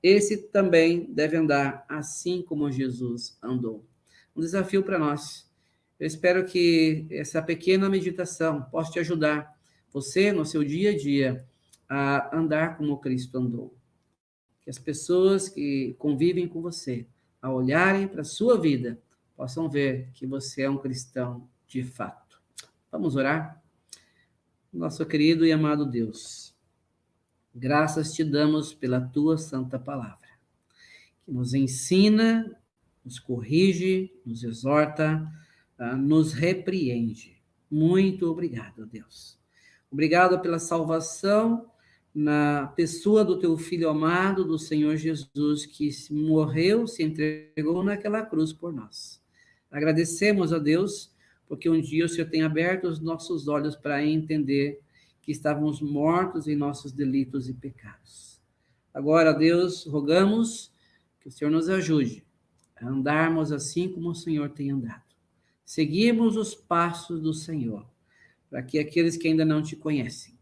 esse 0.04 0.50
também 0.50 1.06
deve 1.14 1.38
andar 1.38 1.86
assim 1.88 2.42
como 2.42 2.70
Jesus 2.70 3.38
andou. 3.42 3.88
Um 4.36 4.42
desafio 4.42 4.84
para 4.84 5.00
nós. 5.00 5.50
Eu 6.00 6.08
espero 6.08 6.46
que 6.46 7.06
essa 7.10 7.42
pequena 7.42 7.90
meditação 7.90 8.64
possa 8.64 8.92
te 8.92 9.00
ajudar, 9.00 9.58
você, 9.92 10.32
no 10.32 10.46
seu 10.46 10.64
dia 10.64 10.92
a 10.92 10.98
dia, 10.98 11.46
a 11.88 12.36
andar 12.36 12.78
como 12.78 13.00
Cristo 13.00 13.38
andou. 13.38 13.76
Que 14.62 14.70
as 14.70 14.80
pessoas 14.80 15.48
que 15.48 15.96
convivem 16.00 16.48
com 16.48 16.62
você, 16.62 17.06
ao 17.42 17.56
olharem 17.56 18.08
para 18.08 18.22
a 18.22 18.26
sua 18.26 18.60
vida, 18.60 19.00
possam 19.36 19.70
ver 19.70 20.10
que 20.14 20.26
você 20.26 20.64
é 20.64 20.70
um 20.70 20.78
cristão 20.78 21.48
de 21.68 21.84
fato. 21.84 22.42
Vamos 22.92 23.16
orar? 23.16 23.62
Nosso 24.72 25.06
querido 25.06 25.46
e 25.46 25.52
amado 25.52 25.86
Deus. 25.86 26.56
Graças 27.54 28.14
te 28.14 28.24
damos 28.24 28.74
pela 28.74 29.00
tua 29.00 29.38
santa 29.38 29.78
palavra, 29.78 30.28
que 31.24 31.32
nos 31.32 31.54
ensina, 31.54 32.60
nos 33.06 33.20
corrige, 33.20 34.12
nos 34.26 34.44
exorta, 34.44 35.32
nos 35.98 36.34
repreende. 36.34 37.42
Muito 37.70 38.30
obrigado, 38.30 38.86
Deus. 38.86 39.38
Obrigado 39.92 40.40
pela 40.40 40.60
salvação 40.60 41.70
na 42.14 42.68
pessoa 42.76 43.26
do 43.26 43.40
teu 43.40 43.58
filho 43.58 43.90
amado, 43.90 44.46
do 44.46 44.60
Senhor 44.60 44.96
Jesus, 44.96 45.66
que 45.66 45.90
morreu, 46.12 46.86
se 46.86 47.02
entregou 47.02 47.84
naquela 47.84 48.24
cruz 48.24 48.54
por 48.54 48.72
nós. 48.72 49.22
Agradecemos 49.72 50.54
a 50.54 50.60
Deus, 50.60 51.12
porque 51.48 51.68
um 51.70 51.82
dia 51.82 52.06
o 52.06 52.10
Senhor 52.10 52.30
tem 52.30 52.44
aberto 52.44 52.88
os 52.88 53.00
nossos 53.00 53.48
olhos 53.48 53.76
para 53.76 54.06
entender 54.06 54.80
que 55.22 55.32
estávamos 55.32 55.82
mortos 55.82 56.48
em 56.48 56.56
nossos 56.56 56.92
delitos 56.92 57.50
e 57.50 57.54
pecados. 57.54 58.40
Agora, 58.94 59.34
Deus, 59.34 59.86
rogamos 59.86 60.72
que 61.20 61.28
o 61.28 61.32
Senhor 61.32 61.50
nos 61.50 61.70
ajude 61.70 62.24
a 62.76 62.88
andarmos 62.88 63.52
assim 63.52 63.90
como 63.90 64.10
o 64.10 64.16
Senhor 64.16 64.50
tem 64.50 64.70
andado. 64.70 65.13
Seguimos 65.66 66.36
os 66.36 66.54
passos 66.54 67.22
do 67.22 67.34
Senhor, 67.34 67.86
para 68.50 68.62
que 68.62 68.78
aqueles 68.78 69.18
que 69.18 69.28
ainda 69.28 69.46
não 69.46 69.62
te 69.62 69.76
conhecem, 69.76 70.38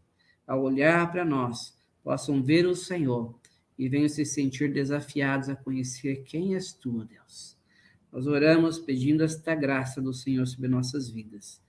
ao 0.45 0.63
olhar 0.63 1.11
para 1.11 1.23
nós, 1.23 1.77
possam 2.03 2.41
ver 2.41 2.65
o 2.65 2.75
Senhor 2.75 3.39
e 3.77 3.87
venham 3.87 4.09
se 4.09 4.25
sentir 4.25 4.73
desafiados 4.73 5.49
a 5.49 5.55
conhecer 5.55 6.23
quem 6.23 6.55
és 6.55 6.73
tu, 6.73 7.05
Deus. 7.05 7.57
Nós 8.11 8.27
oramos 8.27 8.77
pedindo 8.77 9.23
esta 9.23 9.55
graça 9.55 10.01
do 10.01 10.13
Senhor 10.13 10.45
sobre 10.45 10.67
nossas 10.67 11.09
vidas. 11.09 11.61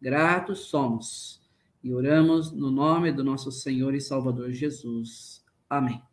Gratos 0.00 0.60
somos 0.60 1.40
e 1.82 1.92
oramos 1.92 2.52
no 2.52 2.70
nome 2.70 3.12
do 3.12 3.22
nosso 3.22 3.52
Senhor 3.52 3.94
e 3.94 4.00
Salvador 4.00 4.52
Jesus. 4.52 5.44
Amém. 5.68 6.09